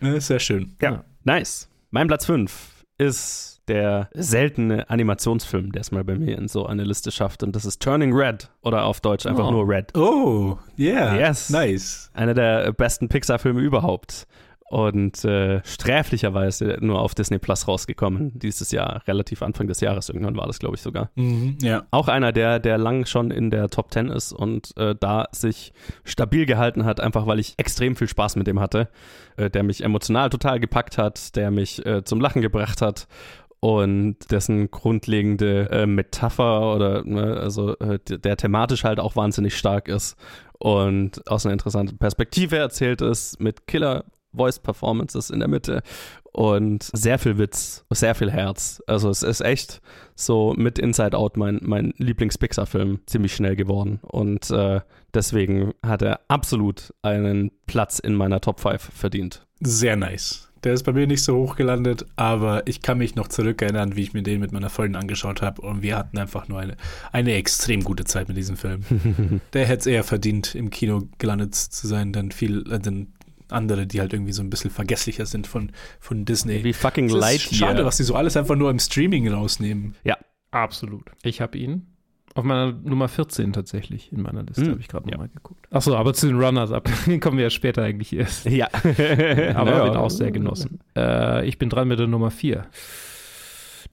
[0.00, 0.76] sehr schön.
[0.80, 1.68] Ja, nice.
[1.90, 2.52] Mein Platz 5
[2.98, 7.42] ist der seltene Animationsfilm, der es mal bei mir in so eine Liste schafft.
[7.42, 9.50] Und das ist Turning Red oder auf Deutsch einfach oh.
[9.50, 9.96] nur Red.
[9.96, 11.16] Oh, yeah.
[11.16, 11.50] Yes.
[11.50, 12.10] Nice.
[12.12, 14.26] Einer der besten Pixar-Filme überhaupt
[14.74, 20.36] und äh, sträflicherweise nur auf Disney Plus rausgekommen dieses Jahr, relativ Anfang des Jahres irgendwann
[20.36, 21.10] war das, glaube ich, sogar.
[21.14, 21.84] Mhm, ja.
[21.92, 25.72] Auch einer, der, der lang schon in der Top 10 ist und äh, da sich
[26.02, 28.88] stabil gehalten hat, einfach weil ich extrem viel Spaß mit dem hatte,
[29.36, 33.06] äh, der mich emotional total gepackt hat, der mich äh, zum Lachen gebracht hat
[33.60, 39.86] und dessen grundlegende äh, Metapher oder ne, also äh, der thematisch halt auch wahnsinnig stark
[39.86, 40.16] ist
[40.58, 44.04] und aus einer interessanten Perspektive erzählt ist mit Killer
[44.34, 45.82] Voice Performances in der Mitte
[46.32, 48.82] und sehr viel Witz, sehr viel Herz.
[48.86, 49.80] Also es ist echt
[50.16, 54.80] so mit Inside Out mein, mein Lieblings-Pixar-Film ziemlich schnell geworden und äh,
[55.14, 59.46] deswegen hat er absolut einen Platz in meiner Top 5 verdient.
[59.60, 60.50] Sehr nice.
[60.64, 64.02] Der ist bei mir nicht so hoch gelandet, aber ich kann mich noch zurückerinnern, wie
[64.02, 66.76] ich mir den mit meiner Freundin angeschaut habe und wir hatten einfach nur eine,
[67.12, 68.80] eine extrem gute Zeit mit diesem Film.
[69.52, 73.12] Der hätte es eher verdient, im Kino gelandet zu sein, denn viel, äh, denn
[73.48, 76.64] andere, die halt irgendwie so ein bisschen vergesslicher sind von, von Disney.
[76.64, 77.70] Wie fucking Lightyear.
[77.70, 79.94] Schade, was die so alles einfach nur im Streaming rausnehmen.
[80.04, 80.16] Ja.
[80.50, 81.10] Absolut.
[81.22, 81.94] Ich habe ihn
[82.34, 84.70] auf meiner Nummer 14 tatsächlich in meiner Liste, hm.
[84.72, 85.34] habe ich gerade nochmal ja.
[85.34, 85.66] geguckt.
[85.70, 86.88] Achso, aber zu den Runners-Up,
[87.20, 88.46] kommen wir ja später eigentlich erst.
[88.46, 88.68] Ja.
[88.72, 89.84] aber ja.
[89.84, 90.80] bin auch sehr genossen.
[90.96, 92.66] Äh, ich bin dran mit der Nummer 4.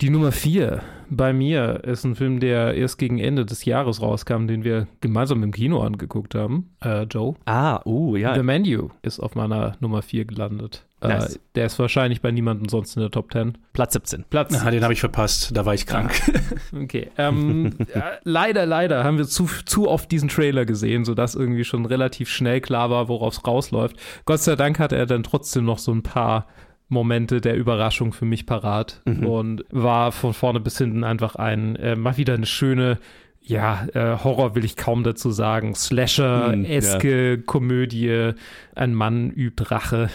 [0.02, 0.82] Die Nummer 4
[1.12, 5.44] bei mir ist ein Film, der erst gegen Ende des Jahres rauskam, den wir gemeinsam
[5.44, 6.72] im Kino angeguckt haben.
[6.84, 7.36] Äh, Joe.
[7.46, 8.34] Ah, uh, ja.
[8.34, 10.88] The Menu ist auf meiner Nummer 4 gelandet.
[11.02, 11.36] Äh, nice.
[11.36, 13.60] Äh, der ist wahrscheinlich bei niemandem sonst in der Top 10.
[13.74, 14.26] Platz 17.
[14.28, 14.60] Platz.
[14.60, 16.14] Ah, den habe ich verpasst, da war ich krank.
[16.74, 17.12] okay.
[17.20, 21.86] Ähm, äh, leider, leider haben wir zu, zu oft diesen Trailer gesehen, sodass irgendwie schon
[21.86, 23.98] relativ schnell klar war, worauf es rausläuft.
[24.26, 26.48] Gott sei Dank hatte er dann trotzdem noch so ein paar
[26.92, 29.26] Momente der Überraschung für mich parat mhm.
[29.26, 33.00] und war von vorne bis hinten einfach ein, äh, mal wieder eine schöne,
[33.40, 37.38] ja, äh, Horror will ich kaum dazu sagen, Slasher-eske ja.
[37.38, 38.34] Komödie,
[38.76, 40.10] ein Mann übt Rache.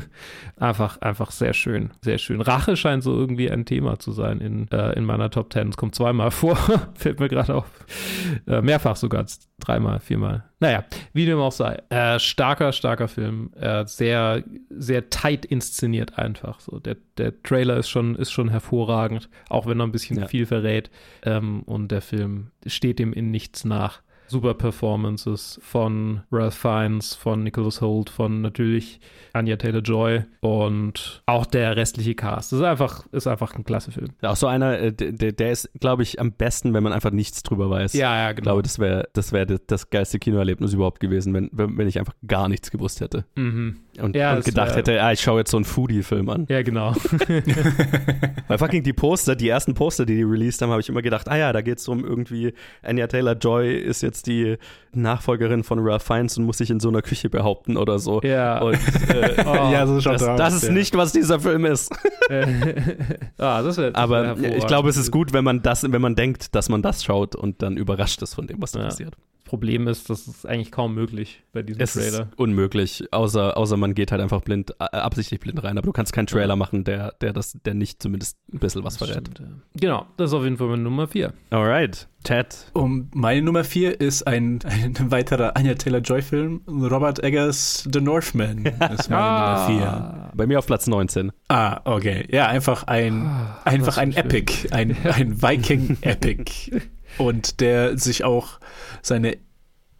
[0.56, 2.40] einfach, einfach sehr schön, sehr schön.
[2.40, 5.70] Rache scheint so irgendwie ein Thema zu sein in, äh, in meiner Top Ten.
[5.70, 6.56] Es kommt zweimal vor,
[6.94, 7.66] fällt mir gerade auf.
[8.46, 9.24] Äh, mehrfach sogar,
[9.60, 10.44] dreimal, viermal.
[10.58, 11.80] Naja, wie dem auch sei.
[11.88, 13.52] Äh, starker, starker Film.
[13.54, 16.60] Äh, sehr, sehr tight inszeniert einfach.
[16.60, 20.26] So, der, der Trailer ist schon, ist schon hervorragend, auch wenn er ein bisschen ja.
[20.26, 20.90] viel verrät.
[21.22, 24.02] Ähm, und der Film steht dem in nichts nach.
[24.30, 29.00] Super Performances von Ralph Fiennes, von Nicholas Holt, von natürlich
[29.32, 32.52] Anya Taylor-Joy und auch der restliche Cast.
[32.52, 34.08] Das ist einfach, ist einfach ein klasse Film.
[34.22, 37.42] Auch so einer, äh, der, der ist, glaube ich, am besten, wenn man einfach nichts
[37.42, 37.92] drüber weiß.
[37.94, 38.44] Ja, ja, Ich genau.
[38.44, 41.98] glaube, das wäre das, wär das, das geilste Kinoerlebnis überhaupt gewesen, wenn, wenn wenn ich
[41.98, 43.24] einfach gar nichts gewusst hätte.
[43.36, 43.76] Mhm.
[44.02, 46.46] Und, Ja, und das gedacht wär- hätte, ah, ich schaue jetzt so einen Foodie-Film an.
[46.48, 46.94] Ja, genau.
[48.48, 51.28] Weil fucking die Poster, die ersten Poster, die die released haben, habe ich immer gedacht,
[51.28, 52.52] ah ja, da geht es um irgendwie,
[52.82, 54.56] Anya Taylor-Joy ist jetzt die
[54.92, 58.20] Nachfolgerin von Ralph Fiennes und muss sich in so einer Küche behaupten oder so.
[58.22, 58.60] ja.
[58.60, 58.74] Und
[59.08, 60.72] äh, Oh, ja, so schaut das, aus, das ist ja.
[60.72, 61.92] nicht, was dieser Film ist.
[63.38, 66.14] ah, das wär, das Aber ich glaube, es ist gut, wenn man das, wenn man
[66.14, 68.84] denkt, dass man das schaut und dann überrascht ist von dem, was da Ja.
[68.86, 69.14] passiert.
[69.50, 72.28] Problem ist, das ist eigentlich kaum möglich bei diesem Es Trailer.
[72.30, 75.76] ist unmöglich, außer, außer man geht halt einfach blind, äh, absichtlich blind rein.
[75.76, 78.96] Aber du kannst keinen Trailer machen, der, der, das, der nicht zumindest ein bisschen was
[78.96, 79.28] Das verrät.
[79.28, 79.46] stimmt, ja.
[79.80, 81.32] Genau, das ist auf jeden Fall meine Nummer 4.
[81.50, 82.54] Alright, Ted.
[82.74, 86.60] Um meine Nummer vier ist ein, ein weiterer Anya Taylor-Joy-Film.
[86.68, 88.58] Robert Eggers The Northman
[88.92, 90.30] ist meine Nummer vier.
[90.36, 91.32] Bei mir auf Platz 19.
[91.48, 92.26] Ah, okay.
[92.30, 94.22] Ja, einfach ein, Ah, einfach ein schön.
[94.24, 96.70] Epic, ein, ein Viking-Epic.
[97.18, 98.60] Und der sich auch
[99.02, 99.36] seine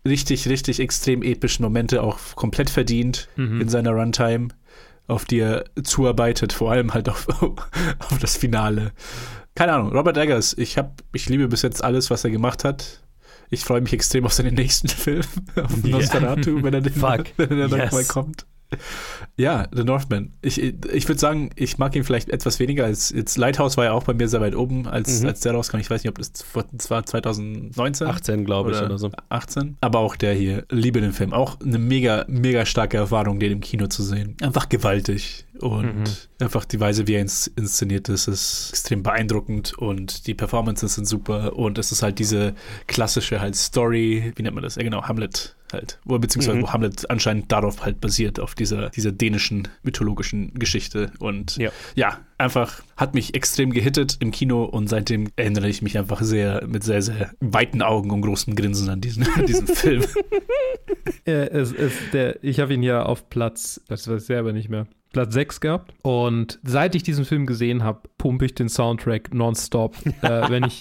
[0.07, 3.61] richtig, richtig extrem epischen Momente auch komplett verdient Mhm.
[3.61, 4.49] in seiner Runtime,
[5.07, 7.27] auf die er zuarbeitet, vor allem halt auf,
[7.99, 8.93] auf das Finale.
[9.55, 13.03] Keine Ahnung, Robert Eggers, ich, hab, ich liebe bis jetzt alles, was er gemacht hat.
[13.51, 15.25] Ich freue mich extrem auf seinen nächsten Film,
[15.57, 15.83] auf.
[15.83, 17.25] Nosferatu, wenn er, den, Fuck.
[17.37, 17.71] wenn er Yes.
[17.87, 18.47] nochmal kommt.
[19.37, 20.33] Ja, The Northman.
[20.43, 23.93] Ich, ich würde sagen, ich mag ihn vielleicht etwas weniger als jetzt Lighthouse war ja
[23.93, 25.29] auch bei mir sehr weit oben, als, Mhm.
[25.29, 25.79] als der rauskam.
[25.79, 28.07] Ich weiß nicht, ob das vor- war 2019.
[28.07, 29.11] 18, glaube ich, Oder oder so.
[29.29, 29.77] 18.
[29.81, 31.33] Aber auch der hier, liebe den Film.
[31.33, 34.37] Auch eine mega, mega starke Erfahrung, den im Kino zu sehen.
[34.43, 35.47] Einfach gewaltig.
[35.61, 36.05] Und Mhm.
[36.41, 41.05] einfach die Weise, wie er ins, inszeniert ist, ist extrem beeindruckend und die Performances sind
[41.07, 41.57] super.
[41.57, 42.55] Und es ist halt diese
[42.87, 44.77] klassische halt Story, wie nennt man das?
[44.77, 45.99] Ja, genau, Hamlet halt.
[46.05, 46.62] Wo, beziehungsweise Mhm.
[46.62, 51.12] wo Hamlet anscheinend darauf halt basiert, auf dieser, dieser dänischen mythologischen Geschichte.
[51.19, 51.70] Und Ja.
[51.95, 56.67] ja, einfach hat mich extrem gehittet im Kino und seitdem erinnere ich mich einfach sehr
[56.67, 60.05] mit sehr, sehr weiten Augen und großem Grinsen an diesen, an diesen Film.
[61.27, 64.69] Äh, es, es, der, ich habe ihn ja auf Platz, das weiß ich selber nicht
[64.69, 65.93] mehr, Platz 6 gehabt.
[66.03, 69.97] Und seit ich diesen Film gesehen habe, pumpe ich den Soundtrack nonstop.
[70.23, 70.81] äh, wenn ich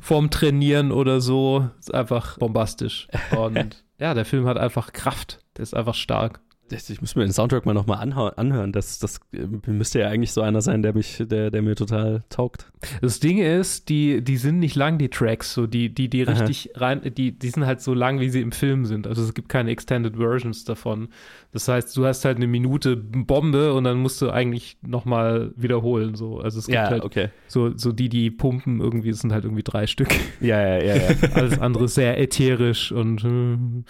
[0.00, 3.08] vorm Trainieren oder so, ist einfach bombastisch.
[3.36, 5.40] Und ja, der Film hat einfach Kraft.
[5.56, 6.40] Der ist einfach stark.
[6.72, 7.98] Ich, muss mir den Soundtrack mal nochmal
[8.36, 8.72] anhören.
[8.72, 12.22] Das, das äh, müsste ja eigentlich so einer sein, der, mich, der, der mir total
[12.28, 12.70] taugt.
[13.00, 16.32] Das Ding ist, die, die sind nicht lang, die Tracks, so die, die, die Aha.
[16.32, 19.06] richtig rein, die, die sind halt so lang, wie sie im Film sind.
[19.06, 21.08] Also es gibt keine Extended Versions davon.
[21.52, 26.14] Das heißt, du hast halt eine Minute Bombe und dann musst du eigentlich nochmal wiederholen.
[26.14, 26.40] So.
[26.40, 27.28] Also es gibt Ja, halt okay.
[27.46, 30.08] so, so die, die pumpen irgendwie, es sind halt irgendwie drei Stück.
[30.40, 31.08] Ja, ja, ja, ja.
[31.34, 33.84] Alles andere sehr ätherisch und äh,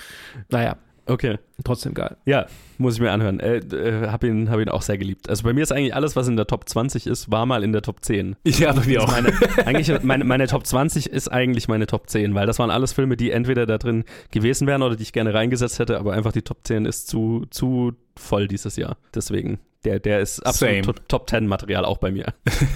[0.50, 0.76] naja,
[1.06, 1.38] Okay.
[1.64, 2.16] trotzdem geil.
[2.24, 2.46] Ja,
[2.78, 3.40] muss ich mir anhören.
[3.40, 5.28] Äh, äh, hab, ihn, hab ihn auch sehr geliebt.
[5.28, 7.72] Also bei mir ist eigentlich alles, was in der Top 20 ist, war mal in
[7.72, 8.36] der Top 10.
[8.44, 9.10] ja, bei mir auch.
[9.10, 9.32] Meine,
[9.66, 13.16] eigentlich, meine, meine Top 20 ist eigentlich meine Top 10, weil das waren alles Filme,
[13.16, 16.42] die entweder da drin gewesen wären oder die ich gerne reingesetzt hätte, aber einfach die
[16.42, 18.96] Top 10 ist zu, zu voll dieses Jahr.
[19.14, 20.94] Deswegen, der, der ist absolut Same.
[20.96, 22.26] to- Top 10 Material auch bei mir.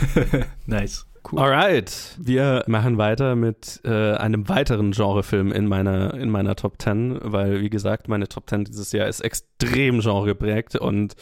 [0.67, 1.07] nice.
[1.31, 1.41] Cool.
[1.41, 7.19] Alright, wir machen weiter mit äh, einem weiteren Genrefilm in meiner, in meiner Top 10,
[7.21, 11.17] weil, wie gesagt, meine Top 10 dieses Jahr ist extrem genreprägt und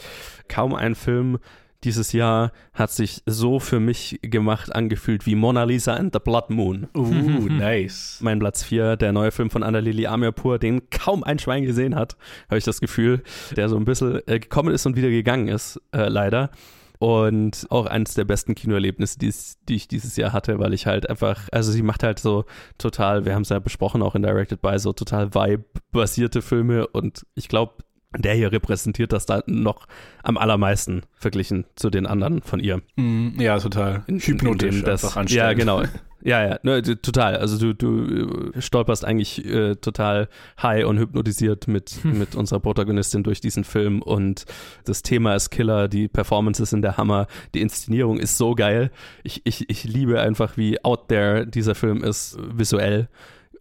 [0.47, 1.39] kaum ein Film
[1.85, 6.49] dieses Jahr hat sich so für mich gemacht angefühlt wie Mona Lisa and the Blood
[6.49, 6.87] Moon.
[6.95, 7.05] Uh,
[7.49, 8.19] nice.
[8.21, 12.17] Mein Platz 4, der neue Film von Annalili Amirpour, den kaum ein Schwein gesehen hat,
[12.49, 13.21] habe ich das Gefühl,
[13.55, 16.49] der so ein bisschen äh, gekommen ist und wieder gegangen ist, äh, leider.
[16.97, 19.33] Und auch eines der besten Kinoerlebnisse, die,
[19.67, 22.45] die ich dieses Jahr hatte, weil ich halt einfach, also sie macht halt so
[22.77, 27.25] total, wir haben es ja besprochen, auch in Directed by, so total Vibe-basierte Filme und
[27.35, 27.83] ich glaube,
[28.17, 29.87] der hier repräsentiert das da noch
[30.23, 32.81] am allermeisten verglichen zu den anderen von ihr.
[32.95, 34.03] Mm, ja, total.
[34.07, 35.83] In- in- Hypnotisch in das, Ja, genau.
[36.25, 37.35] Ja, ja, ne, total.
[37.35, 40.27] Also du, du äh, stolperst eigentlich äh, total
[40.59, 44.45] high und hypnotisiert mit, mit unserer Protagonistin durch diesen Film und
[44.85, 48.89] das Thema ist Killer, die Performances sind der Hammer, die Inszenierung ist so geil.
[49.23, 53.07] Ich, ich, ich liebe einfach, wie out there dieser Film ist, äh, visuell.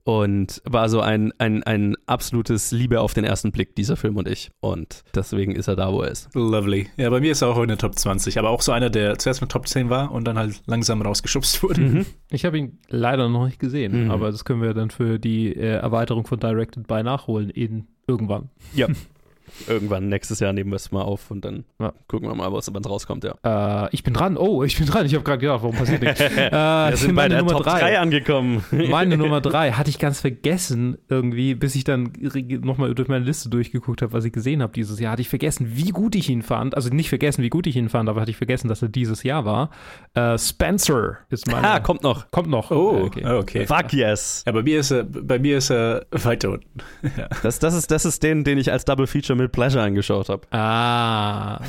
[0.05, 4.29] Und war so ein, ein, ein absolutes Liebe auf den ersten Blick, dieser Film und
[4.29, 4.51] ich.
[4.61, 6.29] Und deswegen ist er da, wo er ist.
[6.35, 6.89] Lovely.
[6.99, 9.19] Ja, bei mir ist er auch in der Top 20, aber auch so einer, der
[9.19, 11.81] zuerst mit Top 10 war und dann halt langsam rausgeschubst wurde.
[11.81, 12.07] Mhm.
[12.31, 14.11] Ich habe ihn leider noch nicht gesehen, Mhm.
[14.11, 18.51] aber das können wir dann für die äh, Erweiterung von Directed by nachholen in irgendwann.
[18.75, 18.89] Ja.
[19.69, 21.93] Irgendwann nächstes Jahr nehmen wir es mal auf und dann Ja.
[22.09, 23.85] gucken wir mal, was wann es rauskommt, ja.
[23.85, 24.37] Äh, ich bin dran.
[24.37, 25.07] Oh, ich bin dran.
[25.07, 26.21] Ich habe gerade gedacht, warum passiert nichts?
[26.45, 26.51] Äh,
[26.91, 27.81] wir sind bei meine der Nummer Top drei.
[27.81, 28.65] 3 angekommen.
[28.91, 32.13] Meine Nummer drei hatte ich ganz vergessen irgendwie, bis ich dann
[32.63, 35.13] nochmal durch meine Liste durchgeguckt habe, was ich gesehen habe dieses Jahr.
[35.13, 36.75] Hatte ich vergessen, wie gut ich ihn fand.
[36.77, 39.23] Also nicht vergessen, wie gut ich ihn fand, aber hatte ich vergessen, dass er dieses
[39.23, 39.71] Jahr war.
[40.15, 41.69] Äh, Spencer ist meine.
[41.69, 42.31] ah, kommt noch.
[42.31, 42.71] kommt noch.
[42.71, 43.25] Oh, okay.
[43.27, 43.67] okay.
[43.67, 44.43] Fuck yes.
[44.47, 46.69] Ja, bei mir ist er, bei mir ist er weiter unten.
[47.17, 47.29] ja.
[47.43, 50.47] Das, das, ist, das ist den, den ich als Double Feature mit Pleasure angeschaut habe.
[50.51, 51.61] Ah,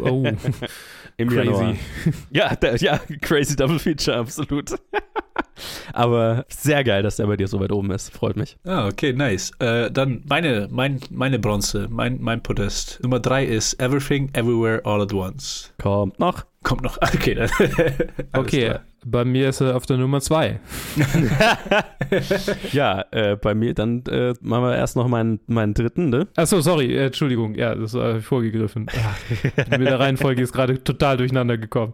[0.00, 0.24] oh, oh.
[1.16, 1.46] Im crazy.
[1.46, 1.76] Januar.
[2.30, 4.74] Ja, der, ja, crazy Double Feature, absolut.
[5.92, 8.12] Aber sehr geil, dass der bei dir so weit oben ist.
[8.12, 8.56] Freut mich.
[8.64, 9.52] Ah, okay, nice.
[9.60, 12.98] Äh, dann meine, mein, meine Bronze, mein, mein Podest.
[13.02, 15.72] Nummer drei ist Everything, Everywhere, All at Once.
[15.80, 16.44] Kommt noch.
[16.64, 16.98] Kommt noch.
[17.02, 17.46] Okay,
[18.32, 18.80] Okay, klar.
[19.04, 20.58] bei mir ist er auf der Nummer zwei.
[22.72, 26.26] Ja, äh, bei mir, dann äh, machen wir erst noch meinen, meinen dritten, ne?
[26.36, 28.86] Achso, sorry, äh, Entschuldigung, ja, das war vorgegriffen.
[28.96, 29.14] Ah,
[29.78, 31.92] mit der Reihenfolge ist gerade total durcheinander gekommen.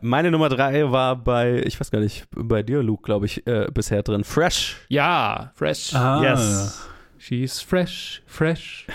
[0.00, 3.66] Meine Nummer drei war bei, ich weiß gar nicht, bei dir, Luke, glaube ich, äh,
[3.72, 4.24] bisher drin.
[4.24, 4.76] Fresh.
[4.88, 5.94] Ja, fresh.
[5.94, 6.88] Ah, Yes.
[7.18, 8.86] She's fresh, fresh.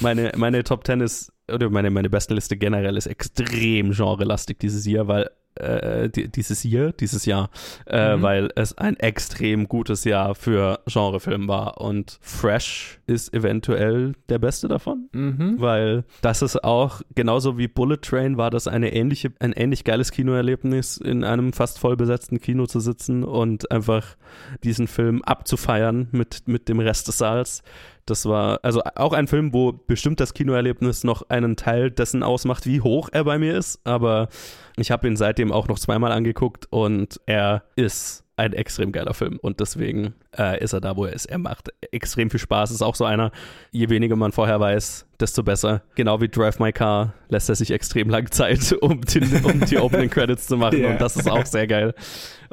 [0.00, 4.86] Meine, meine Top 10 ist, oder meine, meine beste Liste generell ist extrem genrelastig dieses
[4.86, 7.50] Jahr, weil äh, die, dieses Jahr, dieses Jahr,
[7.86, 8.22] äh, Mhm.
[8.22, 14.68] weil es ein extrem gutes Jahr für Genrefilm war und Fresh ist eventuell der beste
[14.68, 15.08] davon.
[15.12, 15.56] Mhm.
[15.58, 20.10] Weil das ist auch, genauso wie Bullet Train, war das eine ähnliche, ein ähnlich geiles
[20.10, 24.16] Kinoerlebnis, in einem fast voll besetzten Kino zu sitzen und einfach
[24.64, 27.62] diesen Film abzufeiern mit, mit dem Rest des Saals.
[28.06, 32.66] Das war also auch ein Film, wo bestimmt das Kinoerlebnis noch einen Teil dessen ausmacht,
[32.66, 33.80] wie hoch er bei mir ist.
[33.84, 34.28] Aber
[34.76, 39.38] ich habe ihn seitdem auch noch zweimal angeguckt und er ist ein extrem geiler Film
[39.40, 41.26] und deswegen äh, ist er da, wo er ist.
[41.26, 42.72] Er macht extrem viel Spaß.
[42.72, 43.30] Ist auch so einer,
[43.70, 45.82] je weniger man vorher weiß, desto besser.
[45.94, 49.78] Genau wie Drive My Car lässt er sich extrem lang Zeit, um, den, um die
[49.78, 50.90] Opening Credits zu machen Ja.
[50.90, 51.94] und das ist auch sehr geil.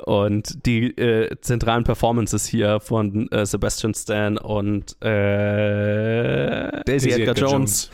[0.06, 7.90] Und die äh, zentralen Performances hier von äh, Sebastian Stan und äh, Daisy, Edgar, Jones,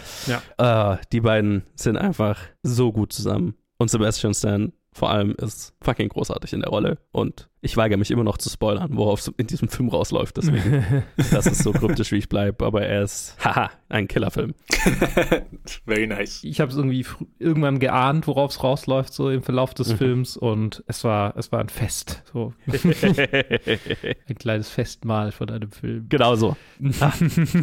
[0.58, 3.56] äh, die beiden sind einfach so gut zusammen.
[3.78, 6.98] Und Sebastian Stan vor allem ist fucking großartig in der Rolle.
[7.12, 10.38] Und ich weigere mich immer noch zu spoilern, worauf es in diesem Film rausläuft.
[10.38, 12.66] Deswegen, das ist so kryptisch, wie ich bleibe.
[12.66, 14.54] Aber er ist, haha, ein Killerfilm.
[15.86, 16.44] Very nice.
[16.44, 17.06] Ich habe es irgendwie
[17.40, 19.98] irgendwann geahnt, worauf es rausläuft, so im Verlauf des Mhm.
[19.98, 20.38] Films.
[20.38, 22.24] Und es war, es war ein Fest.
[22.32, 26.06] So ein kleines Festmahl von einem Film.
[26.10, 26.56] genau so.
[27.00, 27.12] Ah,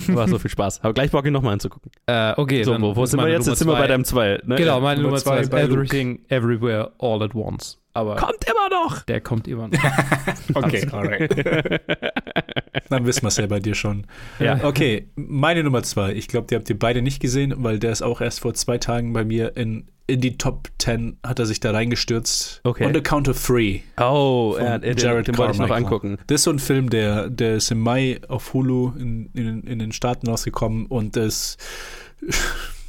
[0.09, 0.83] war so viel Spaß.
[0.83, 1.91] Aber gleich Bock, ihn nochmal anzugucken.
[2.07, 3.41] Äh, okay, So, dann wo, wo sind wir jetzt?
[3.47, 4.41] Nummer Jetzt sind wir bei deinem zwei.
[4.45, 4.57] Ne?
[4.57, 5.75] Genau, meine Nummer Nummer zwei zwei ist bei Luke.
[5.75, 7.81] Everything, Everywhere, All at Once.
[7.95, 9.03] Aber Kommt immer noch!
[9.05, 9.79] der kommt immer noch.
[10.55, 11.31] Okay, alright.
[12.91, 14.07] Dann wissen wir es ja bei dir schon.
[14.39, 14.62] Ja.
[14.62, 16.12] Okay, meine Nummer zwei.
[16.12, 18.79] Ich glaube, die habt ihr beide nicht gesehen, weil der ist auch erst vor zwei
[18.79, 22.61] Tagen bei mir in, in die Top 10 hat er sich da reingestürzt.
[22.65, 22.85] Okay.
[22.85, 23.81] On the Count of Three.
[23.99, 26.19] Oh, ja, den, Jared den wollte ich noch angucken.
[26.27, 29.79] Das ist so ein Film, der, der ist im Mai auf Hulu in, in, in
[29.79, 31.57] den Staaten rausgekommen und das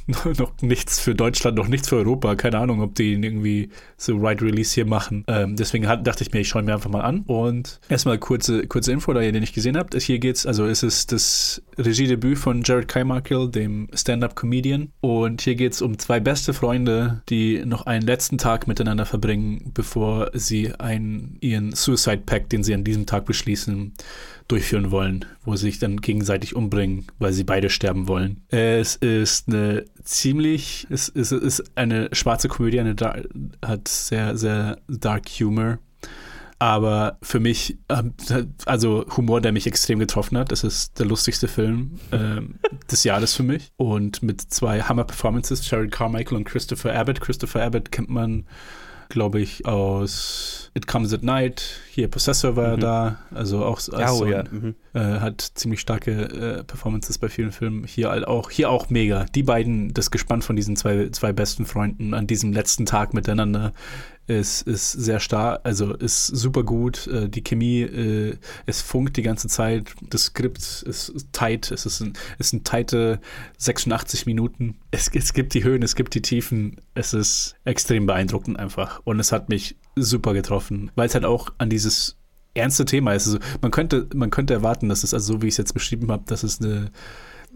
[0.38, 2.36] noch nichts für Deutschland, noch nichts für Europa.
[2.36, 5.24] Keine Ahnung, ob die irgendwie so Right Release hier machen.
[5.26, 7.20] Ähm, deswegen hat, dachte ich mir, ich schaue mir einfach mal an.
[7.26, 10.00] Und erstmal kurze, kurze Info, da ihr den nicht gesehen habt.
[10.00, 14.92] Hier geht's, also es ist das Regiedebüt von Jared Carmichael, dem Stand-Up-Comedian.
[15.00, 20.30] Und hier geht's um zwei beste Freunde, die noch einen letzten Tag miteinander verbringen, bevor
[20.34, 23.92] sie einen, ihren Suicide Pact, den sie an diesem Tag beschließen,
[24.48, 28.42] durchführen wollen, wo sie sich dann gegenseitig umbringen, weil sie beide sterben wollen.
[28.48, 32.94] Es ist eine ziemlich, es ist, es ist eine schwarze Komödie, eine
[33.64, 35.78] hat sehr, sehr dark Humor.
[36.58, 38.14] Aber für mich, ähm,
[38.64, 40.52] also Humor, der mich extrem getroffen hat.
[40.52, 42.54] Das ist der lustigste Film ähm,
[42.90, 43.72] des Jahres für mich.
[43.76, 47.20] Und mit zwei Hammer-Performances, Jared Carmichael und Christopher Abbott.
[47.20, 48.46] Christopher Abbott kennt man,
[49.08, 51.80] glaube ich, aus It Comes at Night.
[51.90, 52.80] Hier Possessor war Mhm.
[52.80, 53.18] da.
[53.34, 54.44] Also auch als oh, so ja.
[54.50, 54.74] Mhm.
[54.94, 57.84] äh, hat ziemlich starke äh, Performances bei vielen Filmen.
[57.84, 59.24] Hier halt auch, hier auch mega.
[59.34, 63.72] Die beiden, das Gespann von diesen zwei, zwei besten Freunden an diesem letzten Tag miteinander
[64.26, 67.06] ist, ist sehr stark, also ist super gut.
[67.06, 68.36] Äh, die Chemie, äh,
[68.66, 69.94] es funkt die ganze Zeit.
[70.10, 71.70] Das Skript ist tight.
[71.70, 73.20] Es ist ein, es sind tighte
[73.58, 74.76] 86 Minuten.
[74.90, 76.80] Es, es gibt die Höhen, es gibt die Tiefen.
[76.94, 79.00] Es ist extrem beeindruckend einfach.
[79.04, 82.16] Und es hat mich super getroffen, weil es halt auch an dieses
[82.54, 83.26] ernste Thema ist.
[83.26, 86.10] Also man könnte, man könnte erwarten, dass es, also so wie ich es jetzt beschrieben
[86.10, 86.90] habe, dass es eine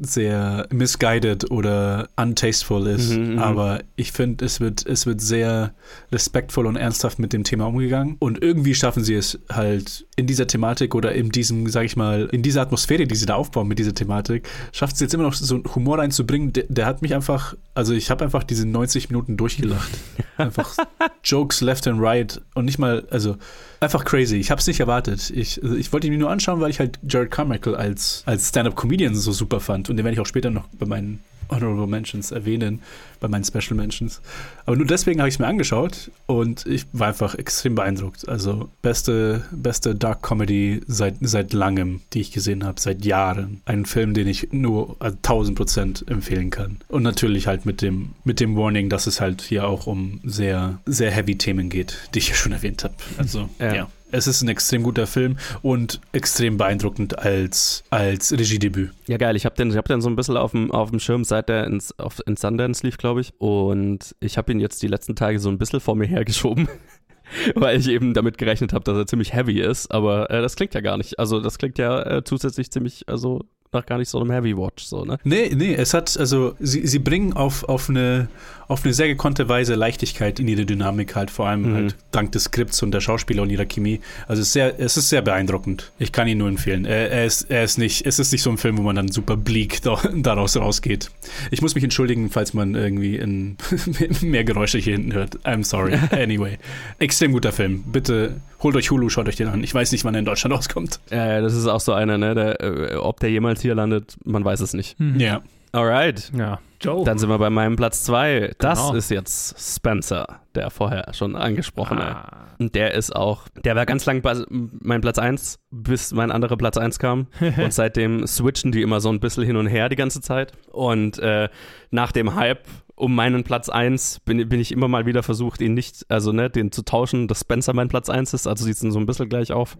[0.00, 3.10] sehr misguided oder untasteful ist.
[3.10, 3.38] Mhm, mhm.
[3.38, 5.74] aber ich finde, es wird, es wird sehr
[6.10, 8.16] respektvoll und ernsthaft mit dem Thema umgegangen.
[8.18, 12.28] Und irgendwie schaffen sie es halt in dieser Thematik oder in diesem, sag ich mal,
[12.32, 15.34] in dieser Atmosphäre, die sie da aufbauen mit dieser Thematik, schafft sie jetzt immer noch
[15.34, 16.52] so einen Humor reinzubringen.
[16.52, 19.90] Der, der hat mich einfach, also ich habe einfach diese 90 Minuten durchgelacht.
[20.36, 20.74] Einfach
[21.22, 23.36] Jokes left and right und nicht mal, also
[23.80, 24.36] einfach crazy.
[24.36, 25.30] Ich habe es nicht erwartet.
[25.30, 28.50] Ich, also ich wollte ihn mir nur anschauen, weil ich halt Jared Carmichael als, als
[28.50, 29.90] Stand-Up-Comedian so super fand.
[29.90, 32.80] Und den werde ich auch später noch bei meinen Honorable Mentions erwähnen,
[33.20, 34.20] bei meinen Special Mentions.
[34.66, 38.28] Aber nur deswegen habe ich es mir angeschaut und ich war einfach extrem beeindruckt.
[38.28, 43.60] Also beste, beste Dark Comedy seit, seit langem, die ich gesehen habe, seit Jahren.
[43.66, 46.78] Ein Film, den ich nur also 1000 Prozent empfehlen kann.
[46.88, 50.80] Und natürlich halt mit dem, mit dem Warning, dass es halt hier auch um sehr,
[50.86, 52.94] sehr heavy Themen geht, die ich ja schon erwähnt habe.
[53.18, 53.74] Also, Ja.
[53.74, 53.88] ja.
[54.12, 58.92] Es ist ein extrem guter Film und extrem beeindruckend als, als Regiedebüt.
[59.06, 59.36] Ja, geil.
[59.36, 61.66] Ich habe den, hab den so ein bisschen auf dem, auf dem Schirm, seit der
[61.66, 63.32] ins, auf, in Sundance lief, glaube ich.
[63.38, 66.68] Und ich habe ihn jetzt die letzten Tage so ein bisschen vor mir hergeschoben.
[67.54, 69.92] Weil ich eben damit gerechnet habe, dass er ziemlich heavy ist.
[69.92, 71.20] Aber äh, das klingt ja gar nicht.
[71.20, 74.84] Also, das klingt ja äh, zusätzlich ziemlich, also nach gar nicht so einem Heavy Watch,
[74.84, 75.18] so, ne?
[75.22, 78.26] Nee, nee, es hat, also sie, sie bringen auf, auf, eine,
[78.66, 81.74] auf eine sehr gekonnte Weise Leichtigkeit in ihre Dynamik halt, vor allem Mhm.
[81.74, 84.00] halt dank des Skripts und der Schauspieler und ihrer Chemie.
[84.26, 85.92] Also es ist sehr, es ist sehr beeindruckend.
[86.00, 86.84] Ich kann ihn nur empfehlen.
[86.84, 89.08] Er, er, ist, er ist nicht, es ist nicht so ein Film, wo man dann
[89.08, 91.10] super bleak da, daraus rausgeht.
[91.52, 93.56] Ich muss mich entschuldigen, falls man irgendwie in,
[94.22, 95.36] mehr Geräusche hier hinten hört.
[95.44, 95.96] I'm sorry.
[96.10, 96.58] Anyway.
[96.98, 97.84] Extrem guter Film.
[97.86, 99.62] Bitte holt euch Hulu, schaut euch den an.
[99.64, 101.00] Ich weiß nicht, wann er in Deutschland rauskommt.
[101.10, 102.34] Äh, das ist auch so einer, ne?
[102.34, 104.98] Der, äh, ob der jemals hier landet, man weiß es nicht.
[104.98, 105.18] Hm.
[105.20, 105.42] Ja.
[105.72, 106.32] Alright.
[106.36, 106.58] Ja.
[106.80, 107.04] Joe.
[107.04, 108.52] Dann sind wir bei meinem Platz zwei.
[108.58, 108.94] Das Genau.
[108.94, 112.16] ist jetzt Spencer, der vorher schon angesprochene.
[112.16, 112.46] Ah.
[112.58, 116.56] Und der ist auch, der war ganz lang bei- mein Platz 1, bis mein anderer
[116.56, 117.26] Platz 1 kam.
[117.58, 120.52] Und seitdem switchen die immer so ein bisschen hin und her die ganze Zeit.
[120.72, 121.48] Und äh,
[121.90, 122.64] nach dem Hype
[122.96, 126.50] um meinen Platz 1 bin, bin ich immer mal wieder versucht, ihn nicht, also ne,
[126.50, 128.46] den zu tauschen, dass Spencer mein Platz 1 ist.
[128.46, 129.78] Also sieht es so ein bisschen gleich auf.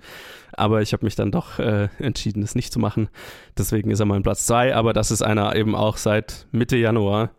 [0.60, 3.08] Aber ich habe mich dann doch äh, entschieden, es nicht zu machen.
[3.56, 4.76] Deswegen ist er mein Platz 2.
[4.76, 7.30] Aber das ist einer eben auch seit Mitte Januar,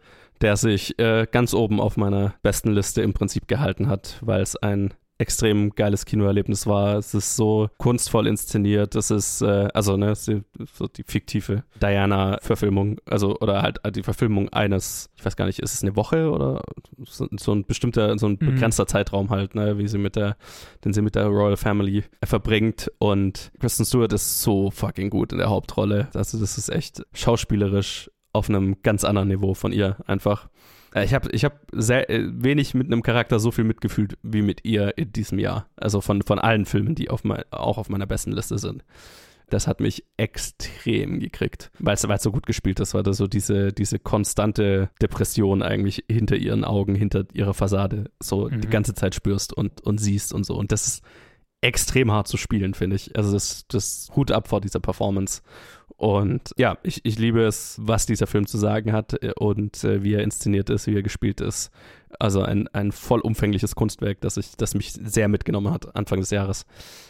[0.41, 4.56] der sich äh, ganz oben auf meiner besten Liste im Prinzip gehalten hat, weil es
[4.56, 6.98] ein extrem geiles Kinoerlebnis war.
[6.98, 8.95] Es ist so kunstvoll inszeniert.
[8.95, 10.41] Es ist, äh, also, ne, die,
[10.73, 15.73] so die fiktive Diana-Verfilmung, also, oder halt die Verfilmung eines, ich weiß gar nicht, ist
[15.73, 16.61] es eine Woche oder
[17.06, 18.45] so, so ein bestimmter, so ein Mhm.
[18.48, 20.35] begrenzter Zeitraum halt, ne, wie sie mit der,
[20.84, 22.91] den sie mit der Royal Family verbringt.
[22.99, 26.10] Und Kristen Stewart ist so fucking gut in der Hauptrolle.
[26.14, 30.49] Also, das ist echt schauspielerisch auf einem ganz anderen Niveau von ihr einfach.
[30.93, 34.41] Äh, Ich habe ich hab sehr äh, wenig mit einem Charakter so viel mitgefühlt wie
[34.41, 35.68] mit ihr in diesem Jahr.
[35.76, 38.84] Also von, von allen Filmen, die auf mein, auch auf meiner besten Liste sind.
[39.49, 43.73] Das hat mich extrem gekriegt, weil es so gut gespielt ist, weil da so diese,
[43.73, 48.72] diese konstante Depression eigentlich hinter ihren Augen, hinter ihrer Fassade so die Mhm.
[48.72, 50.55] ganze Zeit spürst und, und siehst und so.
[50.55, 51.03] Und das ist
[51.59, 53.15] extrem hart zu spielen, finde ich.
[53.18, 55.41] Also das, das Hut ab vor dieser Performance.
[56.02, 60.03] Und ja, ich, ich liebe es, was dieser Film zu sagen hat äh, und äh,
[60.03, 61.69] wie er inszeniert ist, wie er gespielt ist.
[62.18, 66.65] Also ein, ein vollumfängliches Kunstwerk, das, ich, das mich sehr mitgenommen hat Anfang des Jahres.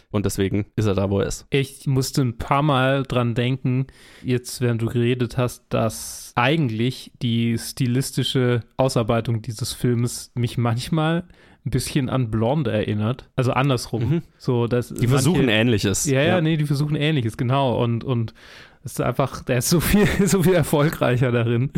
[0.10, 1.46] Und deswegen ist er da, wo er ist.
[1.52, 3.88] Ich musste ein paar Mal dran denken,
[4.24, 11.24] jetzt während du geredet hast, dass eigentlich die stilistische Ausarbeitung dieses Films mich manchmal
[11.66, 13.30] ein bisschen an Blonde erinnert.
[13.38, 14.10] Also andersrum.
[14.10, 14.22] Mhm.
[14.38, 16.06] So, dass Die versuchen manche- Ähnliches.
[16.06, 17.82] Ja, ja, nee, die versuchen Ähnliches, genau.
[17.82, 18.34] Und, und
[18.84, 21.72] es ist einfach, der ist so viel, so viel erfolgreicher darin,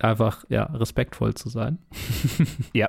[0.00, 1.78] einfach, ja, respektvoll zu sein.
[2.72, 2.88] Ja.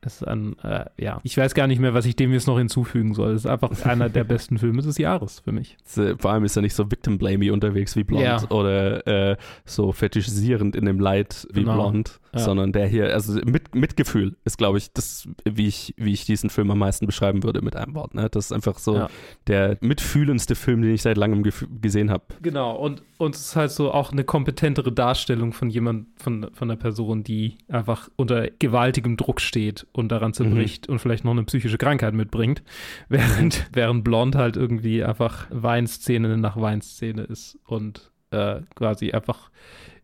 [0.00, 2.58] Das ist ein, äh, ja, ich weiß gar nicht mehr, was ich dem jetzt noch
[2.58, 3.32] hinzufügen soll.
[3.34, 5.76] Es ist einfach einer der besten Filme des Jahres für mich.
[5.96, 8.50] Äh, Vor allem ist er nicht so victim-blamey unterwegs wie Blond Ja.
[8.50, 11.74] oder äh, so fetischisierend in dem Leid wie Genau.
[11.74, 12.40] Blond, Ja.
[12.40, 16.48] sondern der hier, also mit, Mitgefühl ist, glaube ich, das, wie ich, wie ich diesen
[16.48, 18.14] Film am meisten beschreiben würde mit einem Wort.
[18.14, 18.28] Ne?
[18.30, 19.10] Das ist einfach so Ja.
[19.48, 21.42] der mitfühlendste Film, den ich seit langem
[21.82, 22.24] gesehen habe.
[22.40, 26.70] Genau, und, und es ist halt so auch eine kompetentere Darstellung von jemand, von, von
[26.70, 31.44] einer Person, die einfach unter gewaltigem Druck steht und daran zerbricht und vielleicht noch eine
[31.44, 32.62] psychische Krankheit mitbringt,
[33.10, 39.50] während, während Blond halt irgendwie einfach Weinszene nach Weinszene ist und äh, quasi einfach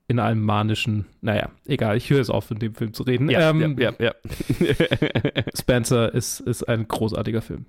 [0.08, 3.28] in einem manischen, naja, egal, ich höre es auf, in dem Film zu reden.
[3.28, 4.14] Ähm, ja, ja, ja.
[5.56, 7.66] Spencer ist, ist ein großartiger Film.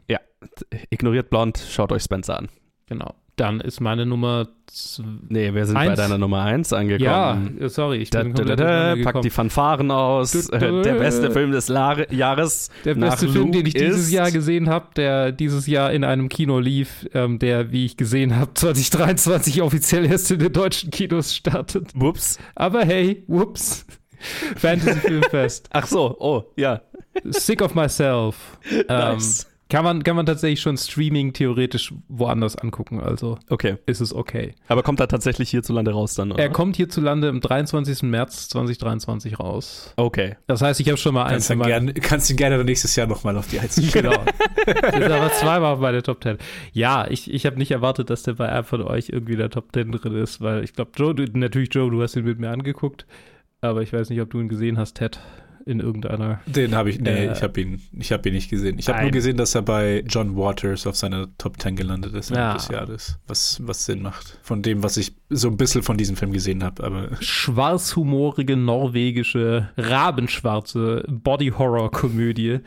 [0.89, 2.47] Ignoriert Blond, schaut euch Spencer an.
[2.87, 3.13] Genau.
[3.39, 4.49] Dann ist meine Nummer.
[5.29, 5.91] Nee, wir sind eins.
[5.91, 7.57] bei deiner Nummer 1 angekommen.
[7.59, 8.55] Ja, sorry, ich bin da, da,
[8.95, 10.31] da, Pack die Fanfaren aus.
[10.31, 12.69] der beste Film des La Jahres.
[12.83, 16.59] Der beste Film, den ich dieses Jahr gesehen habe, der dieses Jahr in einem Kino
[16.59, 21.91] lief, ähm, der, wie ich gesehen habe, 2023 offiziell erst in den deutschen Kinos startet.
[21.95, 22.37] Whoops.
[22.55, 23.85] Aber hey, whoops.
[24.57, 25.69] Fantasy Filmfest.
[25.71, 26.81] Ach so, oh, ja.
[27.23, 28.59] Sick of Myself.
[28.87, 29.43] nice.
[29.43, 33.77] Ähm, kann man, kann man tatsächlich schon Streaming theoretisch woanders angucken, also okay.
[33.85, 34.55] ist es okay.
[34.67, 36.41] Aber kommt er tatsächlich hierzulande raus dann, oder?
[36.41, 38.01] Er kommt hierzulande im 23.
[38.01, 39.93] März 2023 raus.
[39.95, 40.37] Okay.
[40.47, 41.63] Das heißt, ich habe schon mal kannst eins.
[41.63, 44.23] Gern, kannst ihn gerne nächstes Jahr nochmal auf die Eins Genau.
[44.65, 46.39] ist aber zweimal bei der Top 10.
[46.73, 49.67] Ja, ich, ich habe nicht erwartet, dass der bei einem von euch irgendwie der Top
[49.71, 52.49] 10 drin ist, weil ich glaube, Joe, du, natürlich Joe, du hast ihn mit mir
[52.49, 53.05] angeguckt,
[53.61, 55.19] aber ich weiß nicht, ob du ihn gesehen hast, Ted
[55.69, 56.41] in irgendeiner.
[56.47, 58.79] Den habe ich, nee, äh, ich habe ihn, ich habe ihn nicht gesehen.
[58.79, 62.31] Ich habe nur gesehen, dass er bei John Waters auf seiner Top 10 gelandet ist
[62.31, 62.53] ja.
[62.53, 64.39] des Jahres, was, was Sinn macht.
[64.41, 67.09] Von dem, was ich so ein bisschen von diesem Film gesehen habe, aber.
[67.21, 72.59] Schwarzhumorige, norwegische, rabenschwarze Body-Horror-Komödie.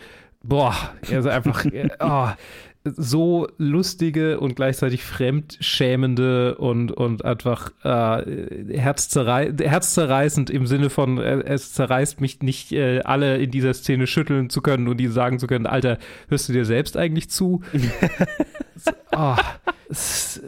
[0.44, 0.74] Boah,
[1.10, 1.64] er ist einfach,
[2.00, 2.28] oh,
[2.84, 11.42] so lustige und gleichzeitig fremdschämende und, und einfach äh, herzzerrei herzzerreißend im Sinne von, äh,
[11.44, 15.38] es zerreißt mich nicht, äh, alle in dieser Szene schütteln zu können und die sagen
[15.38, 15.98] zu können, Alter,
[16.28, 17.62] hörst du dir selbst eigentlich zu?
[19.16, 19.36] oh,
[19.88, 20.42] es,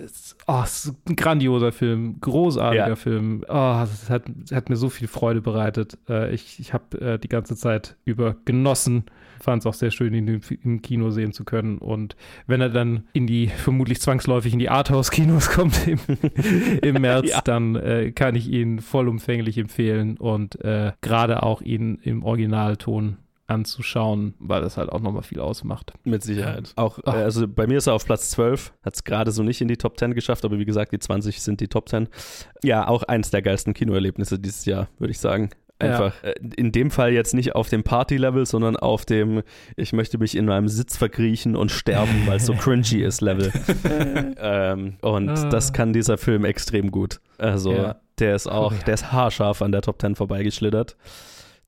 [0.49, 0.65] oh,
[1.09, 2.97] ein grandioser Film, großartiger ja.
[2.97, 3.45] Film.
[3.49, 5.99] Oh, es hat, hat mir so viel Freude bereitet.
[6.09, 9.05] Äh, ich ich habe äh, die ganze Zeit über genossen
[9.41, 11.79] fand es auch sehr schön, ihn im Kino sehen zu können.
[11.79, 12.17] Und
[12.47, 15.99] wenn er dann in die, vermutlich zwangsläufig in die Arthouse-Kinos kommt im,
[16.83, 17.41] im März, ja.
[17.43, 24.35] dann äh, kann ich ihn vollumfänglich empfehlen und äh, gerade auch ihn im Originalton anzuschauen,
[24.39, 25.93] weil das halt auch nochmal viel ausmacht.
[26.05, 26.73] Mit Sicherheit.
[26.77, 29.61] Auch, äh, also bei mir ist er auf Platz 12, hat es gerade so nicht
[29.61, 32.09] in die Top 10 geschafft, aber wie gesagt, die 20 sind die Top 10.
[32.63, 35.51] Ja, auch eins der geilsten Kinoerlebnisse dieses Jahr, würde ich sagen.
[35.79, 36.31] Einfach ja.
[36.31, 39.43] Äh, in dem Fall jetzt nicht auf dem Party-Level, sondern auf dem,
[39.77, 43.53] ich möchte mich in meinem Sitz verkriechen und sterben, weil es so cringy ist, Level.
[44.39, 45.49] ähm, und ah.
[45.49, 47.21] das kann dieser Film extrem gut.
[47.39, 47.97] Also, ja.
[48.19, 50.97] der ist auch, oh, der ist haarscharf an der Top 10 vorbeigeschlittert.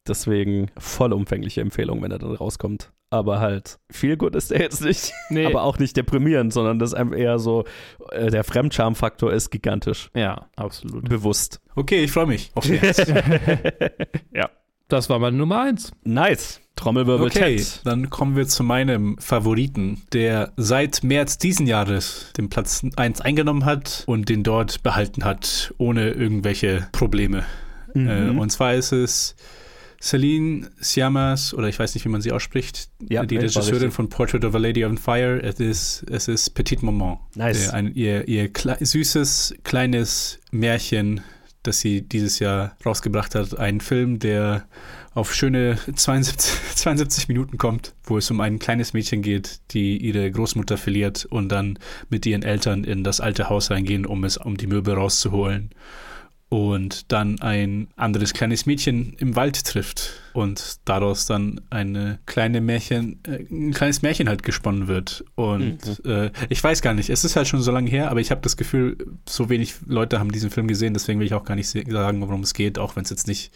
[0.09, 2.93] Deswegen vollumfängliche Empfehlung, wenn er dann rauskommt.
[3.11, 5.12] Aber halt, viel gut ist er jetzt nicht.
[5.31, 5.47] Nee.
[5.47, 7.65] Aber auch nicht deprimierend, sondern das ist einfach eher so,
[8.12, 10.11] äh, der Fremdscham-Faktor ist gigantisch.
[10.15, 11.09] Ja, absolut.
[11.09, 11.61] Bewusst.
[11.74, 12.51] Okay, ich freue mich.
[12.55, 12.65] Auf
[14.33, 14.51] ja.
[14.89, 15.91] Das war meine Nummer eins.
[16.05, 16.61] Nice.
[16.77, 17.81] Trommelwirbel Okay, Ted.
[17.85, 23.65] dann kommen wir zu meinem Favoriten, der seit März diesen Jahres den Platz 1 eingenommen
[23.65, 27.45] hat und den dort behalten hat, ohne irgendwelche Probleme.
[27.95, 28.09] Mhm.
[28.09, 29.35] Äh, und zwar ist es
[30.01, 34.44] Celine Siamas, oder ich weiß nicht, wie man sie ausspricht, ja, die Regisseurin von Portrait
[34.44, 35.40] of a Lady on Fire.
[35.43, 37.18] Es ist, es ist Petit Moment.
[37.35, 37.70] Nice.
[37.70, 41.20] Ein, ihr ihr kle süßes, kleines Märchen,
[41.62, 43.59] das sie dieses Jahr rausgebracht hat.
[43.59, 44.66] Ein Film, der
[45.14, 50.31] auf schöne 72, 72 Minuten kommt, wo es um ein kleines Mädchen geht, die ihre
[50.31, 51.78] Großmutter verliert und dann
[52.10, 55.70] mit ihren Eltern in das alte Haus reingehen, um es, um die Möbel rauszuholen
[56.48, 63.18] und dann ein anderes kleines Mädchen im Wald trifft und daraus dann eine kleine Märchen,
[63.24, 65.24] äh, ein kleines Märchen halt gesponnen wird.
[65.35, 66.10] Und mhm.
[66.10, 68.43] äh, ich weiß gar nicht, es ist halt schon so lange her, aber ich habe
[68.43, 68.97] das Gefühl,
[69.28, 72.43] so wenig Leute haben diesen Film gesehen, deswegen will ich auch gar nicht sagen, worum
[72.43, 73.51] es geht, auch wenn es jetzt nicht,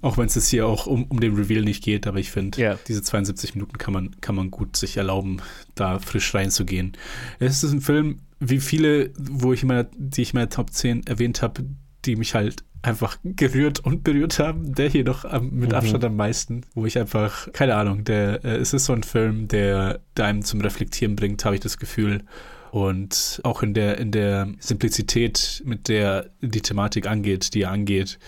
[0.00, 2.58] auch wenn es jetzt hier auch um, um den Reveal nicht geht, aber ich finde,
[2.58, 2.78] yeah.
[2.88, 5.42] diese 72 Minuten kann man, kann man gut sich erlauben,
[5.74, 6.92] da frisch reinzugehen.
[7.40, 11.06] Es ist ein Film, wie viele, wo ich immer, die ich in meiner Top 10
[11.06, 11.64] erwähnt habe,
[12.06, 14.74] die mich halt einfach gerührt und berührt haben.
[14.74, 15.74] Der hier doch mit mhm.
[15.74, 19.48] Abstand am meisten, wo ich einfach, keine Ahnung, der, äh, es ist so ein Film,
[19.48, 22.22] der, der einem zum Reflektieren bringt, habe ich das Gefühl.
[22.70, 28.18] Und auch in der, in der Simplizität, mit der die Thematik angeht, die er angeht,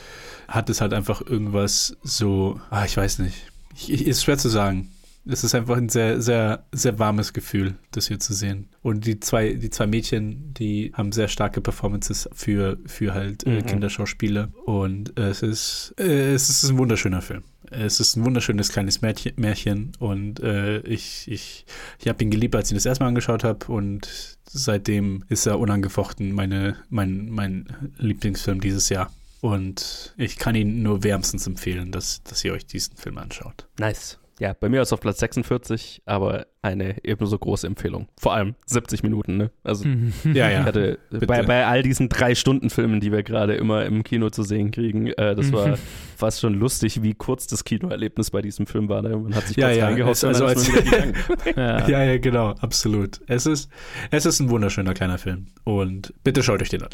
[0.47, 3.37] hat es halt einfach irgendwas so, ah, ich weiß nicht.
[3.75, 4.89] Ich, ich, ist schwer zu sagen
[5.29, 8.69] es ist einfach ein sehr, sehr, sehr warmes Gefühl, das hier zu sehen.
[8.83, 13.61] Und die zwei, die zwei Mädchen, die haben sehr starke Performances für, für halt äh,
[13.61, 13.67] mhm.
[13.67, 14.49] Kinderschauspieler.
[14.65, 17.45] Und äh, es ist, äh, es ist ein wunderschöner Film.
[17.71, 21.67] Es ist ein wunderschönes kleines Märchen, Märchen und äh, ich, ich,
[21.99, 25.45] ich habe ihn geliebt, als ich ihn das erste Mal angeschaut habe und seitdem ist
[25.45, 27.67] er unangefochten meine, mein, mein
[27.99, 29.13] Lieblingsfilm dieses Jahr.
[29.43, 33.69] Und ich kann ihn nur wärmstens empfehlen, dass, dass ihr euch diesen Film anschaut.
[33.79, 34.19] Nice.
[34.41, 38.09] Ja, bei mir ist es auf Platz 46, aber eine ebenso große Empfehlung.
[38.21, 39.51] Vor allem 70 Minuten, ne?
[39.65, 39.85] Also
[40.25, 40.61] Ja, ja.
[40.61, 44.31] ich hatte bei, bei all diesen drei Stunden Filmen, die wir gerade immer im Kino
[44.31, 45.77] zu sehen kriegen, äh, das war
[46.17, 49.03] fast schon lustig, wie kurz das Kinoerlebnis bei diesem Film war.
[49.03, 49.17] Ne?
[49.17, 51.15] Man hat sich Ja, kurz ja, dann also gegangen.
[51.57, 51.89] Ja.
[51.89, 53.21] Ja, ja, genau, absolut.
[53.27, 53.71] Es ist,
[54.11, 55.47] es ist ein wunderschöner kleiner Film.
[55.65, 56.91] Und bitte schaut euch den an.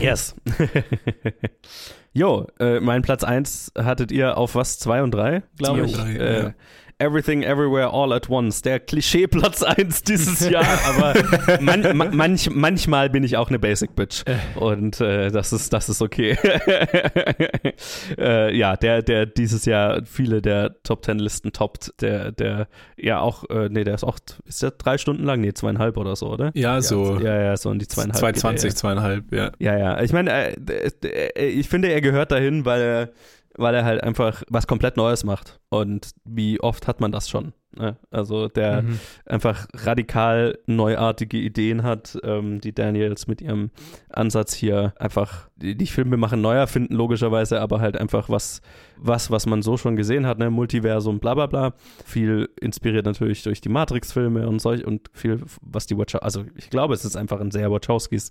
[0.00, 0.36] Yes.
[2.12, 4.78] jo, äh, mein Platz 1 hattet ihr auf was?
[4.78, 5.84] 2 und 3, glaube ich.
[5.86, 6.54] und drei, äh, ja.
[7.02, 11.14] Everything Everywhere All at Once, der Klischee-Platz 1 dieses Jahr, aber
[11.60, 14.22] man, ma, manch, manchmal bin ich auch eine Basic Bitch
[14.54, 16.38] und äh, das, ist, das ist okay.
[18.18, 23.18] äh, ja, der, der dieses Jahr viele der Top 10 Listen toppt, der, der ja
[23.18, 25.40] auch, äh, nee, der ist auch, ist der drei Stunden lang?
[25.40, 26.52] Nee, zweieinhalb oder so, oder?
[26.54, 28.14] Ja, so Ja, ja, so in die zweieinhalb.
[28.14, 28.76] geht er, 220, ja.
[28.76, 29.50] zweieinhalb, ja.
[29.58, 30.00] Ja, ja.
[30.02, 33.08] Ich meine, äh, äh, ich finde, er gehört dahin, weil er,
[33.56, 35.60] weil er halt einfach was komplett Neues macht.
[35.68, 37.52] Und wie oft hat man das schon?
[37.76, 37.96] Ne?
[38.10, 38.98] Also der Mhm.
[39.26, 43.70] einfach radikal neuartige Ideen hat, ähm, die Daniels mit ihrem
[44.16, 48.60] Ansatz hier einfach die, die Filme machen neuer finden, logischerweise, aber halt einfach was,
[48.96, 50.50] was, was man so schon gesehen hat, ne?
[50.50, 51.74] Multiversum, bla bla bla.
[52.04, 56.70] Viel inspiriert natürlich durch die Matrix-Filme und solch und viel, was die Wachowskis, also ich
[56.70, 58.30] glaube, es ist einfach ein sehr Wachowskis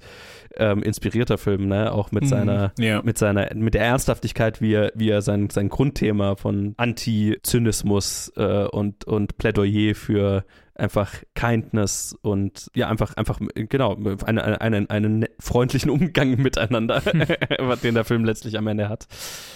[0.57, 1.91] ähm, inspirierter Film, ne?
[1.91, 2.27] Auch mit Mhm.
[2.27, 3.01] seiner Ja.
[3.03, 8.65] mit seiner, mit der Ernsthaftigkeit, wie er, wie er sein, sein Grundthema von Anti-Zynismus äh,
[8.67, 10.43] und, und Plädoyer für
[10.81, 13.95] einfach Kindness und ja, einfach, einfach, genau,
[14.25, 17.01] einen, einen, einen ne- freundlichen Umgang miteinander,
[17.59, 19.07] was den der Film letztlich am Ende hat.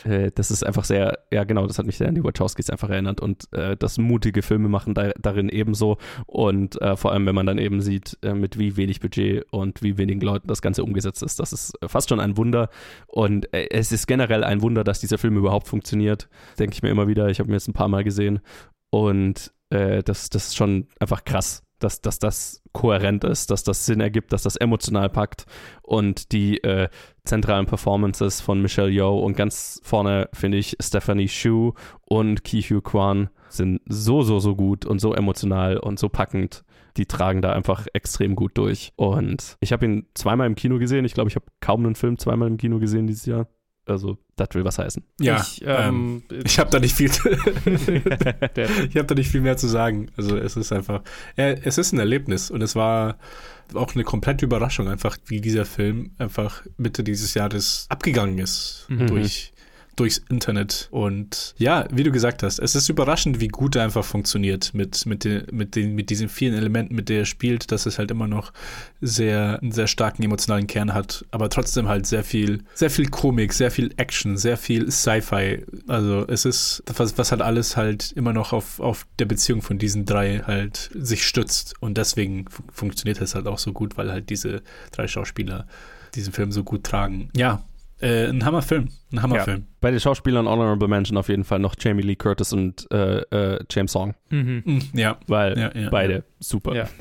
[0.04, 2.90] Äh, das ist einfach sehr, ja genau, das hat mich sehr an die Wachowskis einfach
[2.90, 5.98] erinnert und äh, das mutige Filme machen da, darin ebenso
[6.28, 9.82] und äh, vor allem, wenn man dann eben sieht, äh, mit wie wenig Budget und
[9.82, 12.70] wie wenigen Leuten das Ganze umgesetzt ist, das ist fast schon ein Wunder
[13.08, 16.30] und äh, es ist generell ein Wunder, dass dieser Film überhaupt funktioniert,
[16.60, 18.42] denke ich mir immer wieder, ich habe mir jetzt ein paar Mal gesehen
[18.92, 23.86] und äh, das, das ist schon einfach krass, dass, dass das kohärent ist, dass das
[23.86, 25.46] Sinn ergibt, dass das emotional packt
[25.82, 26.90] und die äh,
[27.26, 31.74] zentralen Performances von Michelle Yeoh und ganz vorne finde ich Stephanie Shu
[32.06, 36.64] und Ki Hugh Kwan sind so, so, so gut und so emotional und so packend.
[36.98, 38.94] Die tragen da einfach extrem gut durch.
[38.96, 41.06] Und ich habe ihn zweimal im Kino gesehen.
[41.06, 43.48] Ich glaube, ich habe kaum einen Film zweimal im Kino gesehen dieses Jahr.
[43.88, 45.04] Also, das will was heißen.
[45.20, 47.10] Ja, ich, ähm, Ich habe da nicht viel.
[48.90, 50.10] Ich habe da nicht viel mehr zu sagen.
[50.18, 51.02] Also es ist einfach,
[51.38, 53.18] ja, es ist ein Erlebnis und es war
[53.74, 59.08] auch eine komplette Überraschung einfach, wie dieser Film einfach Mitte dieses Jahres abgegangen ist Mhm.
[59.08, 59.52] durch
[59.96, 64.04] durchs Internet und ja, wie du gesagt hast, es ist überraschend, wie gut er einfach
[64.06, 67.86] funktioniert mit mit den mit den mit diesen vielen Elementen, mit der er spielt, dass
[67.86, 68.52] es halt immer noch
[69.02, 73.54] sehr einen sehr starken emotionalen Kern hat, aber trotzdem halt sehr viel sehr viel Komik,
[73.54, 75.66] sehr viel Action, sehr viel Sci-Fi.
[75.88, 79.78] Also es ist was was halt alles halt immer noch auf auf der Beziehung von
[79.78, 84.12] diesen drei halt sich stützt und deswegen fu- funktioniert es halt auch so gut, weil
[84.12, 84.62] halt diese
[84.92, 85.68] drei Schauspieler
[86.16, 87.30] diesen Film so gut tragen.
[87.36, 87.64] Ja,
[88.06, 89.66] äh, ein Hammerfilm, ein Hammerfilm.
[89.82, 93.20] Bei den Schauspielern Honorable Mention auf jeden Fall noch Jamie Lee Curtis und äh,
[93.56, 94.62] äh, James Song, Mhm.
[94.66, 96.76] Mm, Ja, weil Ja, ja, beide super.
[96.76, 96.88] Ja.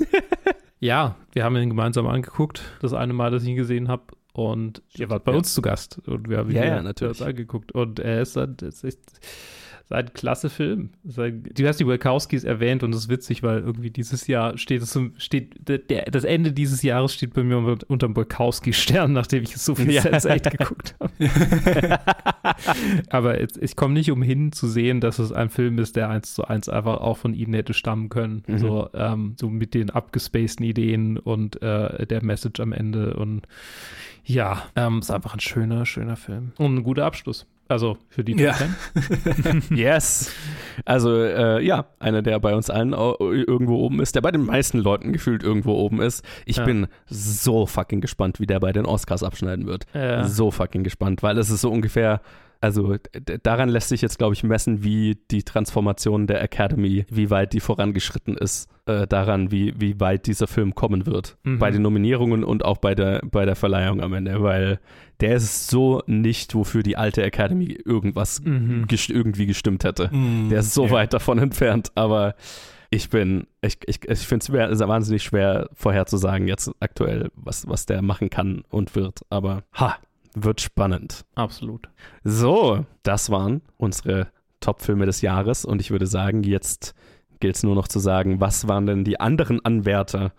[0.80, 4.02] Ja, wir haben ihn gemeinsam angegucut, das eine Mal, dass ich ihn gesehen habe.
[4.34, 5.38] Und ihr wart bei Ja.
[5.38, 7.22] uns zu Gast und wir haben ihn Ja, ja, ja, natürlich.
[7.24, 7.72] angeguckt.
[7.72, 9.20] Und er ist, das ist, das
[9.84, 10.90] ist ein klasse Film.
[11.16, 14.82] Ein- Du hast die Wachowskis erwähnt und das ist witzig, weil irgendwie dieses Jahr steht
[14.82, 19.42] es zum- steht der, das Ende dieses Jahres steht bei mir unter, unterm Wachowski-Stern, nachdem
[19.42, 20.02] ich so viel Ja.
[20.02, 21.12] Sense8 geguckt habe.
[23.10, 26.34] Aber jetzt, ich komme nicht umhin zu sehen, dass es ein Film ist, der eins
[26.34, 28.42] zu eins einfach auch von ihnen hätte stammen können.
[28.46, 28.58] Mhm.
[28.58, 33.14] So, ähm, so mit den abgespaceden Ideen und äh, der Message am Ende.
[33.14, 33.42] Und
[34.24, 36.52] ja, ähm, ist einfach ein schöner, schöner Film.
[36.58, 37.46] Und ein guter Abschluss.
[37.68, 38.52] Also für die Ja.
[38.52, 38.68] Top
[39.42, 39.62] 10.
[39.76, 40.32] Yes.
[40.84, 44.78] Also, äh, ja, einer, der bei uns allen irgendwo oben ist, der bei den meisten
[44.78, 46.24] Leuten gefühlt irgendwo oben ist.
[46.46, 46.64] Ich Ja.
[46.64, 49.86] bin so fucking gespannt, wie der bei den Oscars abschneiden wird.
[49.94, 50.26] Ja.
[50.28, 52.20] So fucking gespannt, weil es ist so ungefähr.
[52.60, 52.96] Also
[53.42, 57.60] daran lässt sich jetzt, glaube ich, messen, wie die Transformation der Academy, wie weit die
[57.60, 61.36] vorangeschritten ist, äh, daran, wie, wie weit dieser Film kommen wird.
[61.42, 61.58] Mhm.
[61.58, 64.78] Bei den Nominierungen und auch bei der, bei der Verleihung am Ende, weil
[65.20, 68.86] der ist so nicht, wofür die alte Academy irgendwas Mhm.
[68.86, 70.08] gest irgendwie gestimmt hätte.
[70.14, 70.90] Mm, Der ist so ja.
[70.90, 72.34] weit davon entfernt, aber
[72.90, 78.02] ich bin, ich, ich, ich finde es wahnsinnig schwer vorherzusagen jetzt aktuell, was, was der
[78.02, 79.96] machen kann und wird, aber ha,
[80.34, 81.24] wird spannend.
[81.36, 81.88] Absolut.
[82.22, 84.28] So, das waren unsere
[84.60, 86.94] Top-Filme des Jahres und ich würde sagen, jetzt
[87.44, 90.32] gilt es nur noch zu sagen, was waren denn die anderen Anwärter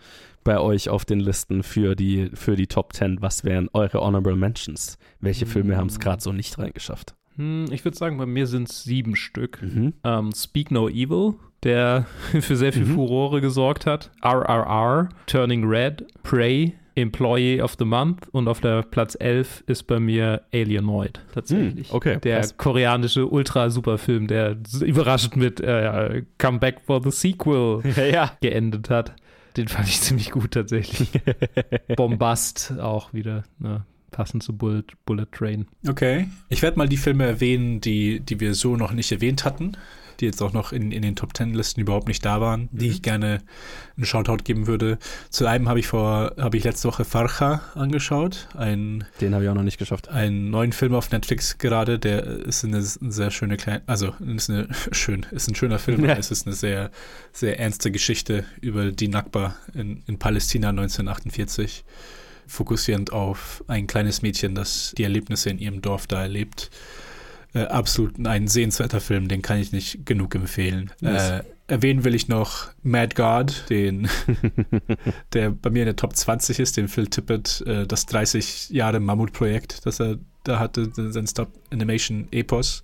[0.43, 3.21] bei euch auf den Listen für die, für die Top 10?
[3.21, 4.97] Was wären eure Honorable Mentions?
[5.19, 7.13] Welche Filme haben es gerade so nicht reingeschafft?
[7.35, 9.61] Hm, ich würde sagen, bei mir sind es sieben Stück.
[9.61, 9.93] Mhm.
[10.03, 12.07] Ähm, Speak No Evil, der
[12.41, 12.95] für sehr viel Mhm.
[12.95, 14.09] Furore gesorgt hat.
[14.23, 19.99] RRR, Turning Red, Prey, Employee of the Month und auf der Platz 11 ist bei
[19.99, 21.89] mir Alienoid tatsächlich.
[21.89, 22.57] Hm, okay, Der krass.
[22.57, 28.31] koreanische Ultra-Superfilm, der überraschend mit äh, Come Back for the Sequel Ja, ja.
[28.41, 29.13] geendet hat.
[29.57, 31.09] Den fand ich ziemlich gut tatsächlich.
[31.95, 35.67] Bombast auch wieder, ne, passend zu Bullet, Bullet Train.
[35.87, 36.27] Okay.
[36.49, 39.73] Ich werde mal die Filme erwähnen, die, die wir so noch nicht erwähnt hatten,
[40.19, 42.89] die jetzt auch noch in, in den Top Ten Listen überhaupt nicht da waren, die
[42.89, 43.41] ich gerne
[43.97, 44.97] einen Shoutout geben würde.
[45.29, 49.49] Zu einem habe ich vor, habe ich letzte Woche Farcha angeschaut, ein Den habe ich
[49.49, 50.09] auch noch nicht geschafft.
[50.09, 54.67] einen neuen Film auf Netflix gerade, der ist eine sehr schöne kleine, also ist eine
[54.91, 56.15] schön, ist ein schöner Film, Ja.
[56.17, 56.91] es ist eine sehr
[57.31, 61.83] sehr ernste Geschichte über die Nakba in, in Palästina 1948,
[62.47, 66.69] fokussierend auf ein kleines Mädchen, das die Erlebnisse in ihrem Dorf da erlebt.
[67.55, 70.91] Äh, absolut ein sehenswerter Film, den kann ich nicht genug empfehlen.
[71.01, 74.09] Äh, erwähnen will ich noch Mad God, den
[75.33, 78.99] der bei mir in der Top 20 ist, den Phil Tippett, äh, das 30 Jahre
[78.99, 82.83] Mammutprojekt, das er da hatte, sein Stop Animation Epos.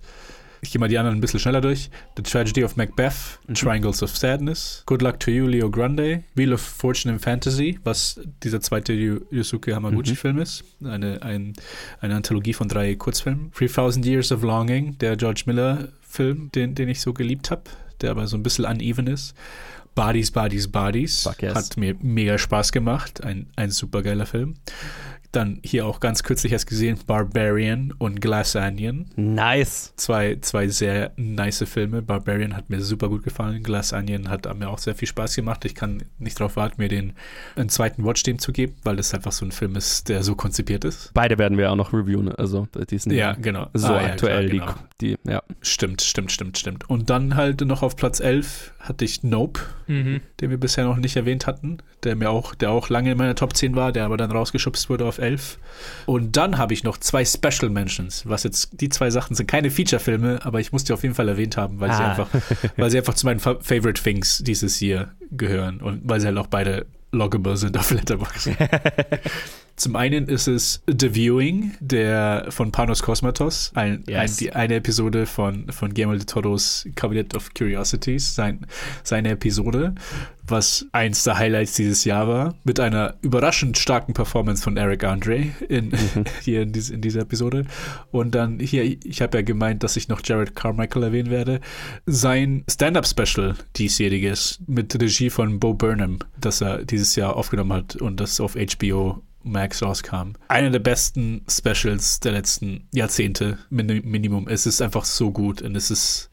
[0.64, 1.90] Ich gehe mal die anderen ein bisschen schneller durch.
[2.16, 6.60] The Tragedy of Macbeth, Triangles of Sadness, Good Luck to You, Leo Grande, Wheel of
[6.60, 10.62] Fortune and Fantasy, was dieser zweite Yu- Yusuke Hamaguchi-Film ist.
[10.84, 11.54] Eine, ein,
[12.00, 13.50] eine Anthologie von drei Kurzfilmen.
[13.58, 17.62] 3000 Years of Longing, der George Miller-Film, den, den ich so geliebt habe,
[18.00, 19.34] der aber so ein bisschen uneven ist.
[19.96, 21.28] Bodies, Bodies, Bodies.
[21.40, 21.54] Yes.
[21.56, 23.22] Hat mir mega Spaß gemacht.
[23.24, 24.54] Ein, ein super geiler Film.
[25.32, 29.06] Dann hier auch ganz kürzlich erst gesehen Barbarian und Glass Onion.
[29.16, 29.94] Nice.
[29.96, 32.02] Zwei, zwei sehr nice Filme.
[32.02, 33.62] Barbarian hat mir super gut gefallen.
[33.62, 35.64] Glass Onion hat mir auch sehr viel Spaß gemacht.
[35.64, 37.14] Ich kann nicht darauf warten, mir den
[37.56, 40.34] einen zweiten Watch dem zu geben, weil das einfach so ein Film ist, der so
[40.34, 41.10] konzipiert ist.
[41.14, 42.30] Beide werden wir auch noch reviewen.
[42.34, 43.68] Also die sind Ja, genau.
[43.72, 44.50] so Ah, ja, aktuell.
[44.50, 44.88] klar, genau.
[45.00, 45.42] die, die, ja.
[45.62, 46.90] Stimmt, stimmt, stimmt, stimmt.
[46.90, 51.14] Und dann halt noch auf Platz 11 hatte ich Nope, den wir bisher noch nicht
[51.16, 54.16] erwähnt hatten, der mir auch, der auch lange in meiner Top 10 war, der aber
[54.16, 55.58] dann rausgeschubst wurde auf 11.
[56.06, 59.70] Und dann habe ich noch zwei Special Mentions, was jetzt, die zwei Sachen sind keine
[59.70, 62.10] Feature-Filme, aber ich muss die auf jeden Fall erwähnt haben, weil sie Ah.
[62.10, 62.28] einfach,
[62.76, 66.38] weil sie einfach zu meinen Fa Favorite Things dieses Jahr gehören und weil sie halt
[66.38, 68.50] auch beide loggable sind auf Letterboxd.
[69.76, 74.18] Zum einen ist es The Viewing, der von Panos Kosmatos, ein, Yes.
[74.18, 78.66] ein, die eine Episode von, von Guillermo de Toros Cabinet of Curiosities, sein,
[79.02, 79.94] seine Episode,
[80.46, 85.46] was eins der Highlights dieses Jahr war, mit einer überraschend starken Performance von Eric Andre
[85.68, 85.92] in,
[86.42, 87.64] hier in, dies, in dieser Episode.
[88.10, 91.60] Und dann hier, ich habe ja gemeint, dass ich noch Jared Carmichael erwähnen werde,
[92.06, 98.20] sein Stand-Up-Special diesjähriges mit Regie von Bo Burnham, das er dieses Jahr aufgenommen hat und
[98.20, 100.32] das auf HBO Max rauskam.
[100.48, 104.48] Einer der besten Specials der letzten Jahrzehnte, Min Minimum.
[104.48, 106.30] Es ist einfach so gut und es ist,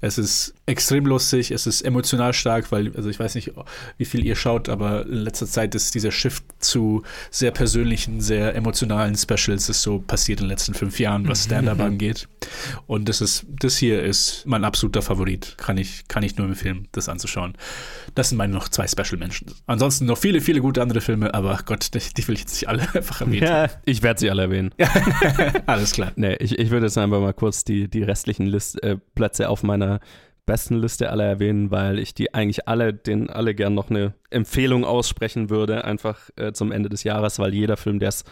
[0.00, 3.52] es ist extrem lustig, es ist emotional stark, weil, also ich weiß nicht,
[3.98, 8.54] wie viel ihr schaut, aber in letzter Zeit ist dieser Shift zu sehr persönlichen, sehr
[8.54, 12.28] emotionalen Specials ist so passiert in den letzten fünf Jahren, was Stand-Up angeht.
[12.86, 15.56] Und das ist, das hier ist mein absoluter Favorit.
[15.56, 17.54] Kann ich, kann ich nur empfehlen, das anzuschauen.
[18.14, 19.52] Das sind meine noch zwei Special Menschen.
[19.66, 22.68] Ansonsten noch viele, viele gute andere Filme, aber Gott, die, die will ich jetzt nicht
[22.68, 23.46] alle einfach erwähnen.
[23.46, 24.70] ja ich werde sie alle erwähnen.
[25.66, 26.12] Alles klar.
[26.16, 29.62] Nee, ich, ich würde jetzt einfach mal kurz die, die restlichen List, äh, Plätze auf
[29.62, 30.00] meiner
[30.46, 34.84] besten Liste alle erwähnen, weil ich die eigentlich alle, denen alle gern noch eine Empfehlung
[34.84, 38.24] aussprechen würde, einfach äh, zum Ende des Jahres, weil jeder Film, der es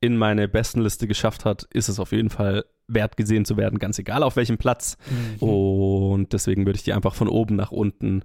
[0.00, 3.78] in meine besten Liste geschafft hat, ist es auf jeden Fall wert gesehen zu werden,
[3.78, 4.96] ganz egal auf welchem Platz.
[5.46, 8.22] Und deswegen würde ich die einfach von oben nach unten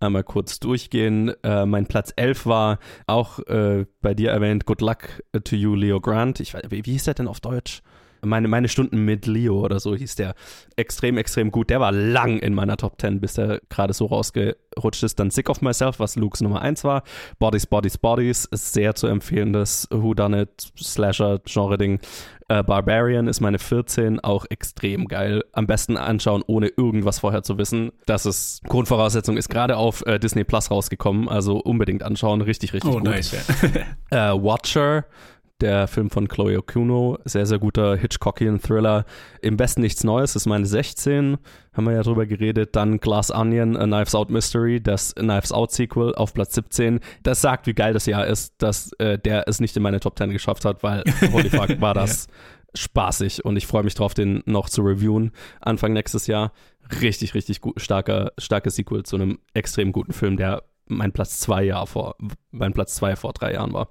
[0.00, 1.32] einmal kurz durchgehen.
[1.42, 6.00] Äh, mein Platz 11 war auch äh, bei dir erwähnt, Good Luck to You, Leo
[6.00, 6.40] Grant.
[6.40, 7.82] Ich weiß, wie, wie hieß der denn auf Deutsch?
[8.22, 10.34] Meine, meine Stunden mit Leo oder so hieß der.
[10.76, 11.70] Extrem, extrem gut.
[11.70, 15.18] Der war lang in meiner Top 10, bis der gerade so rausgerutscht ist.
[15.20, 17.02] Dann Sick of Myself, was Lukes Nummer 1 war.
[17.38, 22.00] Bodies, Bodies, Bodies ist sehr zu empfehlen, das Whodunit Slasher-Genre-Ding.
[22.48, 25.44] Äh, Barbarian ist meine 14, auch extrem geil.
[25.52, 27.92] Am besten anschauen, ohne irgendwas vorher zu wissen.
[28.06, 32.90] Das ist Grundvoraussetzung, ist gerade auf äh, Disney Plus rausgekommen, also unbedingt anschauen, richtig, richtig
[32.90, 33.04] Oh, gut.
[33.04, 33.32] nice.
[33.32, 33.40] Ja.
[34.32, 35.04] Äh, Watcher,
[35.60, 39.04] der Film von Chloe Okuno, sehr, sehr guter Hitchcockian Thriller.
[39.42, 41.38] Im besten nichts Neues, ist meine 16,
[41.72, 42.76] haben wir ja drüber geredet.
[42.76, 47.00] Dann Glass Onion, A Knives Out Mystery, das Knives Out Sequel auf Platz 17.
[47.22, 50.18] Das sagt, wie geil das Jahr ist, dass äh, der es nicht in meine Top
[50.18, 52.26] 10 geschafft hat, weil, holy fuck, war das
[52.74, 56.52] spaßig und ich freue mich drauf, den noch zu reviewen Anfang nächstes Jahr.
[57.00, 61.62] Richtig, richtig gut, starker, starkes Sequel zu einem extrem guten Film, der mein Platz zwei
[61.62, 62.16] Jahr vor,
[62.50, 63.88] mein Platz zwei vor drei Jahren war.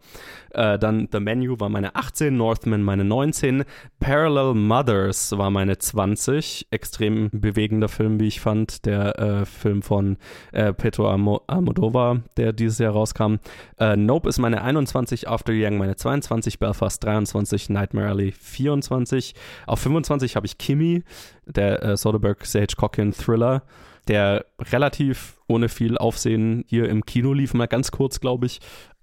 [0.51, 3.63] Äh, dann The Menu war meine 18, Northman meine 19,
[3.99, 6.67] Parallel Mothers war meine 20.
[6.71, 8.85] Extrem bewegender Film, wie ich fand.
[8.85, 10.17] Der äh, Film von
[10.51, 11.09] äh, Pedro
[11.47, 13.35] Almodovar, der dieses Jahr rauskam.
[13.79, 19.35] Äh, nope ist meine 21, After Young meine 22, Belfast 23, Nightmare Alley 24.
[19.67, 21.03] Auf 25 habe ich Kimi,
[21.45, 23.63] der äh, Soderbergh Sage Cockin Thriller
[24.09, 28.59] der relativ ohne viel Aufsehen hier im Kino lief, mal ganz kurz, glaube ich,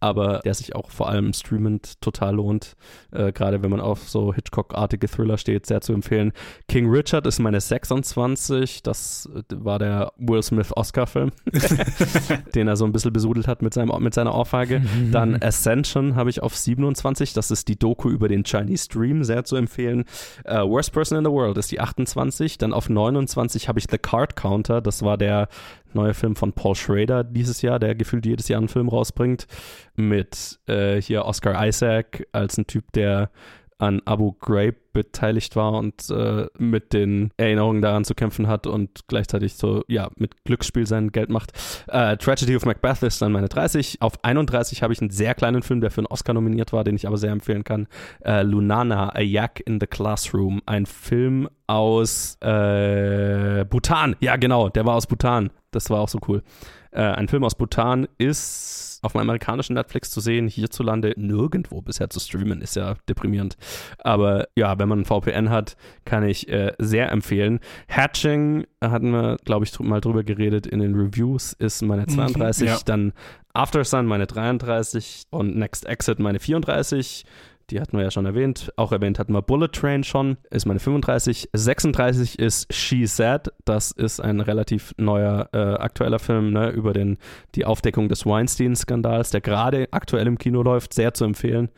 [0.07, 2.77] aber der sich auch vor allem streamend total lohnt.
[3.13, 6.33] Äh, Gerade wenn man auf so Hitchcock-artige Thriller steht, sehr zu empfehlen.
[6.69, 8.83] King Richard ist meine 26.
[8.83, 11.33] Das war der Will Smith-Oscar-Film,
[12.55, 14.83] den er so ein bisschen besudelt hat mit, seinem, mit seiner Ohrfeige.
[15.11, 17.33] Dann Ascension habe ich auf 27.
[17.33, 20.05] Das ist die Doku über den Chinese Dream, sehr zu empfehlen.
[20.47, 22.59] Uh, Worst Person in the World ist die 28.
[22.59, 24.81] Dann auf 29 habe ich The Card Counter.
[24.81, 25.49] Das war der
[25.95, 29.47] neue Film von Paul Schrader dieses Jahr, der gefühlt jedes Jahr einen Film rausbringt,
[29.95, 33.31] mit äh, hier Oscar Isaac als ein Typ, der
[33.79, 39.07] an Abu Ghraib beteiligt war und äh, mit den Erinnerungen daran zu kämpfen hat und
[39.09, 41.53] gleichzeitig so, ja, mit Glücksspiel sein Geld macht.
[41.89, 44.01] Äh, Tragedy of Macbeth ist dann meine 30.
[44.01, 46.97] Auf 31 habe ich einen sehr kleinen Film, der für einen Oscar nominiert war, den
[46.97, 47.87] ich aber sehr empfehlen kann.
[48.25, 50.63] Äh, Lunana, A Yak in the Classroom.
[50.65, 54.17] Ein Film aus äh, Bhutan.
[54.21, 55.51] Ja, genau, der war aus Bhutan.
[55.77, 56.43] Das war auch so cool.
[56.91, 62.11] Äh, ein Film aus Bhutan ist auf dem amerikanischen Netflix zu sehen, hierzulande nirgendwo bisher
[62.11, 63.57] zu streamen, ist ja deprimierend.
[63.99, 67.61] Aber ja, wenn man ein VPN hat, kann ich äh, sehr empfehlen.
[67.89, 72.79] Hatching hatten wir, glaube ich, mal drüber geredet in den Reviews, ist meine 32, ja.
[72.85, 73.13] dann
[73.53, 77.25] After Sun meine 33 und Next Exit meine 34
[77.71, 78.73] die hatten wir ja schon erwähnt.
[78.77, 81.51] Auch erwähnt hatten wir Bullet Train schon, ist meine 35.
[81.53, 87.19] 36 ist She Said, das ist ein relativ neuer, äh, aktueller Film ne, über den,
[87.55, 91.71] die Aufdeckung des Weinstein-Skandals, der gerade aktuell im Kino läuft, sehr zu empfehlen.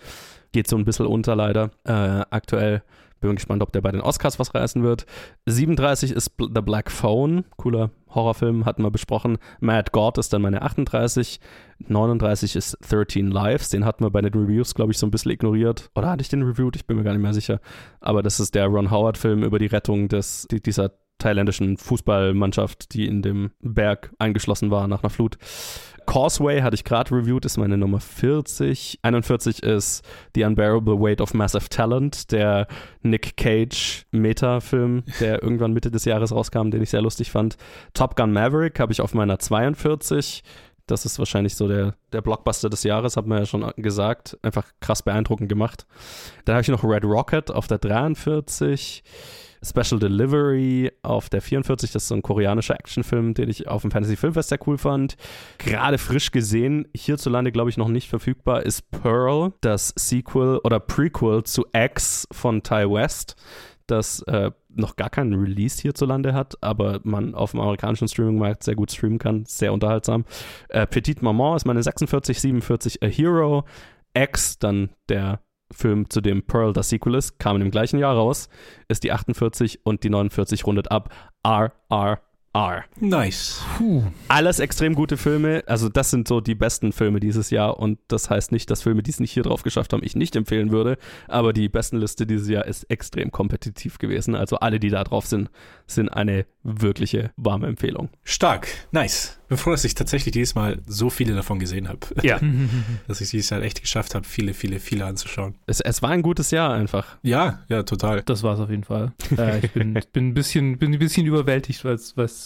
[0.52, 2.82] Geht so ein bisschen unter leider äh, aktuell.
[3.20, 5.06] Bin gespannt, ob der bei den Oscars was reißen wird.
[5.46, 9.38] 37 ist The Black Phone, cooler Horrorfilm, hatten wir besprochen.
[9.60, 11.40] Mad God ist dann meine 38.
[11.86, 15.32] 39 ist 13 Lives, den hatten wir bei den Reviews, glaube ich, so ein bisschen
[15.32, 15.90] ignoriert.
[15.94, 16.76] Oder hatte ich den reviewed?
[16.76, 17.60] Ich bin mir gar nicht mehr sicher.
[18.00, 23.22] Aber das ist der Ron Howard-Film über die Rettung des, dieser thailändischen Fußballmannschaft, die in
[23.22, 25.38] dem Berg eingeschlossen war nach einer Flut.
[26.08, 29.00] Causeway hatte ich gerade reviewed, ist meine Nummer 40.
[29.02, 30.02] 41 ist
[30.34, 32.66] The Unbearable Weight of Massive Talent, der
[33.02, 37.58] Nick Cage Meta-Film, der irgendwann Mitte des Jahres rauskam, den ich sehr lustig fand.
[37.92, 40.42] Top Gun Maverick habe ich auf meiner 42.
[40.86, 44.38] Das ist wahrscheinlich so der, der Blockbuster des Jahres, hat man ja schon gesagt.
[44.40, 45.86] Einfach krass beeindruckend gemacht.
[46.46, 49.04] Dann habe ich noch Red Rocket auf der 43.
[49.62, 51.92] Special Delivery auf der 44.
[51.92, 55.16] Das ist so ein koreanischer Actionfilm, den ich auf dem Fantasy Filmfest sehr cool fand.
[55.58, 61.44] Gerade frisch gesehen, hierzulande glaube ich noch nicht verfügbar, ist Pearl, das Sequel oder Prequel
[61.44, 63.36] zu X von Ty West
[63.88, 68.76] das äh, noch gar keinen Release hierzulande hat, aber man auf dem amerikanischen Streaming-Markt sehr
[68.76, 69.44] gut streamen kann.
[69.46, 70.24] Sehr unterhaltsam.
[70.68, 73.64] Äh, Petite Maman ist meine 46, 47 A Hero.
[74.14, 75.40] X, dann der
[75.72, 78.48] Film, zu dem Pearl das Sequel ist, kam im gleichen Jahr raus,
[78.88, 81.14] ist die 48 und die 49 rundet ab.
[81.44, 82.20] RR
[82.58, 82.84] R.
[83.00, 83.62] Nice.
[83.76, 84.02] Puh.
[84.26, 85.62] Alles extrem gute Filme.
[85.66, 87.78] Also, das sind so die besten Filme dieses Jahr.
[87.78, 90.34] Und das heißt nicht, dass Filme, die es nicht hier drauf geschafft haben, ich nicht
[90.34, 90.98] empfehlen würde.
[91.28, 94.34] Aber die besten Liste dieses Jahr ist extrem kompetitiv gewesen.
[94.34, 95.50] Also, alle, die da drauf sind,
[95.86, 98.08] sind eine wirkliche warme Empfehlung.
[98.24, 98.68] Stark.
[98.90, 99.38] Nice.
[99.48, 102.00] Bevor dass ich tatsächlich dieses Mal so viele davon gesehen habe.
[102.22, 102.38] Ja.
[103.08, 105.54] dass ich dieses Jahr echt geschafft habe, viele, viele, viele anzuschauen.
[105.66, 107.16] Es, es war ein gutes Jahr einfach.
[107.22, 108.22] Ja, ja, total.
[108.22, 109.12] Das war es auf jeden Fall.
[109.36, 111.94] Äh, ich bin, bin, ein bisschen, bin ein bisschen überwältigt, weil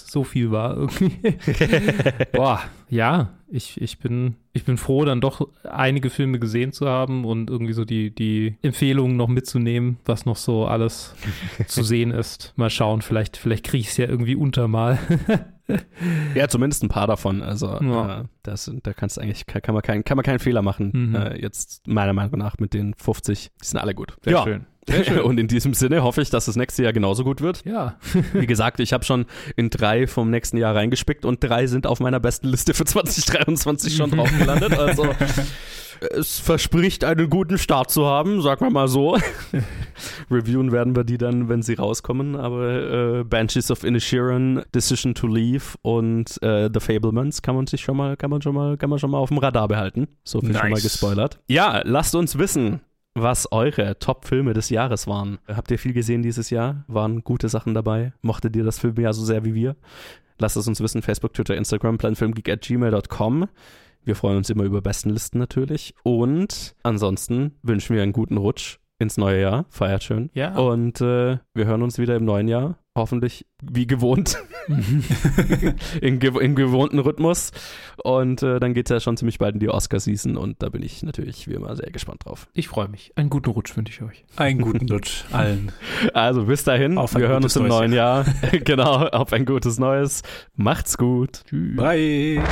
[0.07, 1.17] es so viel war irgendwie.
[2.33, 7.25] Boah, ja, ich, ich, bin, ich bin froh, dann doch einige Filme gesehen zu haben
[7.25, 11.15] und irgendwie so die, die Empfehlungen noch mitzunehmen, was noch so alles
[11.67, 12.53] zu sehen ist.
[12.57, 14.99] Mal schauen, vielleicht, vielleicht kriege ich es ja irgendwie unter mal.
[16.35, 17.43] ja, zumindest ein paar davon.
[17.43, 18.21] Also ja.
[18.21, 20.91] äh, das, da kannst du eigentlich, kann, man, kein, kann man keinen Fehler machen.
[20.93, 21.15] Mhm.
[21.15, 24.17] Äh, jetzt meiner Meinung nach mit den 50, die sind alle gut.
[24.23, 24.45] Sehr ja.
[24.45, 24.67] schön.
[25.25, 27.65] Und in diesem Sinne hoffe ich, dass das nächste Jahr genauso gut wird.
[27.65, 27.97] Ja.
[28.33, 29.27] Wie gesagt, ich habe schon
[29.57, 33.97] in drei vom nächsten Jahr reingespickt und drei sind auf meiner besten Liste für 2023
[33.97, 34.77] schon drauf gelandet.
[34.77, 35.07] Also
[36.11, 39.17] es verspricht einen guten Start zu haben, sagen wir mal so.
[40.31, 42.35] Reviewen werden wir die dann, wenn sie rauskommen.
[42.35, 47.83] Aber äh, Banshees of Inisherin, Decision to Leave und äh, The Fablemans kann man sich
[47.83, 50.09] schon mal, kann man schon mal, kann man schon mal auf dem Radar behalten.
[50.25, 50.61] So viel nice.
[50.61, 51.39] schon mal gespoilert.
[51.47, 52.81] Ja, lasst uns wissen,
[53.15, 55.39] was eure Top-Filme des Jahres waren.
[55.47, 56.85] Habt ihr viel gesehen dieses Jahr?
[56.89, 58.13] Waren gute Sachen dabei?
[58.23, 59.77] Mochtet ihr das Filmjahr so sehr wie wir?
[60.43, 61.01] lasst es uns wissen.
[61.01, 63.49] Facebook, Twitter, Instagram, planfilmgeek at gmail.com.
[64.05, 65.95] Wir freuen uns immer über Bestenlisten natürlich.
[66.03, 69.67] Und ansonsten wünschen wir einen guten Rutsch ins neue Jahr.
[69.69, 70.31] Feiert schön.
[70.35, 70.57] Ja.
[70.57, 72.79] Und äh, wir hören uns wieder im neuen Jahr.
[72.95, 74.37] Hoffentlich wie gewohnt.
[76.01, 77.53] in, gew in gewohnten Rhythmus.
[78.05, 80.37] Und äh, dann geht es ja schon ziemlich bald in die Oscar-Season.
[80.37, 82.49] Und da bin ich natürlich wie immer sehr gespannt drauf.
[82.53, 83.13] Ich freue mich.
[83.17, 84.25] Einen guten Rutsch wünsche ich euch.
[84.37, 85.73] Einen guten Rutsch allen.
[86.15, 86.99] Also bis dahin.
[86.99, 88.25] Auf ein wir hören uns gutes im neues neuen Jahr.
[88.65, 90.23] genau, auf ein gutes Neues.
[90.55, 91.45] Macht's gut.
[91.51, 92.43] Bye.